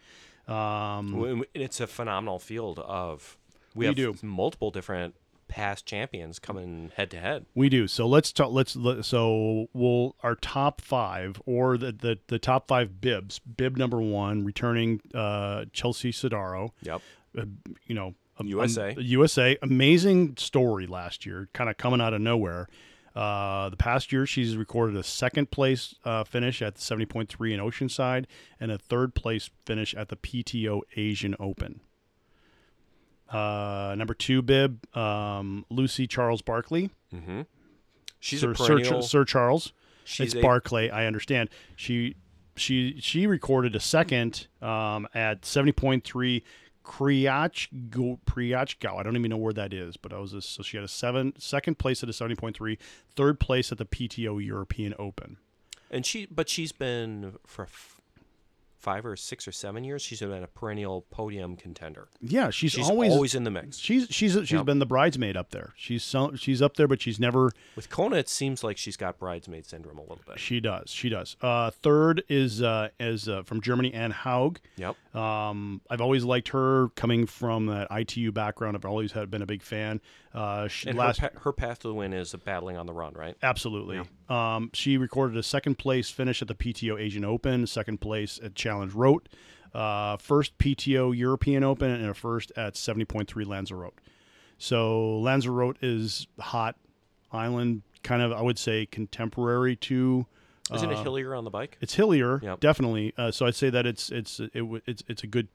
Um, 0.47 1.45
It's 1.53 1.79
a 1.79 1.87
phenomenal 1.87 2.39
field 2.39 2.79
of. 2.79 3.37
We, 3.73 3.83
We 3.83 3.85
have 3.85 3.95
do. 3.95 4.15
multiple 4.27 4.69
different 4.69 5.15
past 5.51 5.85
champions 5.85 6.39
coming 6.39 6.91
head 6.95 7.11
to 7.11 7.19
head. 7.19 7.45
We 7.53 7.67
do. 7.67 7.87
So 7.87 8.07
let's 8.07 8.31
talk. 8.31 8.51
Let's 8.51 8.75
let, 8.75 9.05
so 9.05 9.67
we'll 9.73 10.15
our 10.23 10.35
top 10.35 10.81
five 10.81 11.41
or 11.45 11.77
the, 11.77 11.91
the 11.91 12.17
the 12.27 12.39
top 12.39 12.67
five 12.67 13.01
bibs. 13.01 13.39
Bib 13.39 13.77
number 13.77 14.01
one, 14.01 14.45
returning 14.45 15.01
uh, 15.13 15.65
Chelsea 15.73 16.11
Sodaro. 16.11 16.71
Yep. 16.81 17.01
Uh, 17.37 17.45
you 17.85 17.93
know, 17.93 18.15
um, 18.39 18.47
USA. 18.47 18.91
um, 18.91 18.95
USA. 18.99 19.57
Amazing 19.61 20.37
story 20.37 20.87
last 20.87 21.25
year, 21.25 21.49
kind 21.53 21.69
of 21.69 21.77
coming 21.77 22.01
out 22.01 22.13
of 22.13 22.21
nowhere. 22.21 22.67
Uh, 23.13 23.67
the 23.67 23.77
past 23.77 24.13
year, 24.13 24.25
she's 24.25 24.55
recorded 24.55 24.95
a 24.95 25.03
second 25.03 25.51
place 25.51 25.95
uh, 26.05 26.23
finish 26.23 26.61
at 26.61 26.75
the 26.75 26.81
70.3 26.81 27.53
in 27.53 27.59
Oceanside 27.59 28.25
and 28.57 28.71
a 28.71 28.77
third 28.77 29.15
place 29.15 29.49
finish 29.65 29.93
at 29.93 30.07
the 30.07 30.15
PTO 30.15 30.79
Asian 30.95 31.35
Open. 31.37 31.81
Uh, 33.31 33.95
number 33.97 34.13
two 34.13 34.41
bib, 34.41 34.85
um, 34.95 35.65
Lucy 35.69 36.05
Charles 36.07 36.41
Barclay. 36.41 36.89
Mm-hmm. 37.13 37.41
She's 38.19 38.41
Sir, 38.41 38.51
a 38.51 38.55
perennial. 38.55 39.01
Ch- 39.01 39.05
Sir 39.07 39.23
Charles. 39.25 39.73
she's 40.03 40.27
it's 40.27 40.35
a, 40.35 40.41
Barclay. 40.41 40.89
I 40.89 41.05
understand. 41.05 41.49
She 41.75 42.15
she 42.55 42.99
she 42.99 43.25
recorded 43.27 43.75
a 43.75 43.79
second 43.79 44.47
um, 44.61 45.07
at 45.13 45.45
seventy 45.45 45.71
point 45.71 46.03
three. 46.03 46.43
Kriachgau, 46.83 48.19
Priachgau. 48.25 48.99
I 48.99 49.03
don't 49.03 49.15
even 49.15 49.29
know 49.29 49.37
where 49.37 49.53
that 49.53 49.71
is, 49.73 49.97
but 49.97 50.11
I 50.11 50.17
was 50.17 50.33
a, 50.33 50.41
so 50.41 50.63
she 50.63 50.77
had 50.77 50.83
a 50.83 50.87
seven 50.89 51.33
second 51.37 51.77
place 51.77 52.01
at 52.03 52.09
a 52.09 52.13
seventy 52.13 52.35
point 52.35 52.57
three, 52.57 52.77
third 53.15 53.39
place 53.39 53.71
at 53.71 53.77
the 53.77 53.85
PTO 53.85 54.43
European 54.43 54.93
Open. 54.97 55.37
and 55.91 56.05
she, 56.05 56.25
but 56.25 56.49
she's 56.49 56.71
been 56.71 57.35
for 57.45 57.63
f- 57.65 58.00
five 58.81 59.05
or 59.05 59.15
six 59.15 59.47
or 59.47 59.51
seven 59.51 59.83
years. 59.83 60.01
She's 60.01 60.19
been 60.19 60.43
a 60.43 60.47
perennial 60.47 61.05
podium 61.11 61.55
contender. 61.55 62.07
Yeah, 62.19 62.49
she's, 62.49 62.71
She's 62.71 62.89
always, 62.89 63.11
always, 63.11 63.35
in 63.35 63.43
the 63.43 63.51
mix. 63.51 63.77
she's 63.77 64.07
she's 64.09 64.33
she's 64.33 64.51
Yep. 64.51 64.65
been 64.65 64.79
the 64.79 64.85
bridesmaid 64.85 65.37
up 65.37 65.51
there. 65.51 65.73
She's 65.77 66.03
so, 66.03 66.33
she's 66.35 66.61
up 66.61 66.75
there, 66.77 66.87
but 66.87 67.01
she's 67.01 67.19
never 67.19 67.51
With 67.75 67.89
Kona, 67.89 68.15
it 68.17 68.29
seems 68.29 68.63
like 68.63 68.77
she's 68.77 68.97
got 68.97 69.19
bridesmaid 69.19 69.65
syndrome 69.65 69.97
a 69.97 70.01
little 70.01 70.21
bit. 70.27 70.39
She 70.39 70.59
does. 70.59 70.89
She 70.89 71.09
does. 71.09 71.37
Uh, 71.41 71.69
third 71.71 72.23
is 72.29 72.61
uh, 72.61 72.89
is 72.99 73.29
uh, 73.29 73.43
from 73.43 73.61
Germany, 73.61 73.93
Anne 73.93 74.11
Haug. 74.11 74.59
Yep. 74.77 74.95
Um, 75.15 75.81
I've 75.89 76.01
always 76.01 76.23
liked 76.23 76.49
her 76.49 76.89
coming 76.95 77.25
from 77.27 77.67
that 77.67 77.87
ITU 77.91 78.31
background. 78.31 78.75
I've 78.75 78.85
always 78.85 79.11
had 79.11 79.29
been 79.29 79.41
a 79.41 79.45
big 79.45 79.61
fan. 79.61 80.01
Uh, 80.33 80.67
she, 80.67 80.87
And 80.89 80.97
last 80.97 81.19
her, 81.19 81.29
pa- 81.29 81.39
her 81.41 81.51
path 81.53 81.79
to 81.79 81.89
the 81.89 81.93
win 81.93 82.13
is 82.13 82.33
battling 82.45 82.77
on 82.77 82.85
the 82.85 82.93
run, 82.93 83.13
right? 83.13 83.35
absolutely. 83.43 84.01
Um, 84.29 84.69
she 84.73 84.97
recorded 84.97 85.37
a 85.37 85.43
second 85.43 85.77
place 85.77 86.09
finish 86.09 86.41
at 86.41 86.47
the 86.47 86.55
PTO 86.55 86.99
Asian 86.99 87.25
Open, 87.25 87.67
second 87.67 87.99
place 87.99 88.39
at 88.41 88.55
Challenge 88.55 88.93
Roth, 88.93 89.23
uh, 89.73 90.15
first 90.17 90.57
PTO 90.57 91.15
European 91.17 91.63
Open, 91.63 91.91
and 91.91 92.05
a 92.09 92.13
first 92.13 92.51
at 92.55 92.77
seventy 92.77 93.03
point 93.05 93.27
three 93.27 93.43
Lanzarote. 93.45 93.95
So 94.57 95.17
Lanzarote 95.19 95.77
is 95.81 96.27
hot 96.39 96.75
island, 97.31 97.81
kind 98.03 98.21
of 98.21 98.31
I 98.31 98.41
would 98.41 98.59
say 98.59 98.85
contemporary 98.85 99.75
to. 99.77 100.25
Isn't 100.73 100.91
it 100.91 100.97
uh, 100.97 101.03
hillier 101.03 101.35
on 101.35 101.43
the 101.43 101.49
bike? 101.49 101.77
It's 101.81 101.95
hillier, 101.95 102.39
Yep. 102.41 102.59
definitely. 102.61 103.13
Uh, 103.17 103.31
so 103.31 103.45
I'd 103.45 103.55
say 103.55 103.69
that 103.69 103.85
it's 103.85 104.09
it's 104.09 104.39
it, 104.39 104.63
it's 104.85 105.03
it's 105.07 105.23
a 105.23 105.27
good 105.27 105.49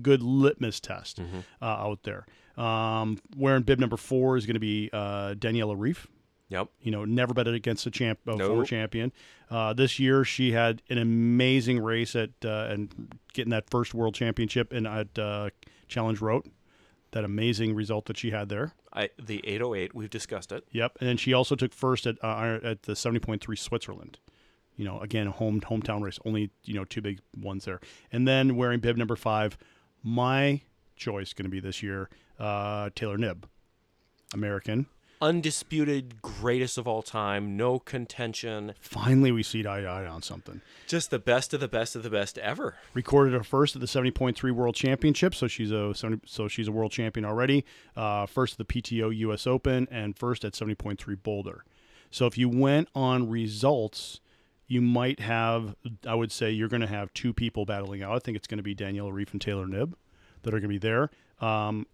good 0.00 0.22
litmus 0.22 0.80
test 0.80 1.20
Mm-hmm. 1.20 1.40
uh, 1.60 1.64
out 1.66 2.02
there. 2.04 2.24
Um, 2.56 3.18
wearing 3.36 3.62
bib 3.62 3.78
number 3.80 3.96
four 3.96 4.36
is 4.36 4.46
going 4.46 4.54
to 4.54 4.60
be 4.60 4.90
uh, 4.92 5.34
Daniela 5.34 5.76
Ryf. 5.76 6.06
Yep. 6.50 6.68
You 6.82 6.90
know, 6.92 7.04
never 7.04 7.34
betted 7.34 7.54
against 7.54 7.86
a 7.86 7.90
champ, 7.90 8.20
a 8.26 8.36
Nope. 8.36 8.48
former 8.48 8.64
champion. 8.64 9.12
Uh, 9.50 9.72
this 9.72 9.98
year, 9.98 10.24
she 10.24 10.52
had 10.52 10.82
an 10.90 10.98
amazing 10.98 11.80
race 11.80 12.14
at 12.14 12.30
uh, 12.44 12.66
and 12.70 13.16
getting 13.32 13.50
that 13.50 13.68
first 13.70 13.94
world 13.94 14.14
championship 14.14 14.72
in 14.72 14.86
at 14.86 15.18
uh, 15.18 15.50
Challenge 15.88 16.20
Roth. 16.20 16.46
That 17.12 17.24
amazing 17.24 17.74
result 17.74 18.06
that 18.06 18.18
she 18.18 18.30
had 18.30 18.48
there. 18.48 18.72
I 18.92 19.08
the 19.20 19.40
808. 19.44 19.94
We've 19.94 20.10
discussed 20.10 20.52
it. 20.52 20.64
Yep, 20.72 20.96
and 21.00 21.08
then 21.08 21.16
she 21.16 21.32
also 21.32 21.54
took 21.56 21.72
first 21.72 22.06
at 22.06 22.16
uh, 22.22 22.58
at 22.62 22.82
the 22.82 22.94
seventy 22.94 23.20
point 23.20 23.40
three 23.42 23.56
Switzerland. 23.56 24.18
You 24.76 24.84
know, 24.84 24.98
again, 25.00 25.28
a 25.28 25.30
home 25.30 25.60
hometown 25.60 26.02
race. 26.02 26.18
Only 26.24 26.50
you 26.64 26.74
know 26.74 26.84
two 26.84 27.00
big 27.00 27.20
ones 27.40 27.64
there. 27.64 27.80
And 28.12 28.26
then 28.28 28.56
wearing 28.56 28.80
bib 28.80 28.96
number 28.96 29.16
five, 29.16 29.56
my 30.02 30.60
choice 30.96 31.32
going 31.32 31.44
to 31.44 31.50
be 31.50 31.60
this 31.60 31.82
year, 31.82 32.10
uh, 32.38 32.90
Taylor 32.94 33.18
Knibb, 33.18 33.44
American. 34.32 34.86
Undisputed 35.20 36.20
greatest 36.20 36.76
of 36.76 36.86
all 36.86 37.00
time. 37.00 37.56
No 37.56 37.78
contention. 37.78 38.74
Finally, 38.80 39.32
we 39.32 39.42
see 39.42 39.60
eye 39.60 39.80
to 39.80 39.86
eye 39.86 40.06
on 40.06 40.20
something. 40.20 40.60
Just 40.86 41.10
the 41.10 41.18
best 41.18 41.54
of 41.54 41.60
the 41.60 41.68
best 41.68 41.96
of 41.96 42.02
the 42.02 42.10
best 42.10 42.36
ever. 42.38 42.74
Recorded 42.92 43.32
her 43.32 43.42
first 43.44 43.74
at 43.74 43.80
the 43.80 43.86
seventy 43.86 44.10
point 44.10 44.36
three 44.36 44.50
World 44.50 44.74
Championship, 44.74 45.34
so 45.34 45.46
she's 45.46 45.70
a 45.70 45.94
70, 45.94 46.26
so 46.26 46.46
she's 46.48 46.68
a 46.68 46.72
world 46.72 46.92
champion 46.92 47.24
already. 47.24 47.64
Uh, 47.96 48.26
first 48.26 48.60
at 48.60 48.66
the 48.66 48.82
PTO 48.82 49.16
U.S. 49.18 49.46
Open 49.46 49.88
and 49.90 50.18
first 50.18 50.44
at 50.44 50.54
seventy 50.54 50.74
point 50.74 51.00
three 51.00 51.14
Boulder. 51.14 51.64
So 52.10 52.26
if 52.26 52.36
you 52.36 52.48
went 52.48 52.88
on 52.94 53.30
results, 53.30 54.20
you 54.66 54.82
might 54.82 55.20
have. 55.20 55.74
I 56.06 56.14
would 56.16 56.32
say 56.32 56.50
you're 56.50 56.68
going 56.68 56.82
to 56.82 56.86
have 56.86 57.14
two 57.14 57.32
people 57.32 57.64
battling 57.64 58.02
out. 58.02 58.14
I 58.14 58.18
think 58.18 58.36
it's 58.36 58.46
going 58.46 58.58
to 58.58 58.62
be 58.64 58.74
Daniela 58.74 59.10
Ryf 59.12 59.32
and 59.32 59.40
Taylor 59.40 59.66
Knibb 59.66 59.94
that 60.42 60.52
are 60.52 60.60
going 60.60 60.62
to 60.62 60.68
be 60.68 60.78
there. 60.78 61.08
Um, 61.40 61.86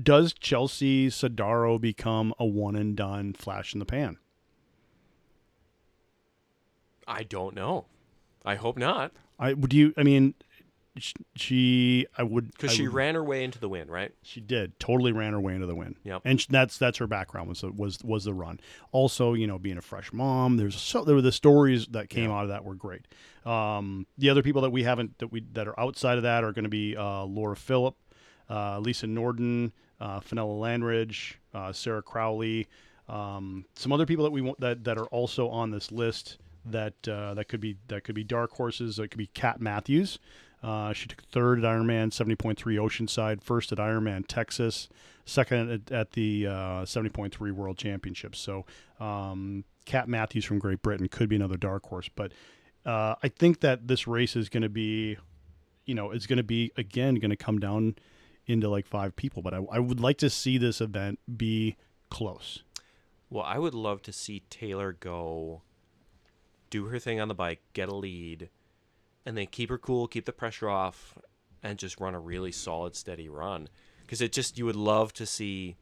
does 0.00 0.32
Chelsea 0.32 1.08
Sodaro 1.08 1.80
become 1.80 2.32
a 2.38 2.44
one 2.46 2.76
and 2.76 2.96
done 2.96 3.32
flash 3.34 3.72
in 3.74 3.78
the 3.78 3.84
pan? 3.86 4.18
I 7.06 7.22
don't 7.24 7.54
know. 7.54 7.86
I 8.44 8.54
hope 8.56 8.76
not, 8.76 9.12
I 9.38 9.52
would 9.52 9.72
you. 9.72 9.92
I 9.96 10.02
mean, 10.02 10.34
she. 11.36 12.06
I 12.18 12.22
would 12.22 12.50
because 12.52 12.72
she 12.72 12.82
would- 12.88 12.94
ran 12.94 13.14
her 13.14 13.22
way 13.22 13.44
into 13.44 13.58
the 13.60 13.68
win, 13.68 13.88
right? 13.88 14.12
She 14.22 14.40
did 14.40 14.78
totally 14.80 15.12
ran 15.12 15.32
her 15.32 15.40
way 15.40 15.54
into 15.54 15.66
the 15.66 15.74
win. 15.76 15.96
Yep. 16.04 16.22
and 16.24 16.44
that's 16.50 16.78
that's 16.78 16.98
her 16.98 17.06
background 17.06 17.48
was 17.48 17.62
was 17.62 17.98
was 18.02 18.24
the 18.24 18.34
run. 18.34 18.58
Also, 18.90 19.34
you 19.34 19.46
know, 19.46 19.58
being 19.58 19.78
a 19.78 19.82
fresh 19.82 20.12
mom, 20.12 20.56
there's 20.56 20.80
so 20.80 21.04
there 21.04 21.14
were 21.14 21.22
the 21.22 21.32
stories 21.32 21.86
that 21.88 22.08
came 22.08 22.30
out 22.30 22.44
of 22.44 22.48
that 22.48 22.64
were 22.64 22.74
great. 22.74 23.06
Um, 23.46 24.06
the 24.18 24.30
other 24.30 24.42
people 24.42 24.62
that 24.62 24.70
we 24.70 24.82
haven't 24.84 25.18
that 25.18 25.28
we 25.28 25.44
that 25.52 25.68
are 25.68 25.78
outside 25.78 26.16
of 26.16 26.22
that 26.24 26.42
are 26.44 26.52
going 26.52 26.64
to 26.64 26.68
be 26.70 26.96
uh, 26.96 27.24
Laura 27.24 27.56
Philipp, 27.56 27.94
uh, 28.50 28.78
Lisa 28.78 29.06
Norden, 29.06 29.72
uh, 30.00 30.20
Fenella 30.20 30.52
Langridge, 30.52 31.38
uh, 31.54 31.72
Sarah 31.72 32.02
Crowley, 32.02 32.66
um, 33.08 33.64
some 33.74 33.92
other 33.92 34.06
people 34.06 34.24
that 34.24 34.30
we 34.30 34.40
want 34.40 34.60
that 34.60 34.84
that 34.84 34.98
are 34.98 35.06
also 35.06 35.48
on 35.48 35.70
this 35.70 35.92
list 35.92 36.38
that 36.64 36.94
uh, 37.08 37.34
that 37.34 37.48
could 37.48 37.60
be 37.60 37.76
that 37.88 38.04
could 38.04 38.14
be 38.14 38.24
dark 38.24 38.52
horses. 38.52 38.96
That 38.96 39.10
could 39.10 39.18
be 39.18 39.28
Kat 39.28 39.60
Matthews. 39.60 40.18
Uh, 40.62 40.92
she 40.92 41.08
took 41.08 41.22
third 41.24 41.58
at 41.58 41.64
Ironman 41.64 42.10
70.3 42.10 42.56
Oceanside, 42.56 43.42
first 43.42 43.72
at 43.72 43.78
Ironman 43.78 44.24
Texas, 44.28 44.88
second 45.24 45.70
at, 45.70 45.90
at 45.90 46.12
the 46.12 46.46
uh, 46.46 46.84
70.3 46.84 47.50
World 47.50 47.76
Championships. 47.76 48.38
So, 48.38 48.64
um, 49.00 49.64
Kat 49.86 50.08
Matthews 50.08 50.44
from 50.44 50.60
Great 50.60 50.80
Britain 50.80 51.08
could 51.08 51.28
be 51.28 51.34
another 51.34 51.56
dark 51.56 51.84
horse. 51.86 52.08
But 52.14 52.30
I 52.86 53.28
think 53.36 53.60
that 53.60 53.88
this 53.88 54.06
race 54.06 54.36
is 54.36 54.48
going 54.48 54.62
to 54.62 54.68
be, 54.68 55.16
you 55.84 55.96
know, 55.96 56.12
it's 56.12 56.26
going 56.26 56.36
to 56.36 56.44
be, 56.44 56.70
again, 56.76 57.16
going 57.16 57.30
to 57.30 57.36
come 57.36 57.58
down 57.58 57.96
into 58.46 58.68
like 58.68 58.86
five 58.86 59.16
people. 59.16 59.42
But 59.42 59.54
I, 59.54 59.58
I 59.70 59.78
would 59.78 60.00
like 60.00 60.18
to 60.18 60.30
see 60.30 60.58
this 60.58 60.80
event 60.80 61.18
be 61.36 61.76
close. 62.10 62.62
Well, 63.30 63.44
I 63.44 63.58
would 63.58 63.74
love 63.74 64.02
to 64.02 64.12
see 64.12 64.42
Taylor 64.50 64.92
go 64.92 65.62
do 66.68 66.86
her 66.86 66.98
thing 66.98 67.20
on 67.20 67.28
the 67.28 67.34
bike, 67.34 67.60
get 67.72 67.88
a 67.88 67.94
lead, 67.94 68.50
and 69.24 69.36
then 69.36 69.46
keep 69.46 69.70
her 69.70 69.78
cool, 69.78 70.06
keep 70.06 70.24
the 70.26 70.32
pressure 70.32 70.68
off, 70.68 71.18
and 71.62 71.78
just 71.78 72.00
run 72.00 72.14
a 72.14 72.20
really 72.20 72.52
solid, 72.52 72.96
steady 72.96 73.28
run. 73.28 73.68
Because 74.00 74.20
it 74.20 74.32
just, 74.32 74.58
you 74.58 74.66
would 74.66 74.76
love 74.76 75.12
to 75.14 75.24
see, 75.24 75.76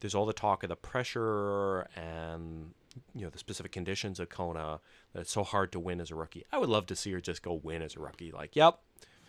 there's 0.00 0.14
all 0.14 0.26
the 0.26 0.32
talk 0.32 0.62
of 0.62 0.68
the 0.68 0.76
pressure 0.76 1.82
and, 1.94 2.72
you 3.14 3.22
know, 3.22 3.30
the 3.30 3.38
specific 3.38 3.72
conditions 3.72 4.18
of 4.18 4.28
Kona 4.28 4.80
that 5.12 5.20
it's 5.20 5.32
so 5.32 5.44
hard 5.44 5.70
to 5.72 5.78
win 5.78 6.00
as 6.00 6.10
a 6.10 6.16
rookie. 6.16 6.44
I 6.50 6.58
would 6.58 6.68
love 6.68 6.86
to 6.86 6.96
see 6.96 7.12
her 7.12 7.20
just 7.20 7.42
go 7.42 7.52
win 7.52 7.82
as 7.82 7.94
a 7.94 8.00
rookie. 8.00 8.32
Like, 8.32 8.56
yep, 8.56 8.80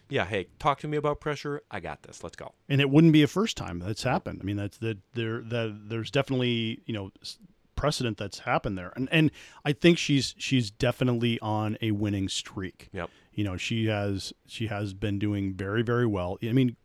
yeah, 0.09 0.25
hey, 0.25 0.47
talk 0.59 0.79
to 0.79 0.87
me 0.87 0.97
about 0.97 1.19
pressure. 1.19 1.61
I 1.69 1.79
got 1.79 2.03
this. 2.03 2.23
Let's 2.23 2.35
go. 2.35 2.53
and 2.69 2.81
it 2.81 2.89
wouldn't 2.89 3.13
be 3.13 3.23
a 3.23 3.27
first 3.27 3.57
time 3.57 3.79
that's 3.79 4.03
happened. 4.03 4.39
I 4.41 4.45
mean, 4.45 4.57
that's 4.57 4.77
that 4.79 4.97
there 5.13 5.41
that 5.41 5.89
there's 5.89 6.11
definitely 6.11 6.81
you 6.85 6.93
know 6.93 7.11
precedent 7.75 8.17
that's 8.17 8.39
happened 8.39 8.77
there, 8.77 8.93
and 8.95 9.07
and 9.11 9.31
I 9.65 9.73
think 9.73 9.97
she's 9.97 10.35
she's 10.37 10.71
definitely 10.71 11.39
on 11.41 11.77
a 11.81 11.91
winning 11.91 12.29
streak. 12.29 12.89
Yep. 12.93 13.09
You 13.33 13.43
know, 13.43 13.57
she 13.57 13.87
has 13.87 14.33
she 14.47 14.67
has 14.67 14.93
been 14.93 15.19
doing 15.19 15.53
very 15.53 15.83
very 15.83 16.05
well. 16.05 16.37
I 16.43 16.53
mean, 16.53 16.75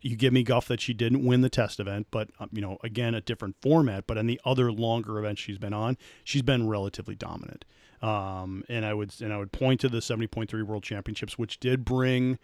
you 0.00 0.16
give 0.16 0.32
me 0.32 0.42
guff 0.42 0.68
that 0.68 0.80
she 0.80 0.92
didn't 0.92 1.24
win 1.24 1.40
the 1.40 1.48
test 1.48 1.80
event, 1.80 2.08
but 2.10 2.30
um, 2.38 2.50
you 2.52 2.60
know, 2.60 2.78
again, 2.84 3.14
a 3.14 3.20
different 3.20 3.56
format. 3.62 4.06
But 4.06 4.18
in 4.18 4.26
the 4.26 4.40
other 4.44 4.70
longer 4.70 5.18
events 5.18 5.40
she's 5.40 5.58
been 5.58 5.72
on, 5.72 5.96
she's 6.22 6.42
been 6.42 6.68
relatively 6.68 7.14
dominant. 7.14 7.64
Um, 8.04 8.64
and 8.68 8.84
I 8.84 8.92
would 8.92 9.12
and 9.20 9.32
I 9.32 9.38
would 9.38 9.52
point 9.52 9.80
to 9.80 9.88
the 9.88 9.98
70.3 9.98 10.62
World 10.62 10.82
Championships, 10.82 11.38
which 11.38 11.58
did 11.58 11.84
bring, 11.84 12.38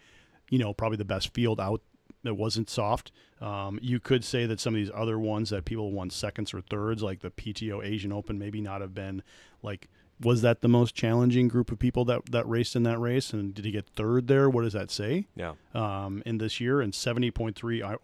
you 0.49 0.57
know, 0.57 0.73
probably 0.73 0.97
the 0.97 1.05
best 1.05 1.33
field 1.33 1.59
out 1.59 1.81
that 2.23 2.33
wasn't 2.35 2.69
soft. 2.69 3.11
Um, 3.39 3.79
you 3.81 3.99
could 3.99 4.23
say 4.23 4.45
that 4.45 4.59
some 4.59 4.73
of 4.73 4.79
these 4.79 4.91
other 4.93 5.19
ones 5.19 5.49
that 5.51 5.65
people 5.65 5.91
won 5.91 6.09
seconds 6.09 6.53
or 6.53 6.61
thirds, 6.61 7.03
like 7.03 7.19
the 7.21 7.31
PTO 7.31 7.85
Asian 7.85 8.11
Open, 8.11 8.37
maybe 8.39 8.61
not 8.61 8.81
have 8.81 8.93
been 8.93 9.23
like. 9.61 9.87
Was 10.23 10.43
that 10.43 10.61
the 10.61 10.67
most 10.67 10.93
challenging 10.93 11.47
group 11.47 11.71
of 11.71 11.79
people 11.79 12.05
that, 12.05 12.27
that 12.29 12.47
raced 12.47 12.75
in 12.75 12.83
that 12.83 12.99
race? 12.99 13.33
And 13.33 13.55
did 13.55 13.65
he 13.65 13.71
get 13.71 13.87
third 13.87 14.27
there? 14.27 14.51
What 14.51 14.61
does 14.61 14.73
that 14.73 14.91
say? 14.91 15.25
Yeah. 15.35 15.53
um, 15.73 16.21
in 16.27 16.37
this 16.37 16.59
year, 16.59 16.79
and 16.79 16.93
70.3 16.93 17.55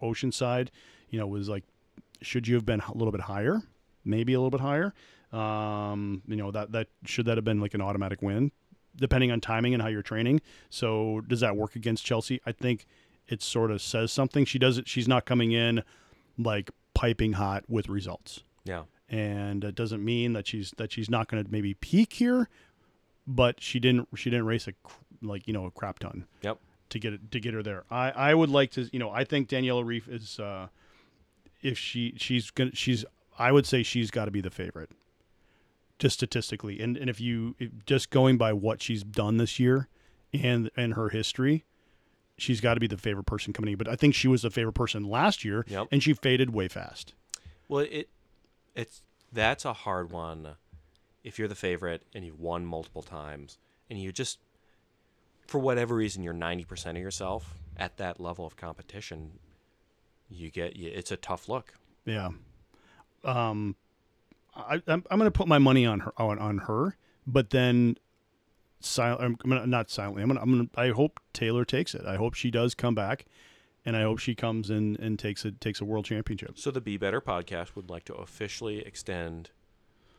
Oceanside, 0.02 0.70
you 1.10 1.20
know, 1.20 1.28
was 1.28 1.48
like, 1.48 1.62
should 2.20 2.48
you 2.48 2.56
have 2.56 2.66
been 2.66 2.80
a 2.80 2.92
little 2.92 3.12
bit 3.12 3.20
higher? 3.20 3.62
Maybe 4.04 4.34
a 4.34 4.40
little 4.40 4.50
bit 4.50 4.62
higher. 4.62 4.94
Um, 5.32 6.22
you 6.26 6.36
know, 6.36 6.50
that, 6.50 6.72
that 6.72 6.88
should 7.04 7.26
that 7.26 7.36
have 7.36 7.44
been 7.44 7.60
like 7.60 7.74
an 7.74 7.80
automatic 7.80 8.22
win, 8.22 8.50
depending 8.96 9.30
on 9.30 9.40
timing 9.40 9.74
and 9.74 9.82
how 9.82 9.88
you're 9.88 10.02
training. 10.02 10.40
So 10.70 11.20
does 11.28 11.40
that 11.40 11.56
work 11.56 11.76
against 11.76 12.04
Chelsea? 12.04 12.40
I 12.46 12.52
think 12.52 12.86
it 13.28 13.42
sort 13.42 13.70
of 13.70 13.82
says 13.82 14.10
something. 14.10 14.44
She 14.46 14.58
doesn't, 14.58 14.88
she's 14.88 15.06
not 15.06 15.24
coming 15.26 15.52
in 15.52 15.82
like 16.38 16.70
piping 16.94 17.34
hot 17.34 17.64
with 17.68 17.88
results 17.88 18.42
Yeah. 18.64 18.84
and 19.08 19.62
it 19.64 19.74
doesn't 19.74 20.04
mean 20.04 20.32
that 20.32 20.46
she's 20.46 20.72
that 20.78 20.90
she's 20.92 21.08
not 21.10 21.28
going 21.28 21.44
to 21.44 21.50
maybe 21.50 21.74
peak 21.74 22.14
here, 22.14 22.48
but 23.26 23.60
she 23.60 23.78
didn't 23.78 24.08
she 24.16 24.30
didn't 24.30 24.46
race 24.46 24.66
a 24.66 24.72
like 25.20 25.46
you 25.46 25.52
know 25.52 25.66
a 25.66 25.70
crap 25.70 25.98
ton 25.98 26.24
Yep. 26.42 26.58
to 26.90 26.98
get 26.98 27.12
it 27.12 27.30
to 27.32 27.38
get 27.40 27.54
her 27.54 27.62
there. 27.62 27.84
I 27.90 28.10
I 28.10 28.34
would 28.34 28.50
like 28.50 28.70
to 28.72 28.88
you 28.92 28.98
know 28.98 29.10
I 29.10 29.24
think 29.24 29.48
Daniela 29.48 29.84
Ryf 29.84 30.08
is 30.12 30.40
uh 30.40 30.68
if 31.62 31.76
she 31.78 32.14
she's 32.16 32.50
gonna 32.50 32.74
she's 32.74 33.04
I 33.38 33.52
would 33.52 33.66
say 33.66 33.82
she's 33.84 34.10
got 34.10 34.24
to 34.24 34.30
be 34.32 34.40
the 34.40 34.50
favorite 34.50 34.90
just 35.98 36.14
statistically 36.14 36.80
and 36.80 36.96
and 36.96 37.08
if 37.10 37.20
you 37.20 37.54
just 37.86 38.10
going 38.10 38.36
by 38.38 38.52
what 38.52 38.80
she's 38.82 39.02
done 39.02 39.36
this 39.36 39.58
year 39.58 39.88
and 40.32 40.70
and 40.76 40.94
her 40.94 41.08
history 41.08 41.64
she's 42.36 42.60
got 42.60 42.74
to 42.74 42.80
be 42.80 42.86
the 42.86 42.96
favorite 42.96 43.26
person 43.26 43.52
coming 43.52 43.72
in 43.72 43.78
but 43.78 43.88
I 43.88 43.96
think 43.96 44.14
she 44.14 44.28
was 44.28 44.42
the 44.42 44.50
favorite 44.50 44.74
person 44.74 45.02
last 45.04 45.44
year 45.44 45.64
Yep. 45.68 45.88
and 45.90 46.02
she 46.02 46.12
faded 46.14 46.50
way 46.50 46.68
fast 46.68 47.14
Well, 47.68 47.84
it 47.90 48.08
it's 48.74 49.02
that's 49.32 49.64
a 49.64 49.72
hard 49.72 50.10
one. 50.12 50.54
If 51.24 51.38
you're 51.38 51.48
the 51.48 51.54
favorite 51.56 52.02
and 52.14 52.24
you've 52.24 52.38
won 52.40 52.64
multiple 52.64 53.02
times, 53.02 53.58
and 53.90 54.00
you 54.00 54.12
just 54.12 54.38
for 55.46 55.58
whatever 55.58 55.94
reason 55.96 56.22
you're 56.22 56.32
ninety 56.32 56.64
percent 56.64 56.96
of 56.96 57.02
yourself 57.02 57.58
at 57.76 57.96
that 57.98 58.20
level 58.20 58.46
of 58.46 58.56
competition, 58.56 59.32
you 60.30 60.50
get 60.50 60.76
it's 60.76 61.10
a 61.10 61.16
tough 61.16 61.48
look. 61.48 61.74
Yeah. 62.06 62.30
Um, 63.24 63.74
I, 64.58 64.74
I'm, 64.86 65.04
I'm 65.10 65.18
going 65.18 65.30
to 65.30 65.36
put 65.36 65.48
my 65.48 65.58
money 65.58 65.86
on 65.86 66.00
her 66.00 66.12
on, 66.16 66.38
on 66.38 66.58
her, 66.58 66.96
but 67.26 67.50
then 67.50 67.96
silent. 68.80 69.20
I'm 69.44 69.50
gonna, 69.50 69.66
not 69.66 69.90
silently. 69.90 70.22
I'm 70.22 70.28
gonna, 70.28 70.40
I'm 70.40 70.50
gonna. 70.50 70.68
I 70.74 70.92
hope 70.94 71.20
Taylor 71.32 71.64
takes 71.64 71.94
it. 71.94 72.04
I 72.06 72.16
hope 72.16 72.34
she 72.34 72.50
does 72.50 72.74
come 72.74 72.94
back, 72.94 73.24
and 73.84 73.96
I 73.96 74.02
hope 74.02 74.18
she 74.18 74.34
comes 74.34 74.70
in 74.70 74.96
and 75.00 75.18
takes 75.18 75.44
it 75.44 75.60
takes 75.60 75.80
a 75.80 75.84
world 75.84 76.04
championship. 76.04 76.58
So 76.58 76.70
the 76.70 76.80
Be 76.80 76.96
Better 76.96 77.20
podcast 77.20 77.74
would 77.76 77.88
like 77.90 78.04
to 78.06 78.14
officially 78.14 78.80
extend 78.80 79.50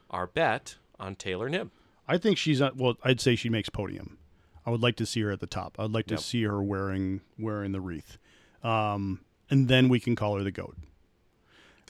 our 0.09 0.27
bet 0.27 0.75
on 0.99 1.15
Taylor 1.15 1.49
Knibb. 1.49 1.69
I 2.07 2.17
think 2.17 2.37
she's 2.37 2.59
not. 2.59 2.75
Well, 2.77 2.95
I'd 3.03 3.21
say 3.21 3.35
she 3.35 3.49
makes 3.49 3.69
podium. 3.69 4.17
I 4.65 4.71
would 4.71 4.81
like 4.81 4.95
to 4.97 5.05
see 5.05 5.21
her 5.21 5.31
at 5.31 5.39
the 5.39 5.47
top. 5.47 5.77
I'd 5.79 5.91
like 5.91 6.07
to 6.07 6.15
Yep. 6.15 6.21
see 6.23 6.43
her 6.43 6.61
wearing 6.61 7.21
wearing 7.37 7.71
the 7.71 7.81
wreath, 7.81 8.17
um, 8.63 9.21
and 9.49 9.67
then 9.67 9.89
we 9.89 9.99
can 9.99 10.15
call 10.15 10.35
her 10.37 10.43
the 10.43 10.51
goat. 10.51 10.75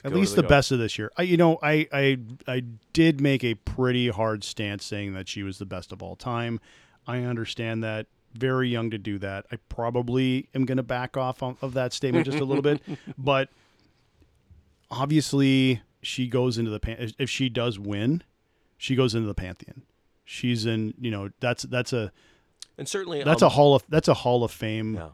At 0.04 0.14
least 0.14 0.36
the 0.36 0.42
the 0.42 0.48
best 0.48 0.72
of 0.72 0.78
this 0.78 0.98
year. 0.98 1.10
I, 1.16 1.22
you 1.22 1.36
know, 1.36 1.58
I, 1.62 1.86
I 1.92 2.18
I 2.46 2.62
did 2.92 3.20
make 3.20 3.44
a 3.44 3.54
pretty 3.54 4.08
hard 4.08 4.44
stance 4.44 4.84
saying 4.84 5.12
that 5.14 5.28
she 5.28 5.42
was 5.42 5.58
the 5.58 5.66
best 5.66 5.92
of 5.92 6.02
all 6.02 6.16
time. 6.16 6.60
I 7.06 7.18
understand 7.18 7.82
that. 7.84 8.06
Very 8.32 8.68
young 8.68 8.90
to 8.90 8.98
do 8.98 9.18
that. 9.18 9.46
I 9.50 9.56
probably 9.68 10.48
am 10.54 10.64
going 10.64 10.76
to 10.76 10.84
back 10.84 11.16
off 11.16 11.42
of, 11.42 11.56
of 11.62 11.74
that 11.74 11.92
statement 11.92 12.26
just 12.26 12.38
a 12.38 12.44
little 12.44 12.62
bit, 12.62 12.80
but 13.18 13.48
obviously 14.88 15.82
she 16.02 16.26
goes 16.28 16.58
into 16.58 16.70
the 16.70 16.80
pan- 16.80 17.12
if 17.18 17.28
she 17.28 17.48
does 17.48 17.78
win, 17.78 18.22
she 18.78 18.94
goes 18.94 19.14
into 19.14 19.26
the 19.26 19.34
pantheon. 19.34 19.82
She's 20.24 20.64
in, 20.66 20.94
you 21.00 21.10
know, 21.10 21.30
that's 21.40 21.64
that's 21.64 21.92
a 21.92 22.12
And 22.78 22.88
certainly 22.88 23.22
that's 23.24 23.42
um, 23.42 23.46
a 23.46 23.50
hall 23.50 23.74
of 23.74 23.84
that's 23.88 24.08
a 24.08 24.14
hall 24.14 24.44
of 24.44 24.52
fame 24.52 24.94
yeah. 24.94 25.08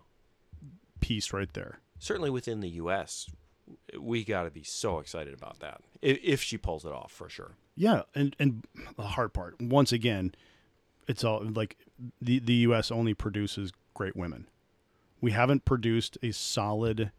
piece 1.00 1.32
right 1.32 1.52
there. 1.54 1.80
certainly 1.98 2.30
within 2.30 2.60
the 2.60 2.68
U.S., 2.70 3.30
we 3.98 4.24
got 4.24 4.44
to 4.44 4.50
be 4.50 4.62
so 4.62 4.98
excited 4.98 5.34
about 5.34 5.60
that 5.60 5.80
if, 6.02 6.18
if 6.22 6.42
she 6.42 6.56
pulls 6.56 6.84
it 6.84 6.92
off 6.92 7.12
for 7.12 7.28
sure. 7.28 7.52
Yeah, 7.74 8.02
and 8.14 8.34
and 8.38 8.64
the 8.96 9.02
hard 9.02 9.32
part 9.32 9.60
once 9.60 9.92
again, 9.92 10.34
it's 11.06 11.24
all 11.24 11.42
like 11.44 11.76
the 12.20 12.38
the 12.38 12.54
U.S. 12.54 12.90
only 12.90 13.14
produces 13.14 13.72
great 13.94 14.16
women. 14.16 14.46
We 15.20 15.32
haven't 15.32 15.64
produced 15.64 16.18
a 16.22 16.30
solid, 16.32 17.10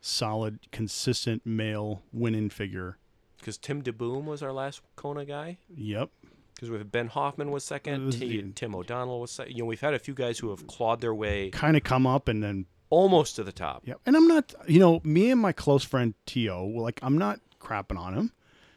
solid, 0.00 0.70
consistent 0.72 1.44
male 1.44 2.02
winning 2.12 2.50
figure. 2.50 2.98
Because 3.38 3.58
Tim 3.58 3.82
DeBoom 3.82 4.24
was 4.24 4.42
our 4.42 4.52
last 4.52 4.80
Kona 4.96 5.24
guy. 5.24 5.58
Yep. 5.76 6.10
Because 6.54 6.70
we 6.70 6.78
Ben 6.82 7.08
Hoffman 7.08 7.50
was 7.50 7.64
second. 7.64 8.06
was 8.06 8.18
T- 8.18 8.40
the- 8.40 8.52
Tim 8.52 8.74
O'Donnell 8.74 9.20
was 9.20 9.30
second. 9.30 9.54
You 9.54 9.62
know, 9.62 9.66
we've 9.66 9.80
had 9.80 9.92
a 9.94 9.98
few 9.98 10.14
guys 10.14 10.38
who 10.38 10.50
have 10.50 10.66
clawed 10.66 11.00
their 11.00 11.14
way 11.14 11.50
Kind 11.50 11.76
of 11.76 11.82
come 11.84 12.06
up 12.06 12.28
and 12.28 12.42
then 12.42 12.66
almost 12.94 13.36
to 13.36 13.42
the 13.44 13.52
top. 13.52 13.82
Yep. 13.86 14.00
And 14.06 14.16
I'm 14.16 14.26
not, 14.28 14.54
you 14.68 14.78
know, 14.78 15.00
me 15.04 15.30
and 15.30 15.40
my 15.40 15.52
close 15.52 15.82
friend 15.84 16.14
T.O., 16.26 16.66
like, 16.66 16.98
I'm 17.02 17.18
not 17.18 17.40
crapping 17.60 17.98
on 17.98 18.14
him, 18.14 18.32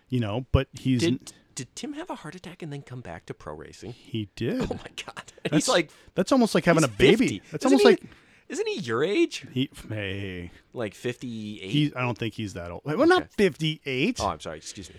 you 0.10 0.20
know, 0.20 0.46
but 0.52 0.68
he's, 0.74 1.02
Did 1.02 1.34
did 1.56 1.76
Tim 1.76 1.94
have 1.94 2.10
a 2.10 2.16
heart 2.16 2.36
attack 2.36 2.62
and 2.62 2.72
then 2.72 2.82
come 2.84 3.02
back 3.02 3.26
to 3.28 3.34
pro 3.34 3.54
racing? 3.56 3.94
he 3.94 4.30
did. 4.36 4.62
Oh 4.62 4.76
my 4.76 4.92
god! 5.06 5.24
That's 5.44 5.56
he's 5.56 5.68
like 5.68 5.90
that's 6.14 6.32
almost 6.32 6.54
like 6.56 6.66
having 6.66 6.84
a 6.84 6.88
baby. 6.88 7.40
50. 7.40 7.42
That's 7.52 7.66
Isn't 7.66 7.80
almost 7.80 8.00
he- 8.02 8.06
like 8.06 8.12
isn't 8.50 8.68
he 8.68 8.80
your 8.80 9.04
age? 9.04 9.46
he, 9.52 9.70
hey, 9.90 10.52
Like 10.74 10.94
fifty 10.94 11.60
eight. 11.62 11.70
he, 11.72 11.94
I 11.96 12.02
don't 12.02 12.18
think 12.18 12.34
he's 12.36 12.54
that 12.54 12.72
old. 12.72 12.82
Well, 12.86 13.06
not 13.08 13.30
58, 13.34 14.20
Oh, 14.22 14.28
I'm 14.28 14.40
sorry. 14.40 14.58
Excuse 14.58 14.90
me. 14.90 14.96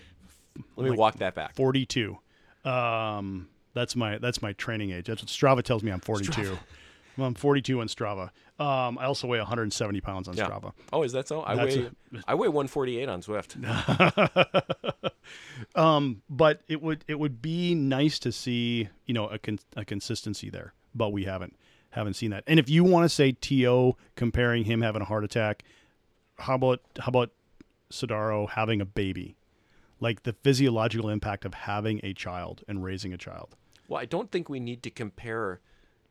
Let 0.77 0.85
me 0.85 0.91
Like- 0.91 0.99
walk 0.99 1.17
that 1.19 1.35
back. 1.35 1.55
42. 1.57 2.19
Um, 2.65 3.49
that's 3.75 3.97
my, 3.97 4.19
that's 4.19 4.43
my 4.43 4.53
training 4.55 4.91
age. 4.91 5.07
That's 5.07 5.23
what 5.23 5.29
Strava 5.29 5.63
tells 5.63 5.83
me 5.83 5.91
I'm 5.93 6.01
42. 6.01 6.59
Well, 7.17 7.27
I'm 7.27 7.35
42 7.35 7.81
on 7.81 7.87
Strava. 7.89 8.31
Um, 8.59 8.99
I 8.99 9.05
also 9.05 9.29
weigh 9.29 9.39
170 9.39 10.01
pounds 10.01 10.27
on 10.29 10.37
Yeah. 10.37 10.49
Strava. 10.49 10.73
Oh, 10.93 11.03
is 11.05 11.13
that 11.13 11.29
so? 11.29 11.43
I 11.45 11.55
That's 11.55 11.77
weigh 11.77 11.91
I 12.27 12.35
weigh 12.35 12.49
148 12.49 13.09
on 13.09 13.23
Zwift. 13.23 13.55
um, 15.77 16.23
but 16.29 16.63
it 16.69 16.83
would 16.83 17.05
it 17.07 17.19
would 17.19 17.41
be 17.41 17.75
nice 17.75 18.19
to 18.21 18.33
see 18.33 18.89
you 19.07 19.15
know 19.15 19.27
a, 19.29 19.39
con- 19.39 19.61
a 19.77 19.85
consistency 19.85 20.51
there, 20.51 20.75
but 20.95 21.11
we 21.13 21.25
haven't 21.25 21.57
haven't 21.91 22.15
seen 22.15 22.31
that. 22.31 22.45
And 22.47 22.59
if 22.59 22.69
you 22.69 22.85
want 22.85 23.05
to 23.05 23.09
say 23.09 23.33
To 23.33 23.97
comparing 24.17 24.65
him 24.65 24.83
having 24.83 25.03
a 25.03 25.07
heart 25.07 25.25
attack, 25.25 25.63
how 26.39 26.57
about 26.57 26.81
how 26.99 27.09
about 27.11 27.31
Sodaro 27.91 28.49
having 28.51 28.81
a 28.81 28.85
baby, 28.85 29.37
like 30.01 30.23
the 30.25 30.33
physiological 30.33 31.09
impact 31.09 31.45
of 31.45 31.55
having 31.55 32.01
a 32.03 32.13
child 32.13 32.63
and 32.69 32.85
raising 32.85 33.13
a 33.13 33.19
child. 33.19 33.57
Well, 33.89 34.01
I 34.01 34.05
don't 34.05 34.31
think 34.31 34.49
we 34.49 34.61
need 34.61 34.83
to 34.83 34.91
compare 34.91 35.61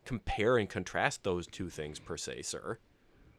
compare 0.08 0.58
and 0.58 0.70
contrast 0.70 1.24
those 1.24 1.46
two 1.46 1.70
things 1.70 2.00
per 2.00 2.16
se, 2.16 2.42
sir. 2.44 2.80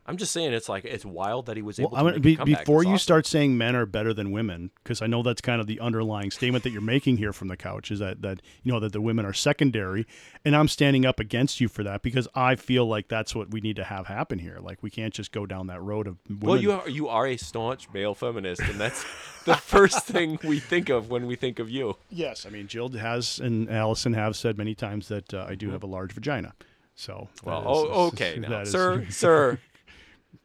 I'm 0.09 0.17
just 0.17 0.33
saying 0.33 0.53
it's 0.55 0.69
like 0.71 0.85
it's 0.87 1.05
wild 1.05 1.47
that 1.47 1.57
he 1.57 1.63
was 1.63 1.79
able 1.79 1.91
Well, 1.91 2.05
to 2.05 2.09
I 2.09 2.13
make 2.15 2.23
be, 2.23 2.33
a 2.35 2.37
comeback. 2.39 2.61
before 2.65 2.83
you 2.83 2.91
awesome. 2.95 2.99
start 2.99 3.27
saying 3.27 3.59
men 3.59 3.77
are 3.77 3.85
better 3.85 4.15
than 4.15 4.33
women, 4.33 4.71
because 4.83 5.03
I 5.03 5.07
know 5.07 5.23
that's 5.23 5.43
kind 5.43 5.61
of 5.61 5.67
the 5.67 5.79
underlying 5.81 6.31
statement 6.31 6.65
that 6.65 6.71
you're 6.71 6.81
making 6.81 7.19
here 7.19 7.33
from 7.35 7.49
the 7.49 7.57
couch 7.59 7.91
is 7.91 7.99
that 7.99 8.23
that 8.23 8.41
you 8.63 8.73
know 8.73 8.81
that 8.81 8.93
the 8.93 9.01
women 9.03 9.27
are 9.27 9.35
secondary, 9.35 10.07
and 10.47 10.57
I'm 10.57 10.67
standing 10.67 11.05
up 11.05 11.21
against 11.21 11.61
you 11.61 11.69
for 11.69 11.83
that 11.85 12.03
because 12.03 12.27
I 12.35 12.57
feel 12.57 12.87
like 12.87 13.09
that's 13.09 13.35
what 13.35 13.51
we 13.51 13.61
need 13.61 13.77
to 13.77 13.85
have 13.85 14.07
happen 14.07 14.39
here. 14.39 14.59
Like 14.61 14.83
we 14.83 14.89
can't 14.91 15.13
just 15.13 15.31
go 15.31 15.45
down 15.45 15.67
that 15.67 15.83
road 15.83 16.07
of 16.07 16.17
women. 16.29 16.41
Well, 16.49 16.57
you 16.61 16.73
are 16.73 16.89
you 16.89 17.09
are 17.09 17.27
a 17.27 17.37
staunch 17.37 17.89
male 17.93 18.15
feminist, 18.15 18.63
and 18.63 18.81
that's 18.81 19.05
the 19.45 19.57
first 19.57 20.07
thing 20.07 20.39
we 20.43 20.59
think 20.59 20.89
of 20.89 21.11
when 21.11 21.27
we 21.27 21.37
think 21.37 21.59
of 21.59 21.69
you. 21.69 21.97
yes, 22.09 22.47
I 22.47 22.49
mean 22.51 22.67
Jill 22.67 22.89
has 22.93 23.39
and 23.41 23.71
Allison 23.71 24.15
have 24.15 24.37
said 24.37 24.57
many 24.57 24.75
times 24.75 25.09
that 25.09 25.35
uh, 25.35 25.45
I 25.47 25.55
do 25.55 25.71
have 25.71 25.83
a 25.83 25.87
large 25.87 26.13
vagina. 26.13 26.55
So 26.95 27.29
Well, 27.45 27.61
is- 27.61 27.65
oh, 27.69 28.07
okay, 28.09 28.39
now, 28.41 28.49
that 28.49 28.63
is- 28.63 28.73
sir, 28.73 29.07
sir. 29.11 29.61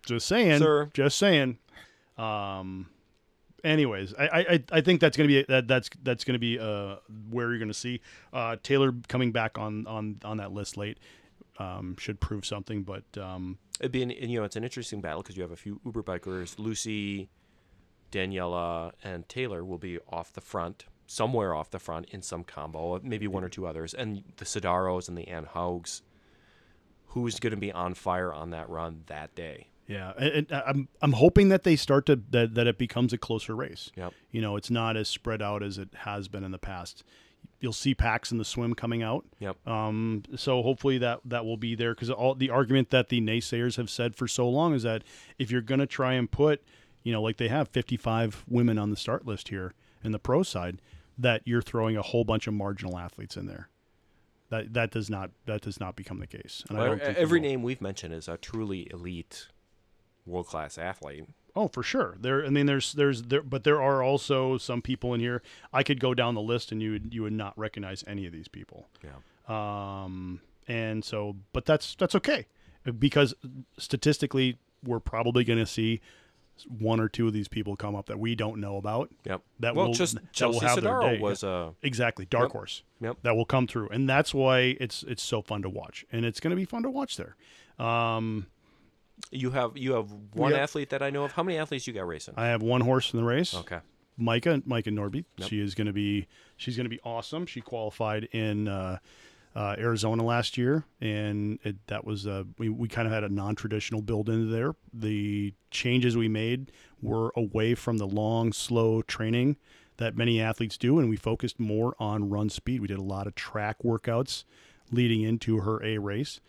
Just 0.05 0.27
saying, 0.27 0.59
Sir. 0.59 0.89
Just 0.93 1.17
saying. 1.17 1.57
Um. 2.17 2.89
Anyways, 3.63 4.13
I 4.19 4.25
I, 4.25 4.63
I 4.71 4.81
think 4.81 4.99
that's 4.99 5.15
gonna 5.15 5.27
be 5.27 5.43
that 5.47 5.67
that's 5.67 5.89
that's 6.03 6.25
gonna 6.25 6.39
be 6.39 6.59
uh 6.59 6.97
where 7.29 7.49
you're 7.49 7.59
gonna 7.59 7.73
see 7.73 8.01
uh 8.33 8.57
Taylor 8.61 8.93
coming 9.07 9.31
back 9.31 9.57
on 9.57 9.87
on 9.87 10.19
on 10.25 10.37
that 10.37 10.51
list 10.51 10.75
late. 10.77 10.99
Um, 11.59 11.95
should 11.99 12.19
prove 12.19 12.45
something, 12.47 12.81
but 12.81 13.03
um, 13.15 13.59
It'd 13.79 13.91
be 13.91 14.01
an 14.01 14.09
you 14.09 14.39
know 14.39 14.43
it's 14.43 14.55
an 14.55 14.63
interesting 14.63 15.01
battle 15.01 15.21
because 15.21 15.35
you 15.35 15.43
have 15.43 15.51
a 15.51 15.55
few 15.55 15.79
Uber 15.85 16.01
bikers, 16.03 16.57
Lucy, 16.57 17.29
Daniela, 18.11 18.91
and 19.03 19.27
Taylor 19.29 19.63
will 19.63 19.77
be 19.77 19.99
off 20.09 20.33
the 20.33 20.41
front, 20.41 20.85
somewhere 21.05 21.53
off 21.53 21.69
the 21.69 21.79
front 21.79 22.07
in 22.09 22.21
some 22.21 22.43
combo, 22.43 22.99
maybe 23.03 23.27
one 23.27 23.43
or 23.43 23.49
two 23.49 23.67
others, 23.67 23.93
and 23.93 24.23
the 24.37 24.45
Sodaros 24.45 25.07
and 25.07 25.17
the 25.17 25.27
Anne 25.27 25.45
Haugs. 25.45 26.01
Who's 27.07 27.39
going 27.39 27.51
to 27.51 27.57
be 27.57 27.71
on 27.71 27.93
fire 27.93 28.33
on 28.33 28.49
that 28.51 28.69
run 28.69 29.03
that 29.05 29.35
day? 29.35 29.67
Yeah, 29.87 30.13
and, 30.17 30.47
and 30.49 30.51
I'm 30.65 30.87
I'm 31.01 31.13
hoping 31.13 31.49
that 31.49 31.63
they 31.63 31.75
start 31.75 32.05
to 32.05 32.15
that, 32.31 32.55
that 32.55 32.67
it 32.67 32.77
becomes 32.77 33.13
a 33.13 33.17
closer 33.17 33.55
race. 33.55 33.91
Yep. 33.95 34.13
You 34.31 34.41
know, 34.41 34.55
it's 34.55 34.69
not 34.69 34.95
as 34.95 35.09
spread 35.09 35.41
out 35.41 35.61
as 35.61 35.77
it 35.77 35.89
has 35.99 36.27
been 36.27 36.43
in 36.43 36.51
the 36.51 36.57
past. 36.57 37.03
You'll 37.59 37.73
see 37.73 37.93
packs 37.93 38.31
in 38.31 38.37
the 38.37 38.45
swim 38.45 38.73
coming 38.73 39.03
out. 39.03 39.25
Yep. 39.39 39.67
Um, 39.67 40.23
so 40.35 40.61
hopefully 40.61 40.97
that 40.99 41.19
that 41.25 41.45
will 41.45 41.57
be 41.57 41.75
there 41.75 41.93
because 41.93 42.09
all 42.09 42.35
the 42.35 42.49
argument 42.49 42.89
that 42.91 43.09
the 43.09 43.19
naysayers 43.21 43.75
have 43.77 43.89
said 43.89 44.15
for 44.15 44.27
so 44.27 44.47
long 44.49 44.73
is 44.73 44.83
that 44.83 45.03
if 45.37 45.51
you're 45.51 45.61
going 45.61 45.79
to 45.79 45.85
try 45.87 46.13
and 46.13 46.31
put, 46.31 46.61
you 47.03 47.11
know, 47.11 47.21
like 47.21 47.37
they 47.37 47.49
have 47.49 47.67
55 47.69 48.45
women 48.47 48.77
on 48.77 48.89
the 48.89 48.95
start 48.97 49.25
list 49.25 49.49
here 49.49 49.73
in 50.03 50.11
the 50.13 50.19
pro 50.19 50.43
side, 50.43 50.81
that 51.17 51.41
you're 51.45 51.61
throwing 51.61 51.95
a 51.97 52.01
whole 52.01 52.23
bunch 52.23 52.47
of 52.47 52.53
marginal 52.53 52.97
athletes 52.97 53.35
in 53.37 53.45
there. 53.47 53.69
That 54.49 54.73
that 54.73 54.91
does 54.91 55.09
not 55.09 55.31
that 55.45 55.61
does 55.61 55.79
not 55.79 55.95
become 55.95 56.19
the 56.19 56.27
case. 56.27 56.63
And 56.69 56.77
I 56.77 56.81
Well, 56.81 56.89
don't 56.91 57.01
think 57.05 57.17
every 57.17 57.39
name 57.39 57.63
we've 57.63 57.81
mentioned 57.81 58.13
is 58.13 58.27
a 58.27 58.37
truly 58.37 58.87
elite, 58.91 59.47
world 60.25 60.47
class 60.47 60.77
athlete. 60.77 61.25
Oh, 61.55 61.67
for 61.67 61.83
sure. 61.83 62.17
There, 62.19 62.43
I 62.45 62.49
mean, 62.49 62.65
there's, 62.65 62.93
there's, 62.93 63.21
there, 63.23 63.43
but 63.43 63.63
there 63.63 63.79
are 63.81 64.01
also 64.01 64.57
some 64.57 64.81
people 64.81 65.13
in 65.13 65.19
here. 65.19 65.43
I 65.71 65.83
could 65.83 65.99
go 65.99 66.15
down 66.15 66.33
the 66.33 66.41
list, 66.41 66.71
and 66.71 66.81
you 66.81 66.93
would, 66.93 67.13
you 67.13 67.21
would 67.21 67.33
not 67.33 67.57
recognize 67.57 68.03
any 68.07 68.25
of 68.25 68.31
these 68.33 68.47
people. 68.47 68.87
Yeah. 69.03 69.11
Um, 69.47 70.41
and 70.67 71.05
so, 71.05 71.35
but 71.51 71.65
that's 71.65 71.93
that's 71.95 72.15
okay, 72.15 72.47
because 72.97 73.35
statistically, 73.77 74.57
we're 74.83 74.99
probably 74.99 75.43
going 75.43 75.59
to 75.59 75.65
see 75.65 76.01
one 76.79 76.99
or 76.99 77.09
two 77.09 77.27
of 77.27 77.33
these 77.33 77.47
people 77.47 77.75
come 77.75 77.95
up 77.95 78.05
that 78.05 78.19
we 78.19 78.35
don't 78.35 78.59
know 78.59 78.77
about. 78.77 79.11
Yep. 79.25 79.41
That 79.59 79.75
well, 79.75 79.87
will 79.87 79.93
just 79.93 80.15
that 80.15 80.23
will 80.23 80.59
Chelsea 80.59 80.65
have 80.65 80.81
their 80.81 80.99
day. 81.01 81.19
was 81.19 81.43
a 81.43 81.73
exactly 81.81 82.25
dark 82.25 82.45
Yep. 82.45 82.51
horse. 82.51 82.83
Yep. 83.01 83.17
That 83.23 83.35
will 83.35 83.45
come 83.45 83.67
through, 83.67 83.89
and 83.89 84.07
that's 84.07 84.33
why 84.33 84.77
it's 84.79 85.03
it's 85.03 85.21
so 85.23 85.41
fun 85.41 85.61
to 85.63 85.69
watch, 85.69 86.05
and 86.11 86.25
it's 86.25 86.39
going 86.39 86.51
to 86.51 86.55
be 86.55 86.65
fun 86.65 86.83
to 86.83 86.89
watch 86.89 87.17
there. 87.17 87.35
Um, 87.85 88.47
you 89.31 89.51
have 89.51 89.75
you 89.77 89.93
have 89.93 90.11
one 90.33 90.51
Yep. 90.51 90.59
athlete 90.61 90.89
that 90.91 91.01
I 91.01 91.09
know 91.09 91.23
of. 91.23 91.31
How 91.33 91.43
many 91.43 91.57
athletes 91.57 91.87
you 91.87 91.93
got 91.93 92.07
racing? 92.07 92.33
I 92.37 92.47
have 92.47 92.61
one 92.61 92.81
horse 92.81 93.13
in 93.13 93.17
the 93.19 93.25
race. 93.25 93.53
okay. 93.55 93.79
Micah, 94.15 94.61
Micah 94.65 94.91
Norby. 94.91 95.25
Yep. 95.37 95.49
She 95.49 95.59
is 95.59 95.73
going 95.73 95.87
to 95.87 95.93
be 95.93 96.27
she's 96.55 96.75
going 96.77 96.85
to 96.85 96.89
be 96.89 96.99
awesome. 97.03 97.45
She 97.47 97.61
qualified 97.61 98.25
in 98.31 98.67
uh, 98.67 98.99
uh, 99.55 99.75
Arizona 99.79 100.23
last 100.23 100.55
year, 100.57 100.85
and 101.01 101.57
it, 101.63 101.75
that 101.87 102.05
was 102.05 102.27
uh, 102.27 102.43
we 102.59 102.69
we 102.69 102.87
kind 102.87 103.07
of 103.07 103.13
had 103.13 103.23
a 103.23 103.29
non 103.29 103.55
traditional 103.55 104.01
build 104.03 104.29
into 104.29 104.45
there. 104.51 104.75
The 104.93 105.53
changes 105.71 106.15
we 106.15 106.27
made 106.27 106.71
were 107.01 107.31
away 107.35 107.73
from 107.73 107.97
the 107.97 108.05
long, 108.07 108.53
slow 108.53 109.01
training 109.01 109.57
that 109.97 110.15
many 110.15 110.39
athletes 110.41 110.77
do, 110.77 110.99
and 110.99 111.09
we 111.09 111.15
focused 111.15 111.59
more 111.59 111.95
on 111.99 112.29
run 112.29 112.49
speed. 112.49 112.81
We 112.81 112.87
did 112.87 112.97
a 112.99 113.03
lot 113.03 113.25
of 113.27 113.33
track 113.35 113.77
workouts 113.83 114.43
leading 114.91 115.21
into 115.21 115.57
her 115.61 115.83
A 115.83 115.97
race, 115.97 116.39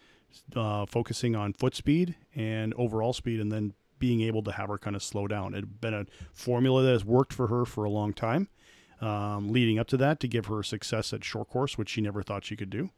uh, 0.57 0.87
focusing 0.87 1.35
on 1.37 1.53
foot 1.53 1.75
speed 1.75 2.15
and 2.35 2.75
overall 2.75 3.13
speed, 3.13 3.41
and 3.41 3.51
then 3.53 3.75
being 3.99 4.21
able 4.21 4.43
to 4.43 4.53
have 4.53 4.69
her 4.69 4.79
kind 4.79 4.97
of 4.97 5.03
slow 5.03 5.27
down. 5.27 5.55
It 5.55 5.59
had 5.59 5.81
been 5.81 5.95
a 5.95 6.07
formula 6.33 6.83
that 6.83 6.93
has 6.93 7.05
worked 7.05 7.33
for 7.33 7.47
her 7.47 7.65
for 7.65 7.85
a 7.85 7.91
long 7.91 8.13
time, 8.13 8.49
um, 9.01 9.51
leading 9.51 9.79
up 9.79 9.87
to 9.89 9.97
that 9.99 10.21
to 10.21 10.29
give 10.29 10.47
her 10.47 10.63
success 10.63 11.13
at 11.13 11.25
short 11.25 11.49
course, 11.49 11.79
which 11.79 11.89
she 11.89 12.01
never 12.01 12.23
thought 12.23 12.45
she 12.45 12.57
could 12.57 12.71
do. 12.71 12.91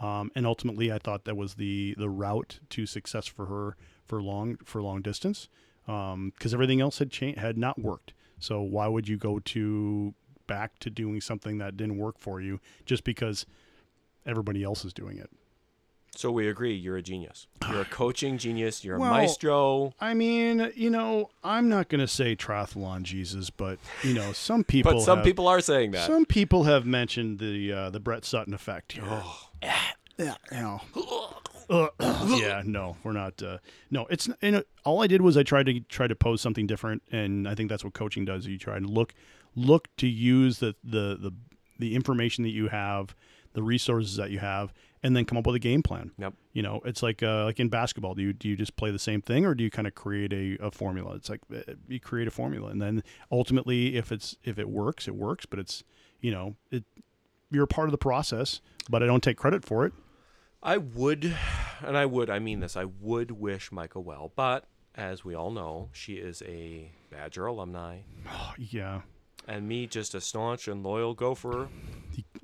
Um, 0.00 0.30
and 0.34 0.46
ultimately, 0.46 0.90
I 0.92 0.98
thought 0.98 1.24
that 1.24 1.36
was 1.36 1.54
the 1.54 1.94
the 1.98 2.08
route 2.08 2.60
to 2.70 2.86
success 2.86 3.26
for 3.26 3.46
her 3.46 3.76
for 4.04 4.22
long 4.22 4.56
for 4.64 4.82
long 4.82 5.02
distance, 5.02 5.48
because 5.86 6.52
everything 6.52 6.80
else 6.80 6.98
had 6.98 7.10
cha- 7.10 7.38
had 7.38 7.56
not 7.58 7.78
worked. 7.78 8.12
So 8.38 8.60
why 8.60 8.88
would 8.88 9.08
you 9.08 9.16
go 9.16 9.38
to 9.38 10.14
back 10.46 10.78
to 10.80 10.90
doing 10.90 11.20
something 11.20 11.58
that 11.58 11.76
didn't 11.76 11.98
work 11.98 12.18
for 12.18 12.40
you 12.40 12.60
just 12.84 13.04
because 13.04 13.46
everybody 14.26 14.62
else 14.62 14.84
is 14.84 14.92
doing 14.92 15.18
it? 15.18 15.30
So 16.16 16.30
we 16.30 16.48
agree. 16.48 16.74
You're 16.74 16.96
a 16.96 17.02
genius. 17.02 17.46
You're 17.70 17.82
a 17.82 17.84
coaching 17.90 18.38
genius. 18.38 18.84
You're 18.84 18.96
a 18.96 19.00
maestro. 19.00 19.92
I 20.00 20.14
mean, 20.14 20.72
you 20.74 20.90
know, 20.90 21.30
I'm 21.42 21.68
not 21.68 21.88
going 21.88 22.00
to 22.00 22.08
say 22.08 22.36
triathlon 22.36 23.02
Jesus, 23.02 23.50
but 23.50 23.78
you 24.02 24.14
know, 24.14 24.32
some 24.32 24.64
people. 24.74 24.92
But 24.92 25.02
some 25.02 25.18
have- 25.18 25.24
people 25.24 25.48
are 25.48 25.60
saying 25.60 25.92
that. 25.92 26.06
Some 26.06 26.24
people 26.24 26.64
have 26.64 26.86
mentioned 26.86 27.38
the 27.38 27.72
uh, 27.72 27.90
the 27.90 28.00
Brett 28.00 28.24
Sutton 28.24 28.54
effect 28.54 28.92
here. 28.92 29.04
Oh. 29.06 29.48
Yeah, 30.16 30.36
you 30.52 30.58
know. 30.58 30.80
Uh, 31.70 31.88
yeah, 32.38 32.60
no, 32.62 32.98
we're 33.02 33.12
not. 33.12 33.42
Uh, 33.42 33.56
no, 33.90 34.06
it's 34.10 34.28
you 34.42 34.50
know, 34.50 34.62
all 34.84 35.02
I 35.02 35.06
did 35.06 35.22
was 35.22 35.34
I 35.38 35.42
tried 35.42 35.64
to 35.64 35.80
try 35.80 36.06
to 36.06 36.14
pose 36.14 36.42
something 36.42 36.66
different, 36.66 37.02
and 37.10 37.48
I 37.48 37.54
think 37.54 37.70
that's 37.70 37.82
what 37.82 37.94
coaching 37.94 38.26
does. 38.26 38.46
You 38.46 38.58
try 38.58 38.78
to 38.78 38.86
look 38.86 39.14
look 39.56 39.88
to 39.96 40.06
use 40.06 40.58
the 40.58 40.74
the 40.84 41.16
the, 41.18 41.32
the 41.78 41.94
information 41.94 42.44
that 42.44 42.50
you 42.50 42.68
have, 42.68 43.14
the 43.54 43.62
resources 43.62 44.16
that 44.16 44.30
you 44.30 44.40
have, 44.40 44.74
and 45.04 45.14
then 45.14 45.24
come 45.24 45.38
up 45.38 45.46
with 45.46 45.54
a 45.54 45.60
game 45.60 45.82
plan. 45.82 46.10
Yep. 46.18 46.34
You 46.54 46.62
know, 46.62 46.80
it's 46.84 47.00
like 47.02 47.22
uh, 47.22 47.44
like 47.44 47.60
in 47.60 47.68
basketball. 47.68 48.14
Do 48.14 48.22
you 48.22 48.32
do 48.32 48.48
you 48.48 48.56
just 48.56 48.74
play 48.74 48.90
the 48.90 48.98
same 48.98 49.22
thing, 49.22 49.44
or 49.46 49.54
do 49.54 49.62
you 49.62 49.70
kind 49.70 49.86
of 49.86 49.94
create 49.94 50.32
a, 50.32 50.56
a 50.66 50.70
formula? 50.72 51.14
It's 51.14 51.30
like 51.30 51.42
uh, 51.54 51.74
you 51.86 52.00
create 52.00 52.26
a 52.26 52.32
formula, 52.32 52.70
and 52.70 52.82
then 52.82 53.04
ultimately, 53.30 53.96
if 53.96 54.10
it's 54.10 54.36
if 54.42 54.58
it 54.58 54.68
works, 54.68 55.06
it 55.06 55.14
works. 55.14 55.46
But 55.46 55.60
it's 55.60 55.84
you 56.20 56.32
know 56.32 56.56
it 56.72 56.82
you're 57.50 57.64
a 57.64 57.68
part 57.68 57.86
of 57.86 57.92
the 57.92 57.98
process, 57.98 58.60
but 58.90 59.02
I 59.02 59.06
don't 59.06 59.22
take 59.22 59.36
credit 59.36 59.64
for 59.64 59.86
it. 59.86 59.92
I 60.62 60.78
would, 60.78 61.36
and 61.84 61.94
I 61.96 62.06
would, 62.06 62.30
I 62.30 62.38
mean 62.38 62.60
this, 62.60 62.74
I 62.74 62.86
would 62.86 63.30
wish 63.32 63.70
Micah 63.70 64.00
well, 64.00 64.32
but 64.34 64.64
as 64.94 65.22
we 65.24 65.34
all 65.34 65.50
know, 65.50 65.90
she 65.92 66.14
is 66.14 66.42
a 66.46 66.90
Badger 67.10 67.44
alumni, 67.44 67.98
Oh, 68.26 68.54
Yeah. 68.58 69.02
and 69.46 69.68
me 69.68 69.86
just 69.86 70.14
a 70.14 70.22
staunch 70.22 70.66
and 70.66 70.82
loyal 70.82 71.12
gopher. 71.12 71.68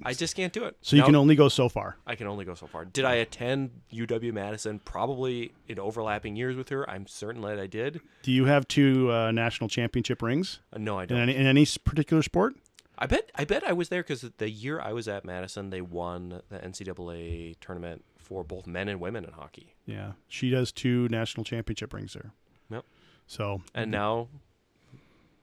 I 0.04 0.14
just 0.14 0.34
can't 0.36 0.52
do 0.52 0.64
it. 0.64 0.76
So 0.80 0.96
you 0.96 1.02
Now, 1.02 1.06
can 1.06 1.14
only 1.16 1.34
go 1.34 1.48
so 1.48 1.68
far. 1.68 1.96
I 2.06 2.14
can 2.14 2.26
only 2.26 2.44
go 2.44 2.54
so 2.54 2.66
far. 2.66 2.84
Did 2.84 3.04
I 3.04 3.14
attend 3.14 3.70
UW 3.92 4.32
Madison? 4.32 4.78
Probably 4.80 5.52
in 5.68 5.78
overlapping 5.78 6.36
years 6.36 6.56
with 6.56 6.68
her. 6.70 6.88
I'm 6.88 7.06
certain 7.06 7.42
that 7.42 7.58
I 7.60 7.66
did. 7.66 8.00
Do 8.22 8.32
you 8.32 8.46
have 8.46 8.66
two 8.68 9.10
uh, 9.12 9.30
national 9.32 9.68
championship 9.68 10.22
rings 10.22 10.60
Uh, 10.72 10.78
no, 10.78 10.98
I 10.98 11.06
don't. 11.06 11.18
any, 11.18 11.36
in 11.36 11.46
any 11.46 11.66
particular 11.84 12.22
sport? 12.22 12.54
I 12.98 13.06
bet. 13.06 13.30
I 13.34 13.44
bet 13.44 13.64
I 13.66 13.72
was 13.72 13.88
there 13.88 14.02
because 14.02 14.22
the 14.38 14.50
year 14.50 14.80
I 14.80 14.92
was 14.92 15.08
at 15.08 15.24
Madison, 15.24 15.70
they 15.70 15.80
won 15.80 16.42
the 16.50 16.58
NCAA 16.58 17.56
tournament 17.60 18.04
for 18.18 18.44
both 18.44 18.66
men 18.66 18.88
and 18.88 19.00
women 19.00 19.24
in 19.24 19.32
hockey. 19.32 19.74
Yeah, 19.86 20.12
she 20.28 20.50
does 20.50 20.70
two 20.70 21.08
national 21.08 21.44
championship 21.44 21.92
rings 21.94 22.12
there. 22.12 22.32
Yep. 22.70 22.84
So 23.26 23.62
And 23.74 23.90
now 23.90 24.28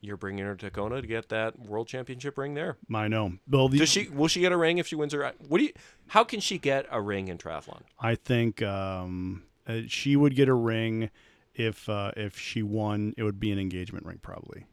you're 0.02 0.18
bringing 0.18 0.46
her 0.46 0.56
to 0.56 0.70
Kona 0.70 1.02
to 1.02 1.08
get 1.08 1.30
that 1.30 1.60
world 1.60 1.88
championship 1.88 2.38
ring 2.38 2.54
there. 2.54 2.78
I 2.94 3.08
know. 3.08 3.34
Well, 3.50 3.70
the, 3.70 3.80
Does 3.80 3.90
she? 3.90 4.10
Will 4.10 4.28
she 4.28 4.42
get 4.42 4.52
a 4.52 4.58
ring 4.58 4.78
if 4.78 4.88
she 4.88 4.96
wins 4.96 5.14
her? 5.14 5.34
What 5.48 5.58
do 5.58 5.66
you? 5.66 5.74
How 6.08 6.24
can 6.24 6.40
she 6.40 6.58
get 6.58 6.86
a 6.92 7.02
ring 7.02 7.28
in 7.28 7.38
triathlon? 7.38 7.82
I 8.00 8.16
think 8.16 8.62
um, 8.62 9.44
uh, 9.68 9.82
she 9.88 10.16
would 10.16 10.36
get 10.36 10.50
a 10.50 10.54
ring 10.54 11.10
if 11.56 11.90
uh, 11.90 12.12
if 12.16 12.38
she 12.38 12.64
won. 12.64 13.14
It 13.18 13.24
would 13.24 13.40
be 13.40 13.52
an 13.52 13.60
engagement 13.60 14.06
ring, 14.06 14.20
probably. 14.22 14.66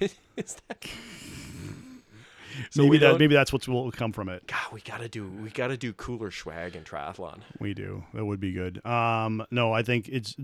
Is 0.36 0.56
that? 0.68 0.86
maybe 2.76 2.98
that 2.98 3.18
maybe 3.18 3.34
that's 3.34 3.52
what 3.52 3.66
will 3.66 3.90
come 3.90 4.12
from 4.12 4.28
it. 4.28 4.46
God, 4.46 4.72
we 4.72 4.80
gotta 4.80 5.08
do. 5.08 5.28
We 5.28 5.50
gotta 5.50 5.76
do 5.76 5.92
cooler 5.92 6.30
swag 6.30 6.76
in 6.76 6.84
triathlon. 6.84 7.40
We 7.58 7.74
do. 7.74 8.04
That 8.14 8.24
would 8.24 8.40
be 8.40 8.52
good. 8.52 8.84
Um, 8.86 9.44
no, 9.50 9.72
I 9.72 9.82
think 9.82 10.08
it's 10.08 10.36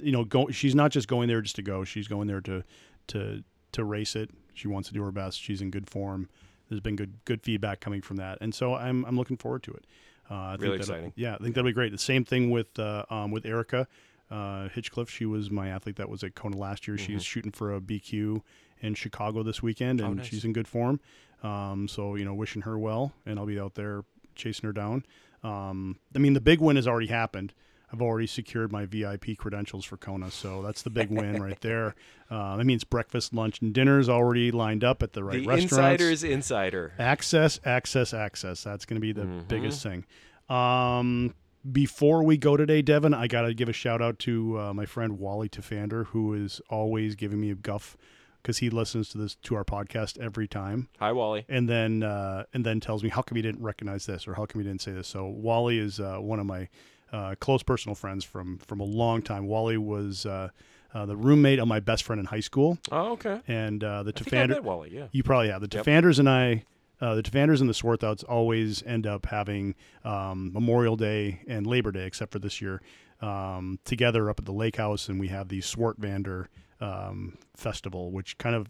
you 0.00 0.12
know 0.12 0.24
go. 0.24 0.48
She's 0.48 0.74
not 0.74 0.90
just 0.90 1.08
going 1.08 1.28
there 1.28 1.40
just 1.40 1.56
to 1.56 1.62
go. 1.62 1.84
She's 1.84 2.08
going 2.08 2.26
there 2.26 2.40
to 2.42 2.64
to 3.08 3.44
to 3.74 3.84
race 3.84 4.16
it. 4.16 4.30
She 4.54 4.68
wants 4.68 4.88
to 4.88 4.94
do 4.94 5.02
her 5.02 5.12
best. 5.12 5.40
She's 5.40 5.60
in 5.60 5.70
good 5.70 5.88
form. 5.88 6.28
There's 6.68 6.80
been 6.80 6.96
good 6.96 7.14
good 7.24 7.42
feedback 7.42 7.80
coming 7.80 8.00
from 8.02 8.16
that, 8.16 8.38
and 8.40 8.54
so 8.54 8.74
I'm 8.74 9.04
I'm 9.04 9.16
looking 9.16 9.36
forward 9.36 9.62
to 9.64 9.72
it. 9.72 9.84
Uh, 10.30 10.34
I 10.34 10.52
Really 10.54 10.78
that'll- 10.78 10.94
exciting. 10.94 11.12
Yeah, 11.16 11.34
I 11.34 11.38
think 11.38 11.54
that'll 11.54 11.68
be 11.68 11.72
great. 11.74 11.92
The 11.92 11.98
same 11.98 12.24
thing 12.24 12.50
with 12.50 12.78
uh, 12.78 13.04
um, 13.10 13.30
with 13.30 13.44
Erica 13.44 13.86
uh, 14.30 14.68
Hitchcliffe. 14.70 15.10
She 15.10 15.26
was 15.26 15.50
my 15.50 15.68
athlete 15.68 15.96
that 15.96 16.08
was 16.08 16.24
at 16.24 16.34
Kona 16.34 16.56
last 16.56 16.88
year. 16.88 16.96
She's 16.96 17.22
shooting 17.22 17.52
for 17.52 17.74
a 17.74 17.80
BQ 17.80 18.40
in 18.80 18.94
Chicago 18.94 19.42
this 19.42 19.62
weekend, 19.62 20.00
and 20.00 20.08
Mm-hmm. 20.10 20.18
Oh, 20.18 20.22
nice. 20.22 20.26
she's 20.26 20.44
in 20.44 20.52
good 20.54 20.66
form. 20.68 21.00
Um, 21.42 21.86
so 21.88 22.14
you 22.14 22.24
know, 22.24 22.32
wishing 22.34 22.62
her 22.62 22.78
well, 22.78 23.12
and 23.26 23.38
I'll 23.38 23.44
be 23.46 23.60
out 23.60 23.74
there 23.74 24.04
chasing 24.34 24.66
her 24.66 24.72
down. 24.72 25.04
Um, 25.42 25.98
I 26.14 26.18
mean, 26.18 26.32
the 26.32 26.40
big 26.40 26.60
win 26.60 26.76
has 26.76 26.88
already 26.88 27.08
happened. 27.08 27.52
I've 27.94 28.02
already 28.02 28.26
secured 28.26 28.72
my 28.72 28.86
VIP 28.86 29.36
credentials 29.38 29.84
for 29.84 29.96
Kona, 29.96 30.30
so 30.30 30.62
that's 30.62 30.82
the 30.82 30.90
big 30.90 31.10
win 31.10 31.40
right 31.40 31.60
there. 31.62 31.94
Uh, 32.30 32.56
that 32.56 32.64
means 32.64 32.82
breakfast, 32.84 33.32
lunch, 33.32 33.60
and 33.60 33.72
dinner 33.72 34.00
is 34.00 34.08
already 34.08 34.50
lined 34.50 34.82
up 34.82 35.02
at 35.02 35.12
the 35.12 35.22
right 35.22 35.40
the 35.42 35.46
restaurants. 35.46 35.72
insider's 35.72 36.24
insider. 36.24 36.92
Access, 36.98 37.60
access, 37.64 38.12
access. 38.12 38.64
That's 38.64 38.84
going 38.84 38.96
to 38.96 39.00
be 39.00 39.12
the 39.12 39.22
Mhm. 39.26 39.46
biggest 39.48 39.82
thing. 39.82 40.04
Um, 40.48 41.34
before 41.70 42.22
we 42.22 42.36
go 42.36 42.56
today, 42.56 42.82
Devon, 42.82 43.14
I 43.14 43.26
got 43.26 43.42
to 43.42 43.54
give 43.54 43.68
a 43.68 43.72
shout 43.72 44.02
out 44.02 44.18
to 44.20 44.58
uh, 44.58 44.74
my 44.74 44.86
friend 44.86 45.18
Wally 45.18 45.48
Tafander, 45.48 46.06
who 46.06 46.34
is 46.34 46.60
always 46.68 47.14
giving 47.14 47.40
me 47.40 47.50
a 47.50 47.54
guff 47.54 47.96
because 48.42 48.58
he 48.58 48.68
listens 48.68 49.08
to 49.10 49.18
this 49.18 49.36
to 49.36 49.54
our 49.54 49.64
podcast 49.64 50.18
every 50.18 50.46
time, 50.46 50.88
Hi, 50.98 51.12
Wally. 51.12 51.46
and 51.48 51.66
then 51.66 52.02
uh, 52.02 52.44
and 52.52 52.66
then 52.66 52.78
tells 52.80 53.02
me 53.02 53.08
how 53.08 53.22
come 53.22 53.36
he 53.36 53.42
didn't 53.42 53.62
recognize 53.62 54.04
this 54.04 54.28
or 54.28 54.34
how 54.34 54.44
come 54.44 54.60
he 54.60 54.68
didn't 54.68 54.82
say 54.82 54.92
this. 54.92 55.08
So 55.08 55.26
Wally 55.26 55.78
is 55.78 55.98
uh, 56.00 56.18
one 56.18 56.38
of 56.38 56.44
my 56.44 56.68
uh, 57.12 57.34
close 57.40 57.62
personal 57.62 57.94
friends 57.94 58.24
from 58.24 58.58
from 58.58 58.80
a 58.80 58.84
long 58.84 59.22
time. 59.22 59.46
Wally 59.46 59.76
was 59.78 60.26
uh, 60.26 60.48
uh, 60.92 61.06
the 61.06 61.16
roommate 61.16 61.58
of 61.58 61.68
my 61.68 61.80
best 61.80 62.02
friend 62.04 62.20
in 62.20 62.26
high 62.26 62.40
school, 62.40 62.78
Oh, 62.92 63.12
okay. 63.12 63.40
and 63.48 63.82
uh, 63.82 64.02
the 64.02 64.12
I 64.14 64.18
think 64.20 64.32
I 64.34 64.36
Tafander. 64.36 64.48
met 64.50 64.64
Wally. 64.64 64.90
Yeah. 64.94 65.06
You 65.12 65.22
probably 65.22 65.48
have 65.50 65.60
the 65.60 65.68
Yep. 65.72 65.86
And 66.18 66.28
I 66.28 66.64
uh, 67.00 67.14
the 67.16 67.22
Tefanders 67.22 67.60
and 67.60 67.68
the 67.68 67.74
Swarthouts 67.74 68.24
always 68.28 68.82
end 68.84 69.06
up 69.06 69.26
having 69.26 69.74
um, 70.04 70.52
Memorial 70.52 70.96
Day 70.96 71.40
and 71.48 71.66
Labor 71.66 71.90
Day, 71.92 72.06
except 72.06 72.32
for 72.32 72.38
this 72.38 72.60
year, 72.62 72.80
um, 73.20 73.78
together 73.84 74.30
up 74.30 74.38
at 74.38 74.44
the 74.46 74.52
lake 74.52 74.76
house, 74.76 75.08
and 75.08 75.18
we 75.20 75.28
have 75.28 75.48
the 75.48 75.60
Swartvander 75.60 76.46
um, 76.80 77.36
festival, 77.56 78.10
which 78.12 78.38
kind 78.38 78.54
of 78.54 78.68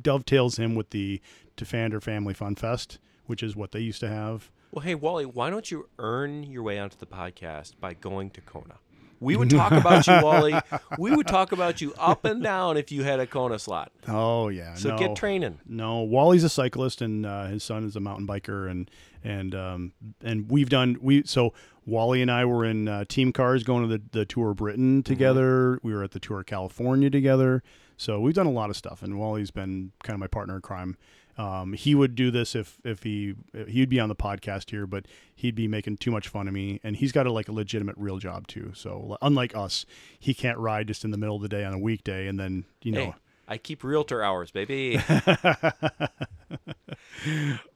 dovetails 0.00 0.58
in 0.58 0.74
with 0.74 0.90
the 0.90 1.20
Tefander 1.56 2.02
Family 2.02 2.34
Fun 2.34 2.54
Fest, 2.56 2.98
which 3.26 3.42
is 3.42 3.54
what 3.54 3.72
they 3.72 3.80
used 3.80 4.00
to 4.00 4.08
have. 4.08 4.50
Well, 4.76 4.82
hey, 4.84 4.94
Wally, 4.94 5.24
why 5.24 5.48
don't 5.48 5.70
you 5.70 5.88
earn 5.98 6.42
your 6.42 6.62
way 6.62 6.78
onto 6.78 6.98
the 6.98 7.06
podcast 7.06 7.80
by 7.80 7.94
going 7.94 8.28
to 8.32 8.42
Kona? 8.42 8.74
We 9.20 9.34
would 9.34 9.48
talk 9.48 9.72
about 9.72 10.06
you, 10.06 10.20
Wally. 10.22 10.54
We 10.98 11.16
would 11.16 11.26
talk 11.26 11.52
about 11.52 11.80
you 11.80 11.94
up 11.98 12.26
and 12.26 12.42
down 12.42 12.76
if 12.76 12.92
you 12.92 13.02
had 13.02 13.18
a 13.18 13.26
Kona 13.26 13.58
slot. 13.58 13.90
Oh 14.06 14.48
yeah, 14.48 14.74
So 14.74 14.90
no. 14.90 14.98
get 14.98 15.16
training. 15.16 15.60
No, 15.66 16.02
Wally's 16.02 16.44
a 16.44 16.50
cyclist, 16.50 17.00
and 17.00 17.24
uh, 17.24 17.46
his 17.46 17.64
son 17.64 17.84
is 17.84 17.96
a 17.96 18.00
mountain 18.00 18.26
biker, 18.26 18.70
and 18.70 18.90
and 19.24 19.54
um, 19.54 19.92
and 20.22 20.50
we've 20.50 20.68
done 20.68 20.98
we 21.00 21.22
so 21.24 21.54
Wally 21.86 22.20
and 22.20 22.30
I 22.30 22.44
were 22.44 22.66
in 22.66 22.86
uh, 22.86 23.06
team 23.08 23.32
cars 23.32 23.64
going 23.64 23.88
to 23.88 23.96
the, 23.96 24.02
the 24.12 24.24
tour 24.26 24.50
of 24.50 24.58
Britain 24.58 25.02
together. 25.02 25.80
We 25.82 25.94
were 25.94 26.04
at 26.04 26.10
the 26.10 26.20
tour 26.20 26.40
of 26.40 26.46
California 26.46 27.08
together. 27.08 27.62
So 27.96 28.20
we've 28.20 28.34
done 28.34 28.44
a 28.44 28.50
lot 28.52 28.68
of 28.68 28.76
stuff, 28.76 29.02
and 29.02 29.18
Wally's 29.18 29.50
been 29.50 29.92
kind 30.02 30.12
of 30.12 30.20
my 30.20 30.26
partner 30.26 30.56
in 30.56 30.60
crime. 30.60 30.98
Um, 31.38 31.74
he 31.74 31.94
would 31.94 32.14
do 32.14 32.30
this 32.30 32.54
if 32.54 32.78
if 32.84 33.02
he 33.02 33.34
he'd 33.68 33.88
be 33.90 34.00
on 34.00 34.08
the 34.08 34.14
podcast 34.16 34.70
here, 34.70 34.86
but 34.86 35.06
he'd 35.34 35.54
be 35.54 35.68
making 35.68 35.98
too 35.98 36.10
much 36.10 36.28
fun 36.28 36.48
of 36.48 36.54
me, 36.54 36.80
and 36.82 36.96
he's 36.96 37.12
got 37.12 37.26
a 37.26 37.32
like 37.32 37.48
a 37.48 37.52
legitimate 37.52 37.96
real 37.98 38.18
job 38.18 38.46
too. 38.46 38.72
So 38.74 39.18
unlike 39.20 39.54
us, 39.54 39.84
he 40.18 40.32
can't 40.32 40.56
ride 40.58 40.88
just 40.88 41.04
in 41.04 41.10
the 41.10 41.18
middle 41.18 41.36
of 41.36 41.42
the 41.42 41.48
day 41.48 41.64
on 41.64 41.74
a 41.74 41.78
weekday, 41.78 42.26
and 42.26 42.40
then 42.40 42.64
you 42.82 42.92
know. 42.92 43.04
Hey, 43.04 43.14
I 43.48 43.58
keep 43.58 43.84
realtor 43.84 44.22
hours, 44.22 44.50
baby. 44.50 44.98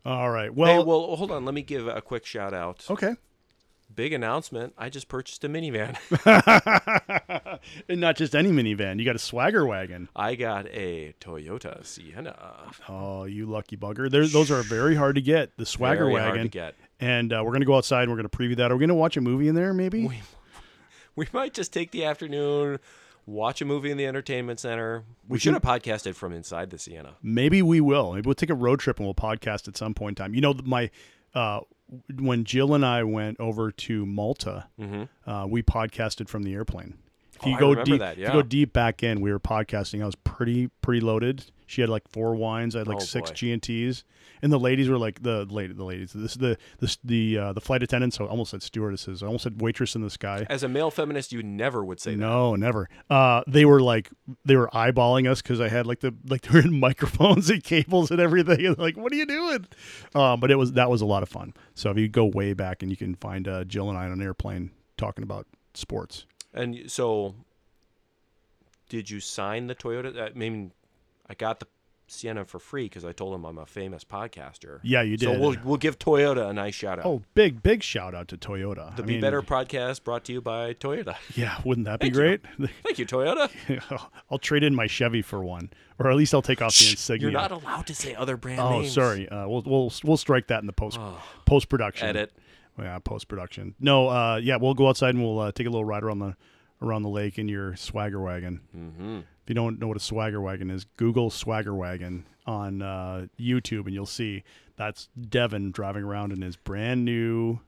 All 0.04 0.30
right. 0.30 0.44
hey, 0.46 0.50
Well, 0.50 0.84
well, 0.84 1.16
hold 1.16 1.30
on. 1.30 1.44
Let 1.44 1.54
me 1.54 1.62
give 1.62 1.86
a 1.86 2.00
quick 2.00 2.24
shout 2.26 2.54
out. 2.54 2.84
okay. 2.90 3.14
Big 3.94 4.12
announcement. 4.12 4.74
I 4.78 4.88
just 4.88 5.08
purchased 5.08 5.42
a 5.44 5.48
minivan. 5.48 5.96
and 7.88 8.00
not 8.00 8.16
just 8.16 8.34
any 8.34 8.50
minivan. 8.50 8.98
You 8.98 9.04
got 9.04 9.16
a 9.16 9.20
swagger 9.20 9.66
wagon. 9.66 10.08
I 10.14 10.36
got 10.36 10.66
a 10.68 11.14
Toyota 11.20 11.84
Sienna. 11.84 12.72
Oh, 12.88 13.24
you 13.24 13.46
lucky 13.46 13.76
bugger. 13.76 14.10
There's, 14.10 14.32
those 14.32 14.50
are 14.50 14.62
very 14.62 14.94
hard 14.94 15.16
to 15.16 15.20
get. 15.20 15.56
The 15.56 15.66
swagger 15.66 16.04
Very 16.04 16.14
wagon. 16.14 16.28
hard 16.28 16.42
to 16.42 16.48
get. 16.48 16.74
And 17.00 17.32
uh, 17.32 17.42
we're 17.44 17.50
going 17.50 17.62
to 17.62 17.66
go 17.66 17.76
outside 17.76 18.02
and 18.02 18.10
we're 18.10 18.18
going 18.22 18.28
to 18.28 18.36
preview 18.36 18.56
that. 18.56 18.70
Are 18.70 18.76
we 18.76 18.80
going 18.80 18.88
to 18.88 18.94
watch 18.94 19.16
a 19.16 19.20
movie 19.20 19.48
in 19.48 19.54
there, 19.54 19.74
maybe? 19.74 20.06
We, 20.06 20.20
we 21.16 21.26
might 21.32 21.52
just 21.54 21.72
take 21.72 21.90
the 21.90 22.04
afternoon, 22.04 22.78
watch 23.26 23.60
a 23.60 23.64
movie 23.64 23.90
in 23.90 23.96
the 23.96 24.06
entertainment 24.06 24.60
center. 24.60 25.04
We, 25.28 25.38
should 25.38 25.54
have 25.54 25.62
podcasted 25.62 26.14
from 26.14 26.32
inside 26.32 26.70
the 26.70 26.78
Sienna. 26.78 27.16
Maybe 27.22 27.62
we 27.62 27.80
will. 27.80 28.12
Maybe 28.12 28.26
we'll 28.26 28.34
take 28.34 28.50
a 28.50 28.54
road 28.54 28.80
trip 28.80 28.98
and 28.98 29.06
we'll 29.06 29.14
podcast 29.14 29.66
at 29.66 29.76
some 29.76 29.94
point 29.94 30.18
in 30.18 30.24
time. 30.24 30.34
You 30.34 30.42
know, 30.42 30.54
my 30.62 30.90
uh, 31.34 31.60
when 32.18 32.44
Jill 32.44 32.74
and 32.74 32.84
I 32.84 33.02
went 33.04 33.38
over 33.40 33.70
to 33.72 34.06
Malta, 34.06 34.68
uh, 35.26 35.46
we 35.48 35.62
podcasted 35.62 36.28
from 36.28 36.42
the 36.44 36.54
airplane. 36.54 36.94
If 37.40 37.46
Mm-hmm. 37.46 37.64
Oh, 37.64 37.70
you 37.70 37.74
go 37.76 37.84
deep, 37.84 37.98
that, 38.00 38.12
if 38.18 38.26
you 38.26 38.32
go 38.32 38.42
deep 38.42 38.72
back 38.72 39.02
in, 39.02 39.20
we 39.20 39.32
were 39.32 39.40
podcasting. 39.40 40.02
I 40.02 40.06
was 40.06 40.14
pretty 40.16 40.68
pretty 40.82 41.00
loaded. 41.00 41.44
She 41.66 41.80
had 41.80 41.88
like 41.88 42.06
four 42.08 42.34
wines. 42.34 42.74
I 42.74 42.80
had 42.80 42.88
like 42.88 42.96
Oh, 42.96 43.00
six. 43.00 43.30
G 43.30 43.52
and 43.52 43.62
Ts, 43.62 44.02
and 44.42 44.52
the 44.52 44.58
ladies 44.58 44.88
were 44.88 44.98
like 44.98 45.22
the 45.22 45.44
lady, 45.44 45.72
the 45.72 45.84
ladies. 45.84 46.12
This 46.12 46.34
the 46.34 46.58
this 46.80 46.98
the 47.04 47.38
uh, 47.38 47.52
the 47.52 47.60
flight 47.60 47.82
attendants. 47.82 48.16
So 48.16 48.26
I 48.26 48.28
almost 48.28 48.50
said 48.50 48.62
stewardesses. 48.62 49.22
I 49.22 49.26
almost 49.26 49.44
said 49.44 49.60
waitress 49.62 49.94
in 49.94 50.02
the 50.02 50.10
sky. 50.10 50.44
As 50.50 50.64
a 50.64 50.68
male 50.68 50.90
feminist, 50.90 51.32
you 51.32 51.42
never 51.44 51.84
would 51.84 52.00
say 52.00 52.10
that. 52.10 52.16
No, 52.18 52.56
never. 52.56 52.88
Uh, 53.08 53.42
they 53.46 53.64
were 53.64 53.80
like 53.80 54.10
they 54.44 54.56
were 54.56 54.68
eyeballing 54.74 55.30
us 55.30 55.40
because 55.40 55.60
I 55.60 55.68
had 55.68 55.86
like 55.86 56.00
the 56.00 56.12
like 56.28 56.40
they 56.50 56.58
were 56.58 56.64
in 56.64 56.78
microphones 56.80 57.48
and 57.48 57.62
cables 57.62 58.10
and 58.10 58.20
everything. 58.20 58.66
And 58.66 58.76
like, 58.76 58.96
what 58.96 59.12
are 59.12 59.16
you 59.16 59.26
doing? 59.26 59.66
Um, 60.14 60.40
but 60.40 60.50
it 60.50 60.56
was 60.56 60.72
that 60.72 60.90
was 60.90 61.00
a 61.02 61.06
lot 61.06 61.22
of 61.22 61.28
fun. 61.28 61.54
So 61.74 61.90
if 61.90 61.96
you 61.98 62.08
go 62.08 62.24
way 62.26 62.52
back 62.52 62.82
and 62.82 62.90
you 62.90 62.96
can 62.96 63.14
find 63.14 63.46
uh, 63.46 63.62
Jill 63.64 63.88
and 63.88 63.96
I 63.96 64.06
on 64.06 64.12
an 64.12 64.20
airplane 64.22 64.72
talking 64.98 65.22
about 65.22 65.46
sports. 65.74 66.26
And 66.52 66.90
so, 66.90 67.34
did 68.88 69.08
you 69.10 69.20
sign 69.20 69.66
the 69.68 69.74
Toyota? 69.74 70.30
I 70.34 70.36
mean, 70.36 70.72
I 71.28 71.34
got 71.34 71.60
the 71.60 71.66
Sienna 72.08 72.44
for 72.44 72.58
free 72.58 72.86
because 72.86 73.04
I 73.04 73.12
told 73.12 73.32
him 73.36 73.44
I'm 73.44 73.56
a 73.58 73.66
famous 73.66 74.02
podcaster. 74.02 74.80
Yeah, 74.82 75.02
you 75.02 75.16
did. 75.16 75.26
So 75.26 75.38
we'll 75.38 75.54
we'll 75.64 75.76
give 75.76 75.96
Toyota 75.96 76.50
a 76.50 76.52
nice 76.52 76.74
shout 76.74 76.98
out. 76.98 77.06
oh, 77.06 77.22
big 77.34 77.62
big 77.62 77.84
shout 77.84 78.16
out 78.16 78.26
to 78.28 78.36
Toyota. 78.36 78.96
the 78.96 79.04
I 79.04 79.06
Be 79.06 79.12
mean, 79.12 79.20
Better 79.20 79.42
podcast 79.42 80.02
brought 80.02 80.24
to 80.24 80.32
you 80.32 80.40
by 80.40 80.74
Toyota. 80.74 81.14
Yeah, 81.36 81.60
wouldn't 81.64 81.84
that 81.84 82.00
be 82.00 82.06
Thank 82.10 82.14
you. 82.16 82.20
great? 82.20 82.70
Thank 82.82 82.98
you, 82.98 83.06
Toyota. 83.06 84.08
I'll 84.30 84.38
trade 84.38 84.64
in 84.64 84.74
my 84.74 84.88
Chevy 84.88 85.22
for 85.22 85.44
one, 85.44 85.70
or 86.00 86.10
at 86.10 86.16
least 86.16 86.34
I'll 86.34 86.42
take 86.42 86.60
off 86.60 86.76
the 86.76 86.90
insignia. 86.90 87.30
You're 87.30 87.40
not 87.40 87.52
allowed 87.52 87.86
to 87.86 87.94
say 87.94 88.16
other 88.16 88.36
brand 88.36 88.58
Oh, 88.58 88.80
names. 88.80 88.92
sorry. 88.92 89.28
Uh, 89.28 89.46
we'll 89.46 89.62
we'll 89.64 89.92
we'll 90.02 90.16
strike 90.16 90.48
that 90.48 90.62
in 90.62 90.66
the 90.66 90.72
post 90.72 90.98
Oh. 91.00 91.22
post 91.46 91.68
production. 91.68 92.08
Edit. 92.08 92.32
Yeah, 92.80 92.98
post 92.98 93.28
production. 93.28 93.74
No, 93.78 94.08
uh, 94.08 94.36
yeah, 94.42 94.56
we'll 94.56 94.74
go 94.74 94.88
outside 94.88 95.14
and 95.14 95.22
we'll 95.22 95.38
uh, 95.38 95.52
take 95.52 95.66
a 95.66 95.70
little 95.70 95.84
ride 95.84 96.02
around 96.02 96.18
the 96.20 96.36
around 96.82 97.02
the 97.02 97.08
lake 97.10 97.38
in 97.38 97.48
your 97.48 97.76
swagger 97.76 98.20
wagon. 98.20 98.60
Mm-hmm. 98.76 99.16
If 99.18 99.48
you 99.48 99.54
don't 99.54 99.78
know 99.78 99.88
what 99.88 99.96
a 99.96 100.00
swagger 100.00 100.40
wagon 100.40 100.70
is, 100.70 100.86
Google 100.96 101.30
swagger 101.30 101.74
wagon 101.74 102.24
on 102.46 102.80
uh, 102.80 103.26
YouTube 103.38 103.84
and 103.84 103.92
you'll 103.94 104.06
see 104.06 104.44
that's 104.76 105.08
Devon 105.28 105.72
driving 105.72 106.04
around 106.04 106.32
in 106.32 106.40
his 106.40 106.56
brand 106.56 107.04
new 107.04 107.60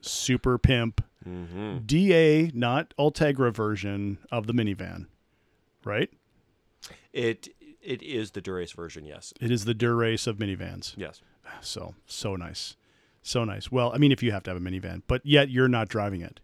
super 0.00 0.56
pimp 0.56 1.02
Mm-hmm. 1.28 1.78
DA, 1.84 2.50
not 2.54 2.94
Ultegra 2.98 3.52
version 3.52 4.18
of 4.32 4.46
the 4.46 4.54
minivan, 4.54 5.06
right? 5.84 6.10
It 7.12 7.48
it 7.82 8.02
is 8.02 8.30
the 8.30 8.40
Dura-Ace 8.40 8.72
version. 8.72 9.04
Yes. 9.04 9.34
It 9.40 9.50
is 9.50 9.64
the 9.64 9.74
Dura-Ace 9.74 10.26
of 10.26 10.38
minivans. 10.38 10.94
Yes. 10.96 11.20
So 11.60 11.94
so 12.06 12.36
nice, 12.36 12.76
so 13.22 13.44
nice. 13.44 13.70
Well, 13.70 13.92
I 13.94 13.98
mean, 13.98 14.12
if 14.12 14.22
you 14.22 14.32
have 14.32 14.42
to 14.44 14.50
have 14.50 14.56
a 14.56 14.64
minivan, 14.64 15.02
but 15.06 15.24
yet 15.24 15.50
you're 15.50 15.68
not 15.68 15.88
driving 15.88 16.22
it. 16.22 16.40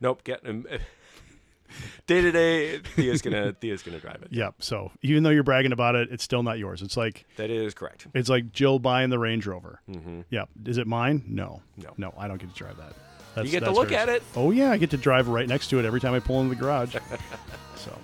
Nope. 0.00 0.24
Get 0.24 0.46
um, 0.46 0.66
day 2.06 2.20
to 2.22 2.30
day. 2.32 2.78
Thea's 2.78 3.22
gonna 3.22 3.52
Thea's 3.60 3.82
gonna 3.82 3.98
drive 4.00 4.22
it. 4.22 4.28
Yep. 4.30 4.56
So 4.60 4.90
even 5.02 5.22
though 5.22 5.30
you're 5.30 5.42
bragging 5.42 5.72
about 5.72 5.94
it, 5.94 6.08
it's 6.10 6.24
still 6.24 6.42
not 6.42 6.58
yours. 6.58 6.82
It's 6.82 6.96
like 6.96 7.26
That 7.36 7.50
is 7.50 7.74
correct. 7.74 8.06
it's 8.14 8.28
like 8.28 8.52
Jill 8.52 8.78
buying 8.78 9.10
the 9.10 9.18
Range 9.18 9.46
Rover. 9.46 9.80
Mm-hmm. 9.90 10.22
Yeah. 10.30 10.44
Is 10.66 10.78
it 10.78 10.86
mine? 10.86 11.24
No. 11.26 11.62
No. 11.76 11.92
No, 11.96 12.14
I 12.16 12.28
don't 12.28 12.38
get 12.38 12.50
to 12.50 12.56
drive 12.56 12.76
that. 12.78 12.92
That's, 13.34 13.46
You 13.46 13.52
get 13.60 13.64
to 13.66 13.72
look 13.72 13.92
at 13.92 14.08
it. 14.08 14.22
Oh 14.34 14.50
yeah, 14.50 14.70
I 14.70 14.78
get 14.78 14.90
to 14.90 14.96
drive 14.96 15.28
right 15.28 15.46
next 15.48 15.68
to 15.68 15.78
it 15.78 15.84
every 15.84 16.00
time 16.00 16.14
I 16.14 16.20
pull 16.20 16.40
into 16.40 16.54
the 16.54 16.60
garage. 16.60 16.96
so, 17.76 17.96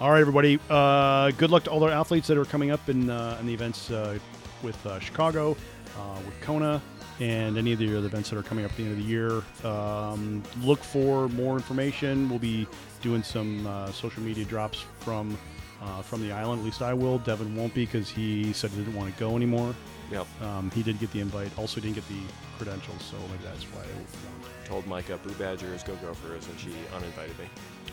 all 0.00 0.10
right, 0.10 0.20
everybody. 0.20 0.58
Uh, 0.70 1.30
good 1.32 1.50
luck 1.50 1.64
to 1.64 1.70
all 1.70 1.82
our 1.84 1.90
athletes 1.90 2.28
that 2.28 2.38
are 2.38 2.44
coming 2.44 2.70
up 2.70 2.88
in 2.88 3.10
uh, 3.10 3.36
in 3.40 3.46
the 3.46 3.52
events 3.52 3.90
uh, 3.90 4.18
with 4.62 4.86
uh, 4.86 4.98
Chicago, 5.00 5.56
uh, 5.98 6.18
with 6.24 6.40
Kona, 6.40 6.80
and 7.20 7.56
any 7.56 7.72
of 7.72 7.78
the 7.78 7.96
other 7.96 8.06
events 8.06 8.30
that 8.30 8.38
are 8.38 8.42
coming 8.42 8.64
up 8.64 8.70
at 8.72 8.76
the 8.76 8.84
end 8.84 8.92
of 8.92 8.98
the 8.98 9.04
year. 9.04 9.42
Um, 9.64 10.42
look 10.62 10.82
for 10.82 11.28
more 11.30 11.54
information. 11.56 12.28
We'll 12.28 12.38
be 12.38 12.66
doing 13.02 13.22
some 13.22 13.66
uh, 13.66 13.92
social 13.92 14.22
media 14.22 14.44
drops 14.44 14.84
from. 15.00 15.36
Uh, 15.82 16.00
from 16.00 16.22
the 16.22 16.32
island, 16.32 16.60
at 16.60 16.64
least 16.64 16.80
I 16.80 16.94
will. 16.94 17.18
Devon 17.18 17.54
won't 17.54 17.74
be 17.74 17.84
because 17.84 18.08
he 18.08 18.54
said 18.54 18.70
he 18.70 18.78
didn't 18.78 18.94
want 18.94 19.12
to 19.12 19.20
go 19.20 19.36
anymore. 19.36 19.74
Yep. 20.10 20.26
Um, 20.40 20.70
he 20.70 20.82
did 20.82 20.98
get 20.98 21.12
the 21.12 21.20
invite, 21.20 21.50
also 21.58 21.78
didn't 21.78 21.96
get 21.96 22.08
the 22.08 22.20
credentials, 22.56 23.02
so 23.02 23.18
maybe 23.30 23.44
that's 23.44 23.64
why. 23.64 23.80
Won't. 23.80 24.64
Told 24.64 24.86
Micah 24.86 25.18
Boo 25.22 25.34
Badger 25.34 25.74
is 25.74 25.82
go 25.82 25.94
Gophers, 25.96 26.48
and 26.48 26.58
she 26.58 26.70
uninvited 26.94 27.38
me. 27.38 27.44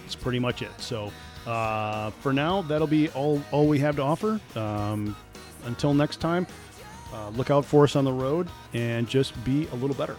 That's 0.04 0.16
pretty 0.16 0.40
much 0.40 0.62
it. 0.62 0.72
So 0.78 1.12
uh, 1.46 2.12
for 2.22 2.32
now, 2.32 2.62
that'll 2.62 2.88
be 2.88 3.10
all 3.10 3.42
all 3.52 3.68
we 3.68 3.80
have 3.80 3.98
to 3.98 4.04
offer. 4.04 4.40
Um, 4.56 5.16
until 5.66 5.94
next 5.94 6.18
time, 6.18 6.48
uh, 7.14 7.30
look 7.30 7.50
out 7.50 7.66
for 7.66 7.84
us 7.84 7.96
on 7.96 8.06
the 8.06 8.12
road 8.12 8.48
and 8.74 9.08
just 9.08 9.42
be 9.44 9.68
a 9.68 9.76
little 9.76 9.96
better. 9.96 10.16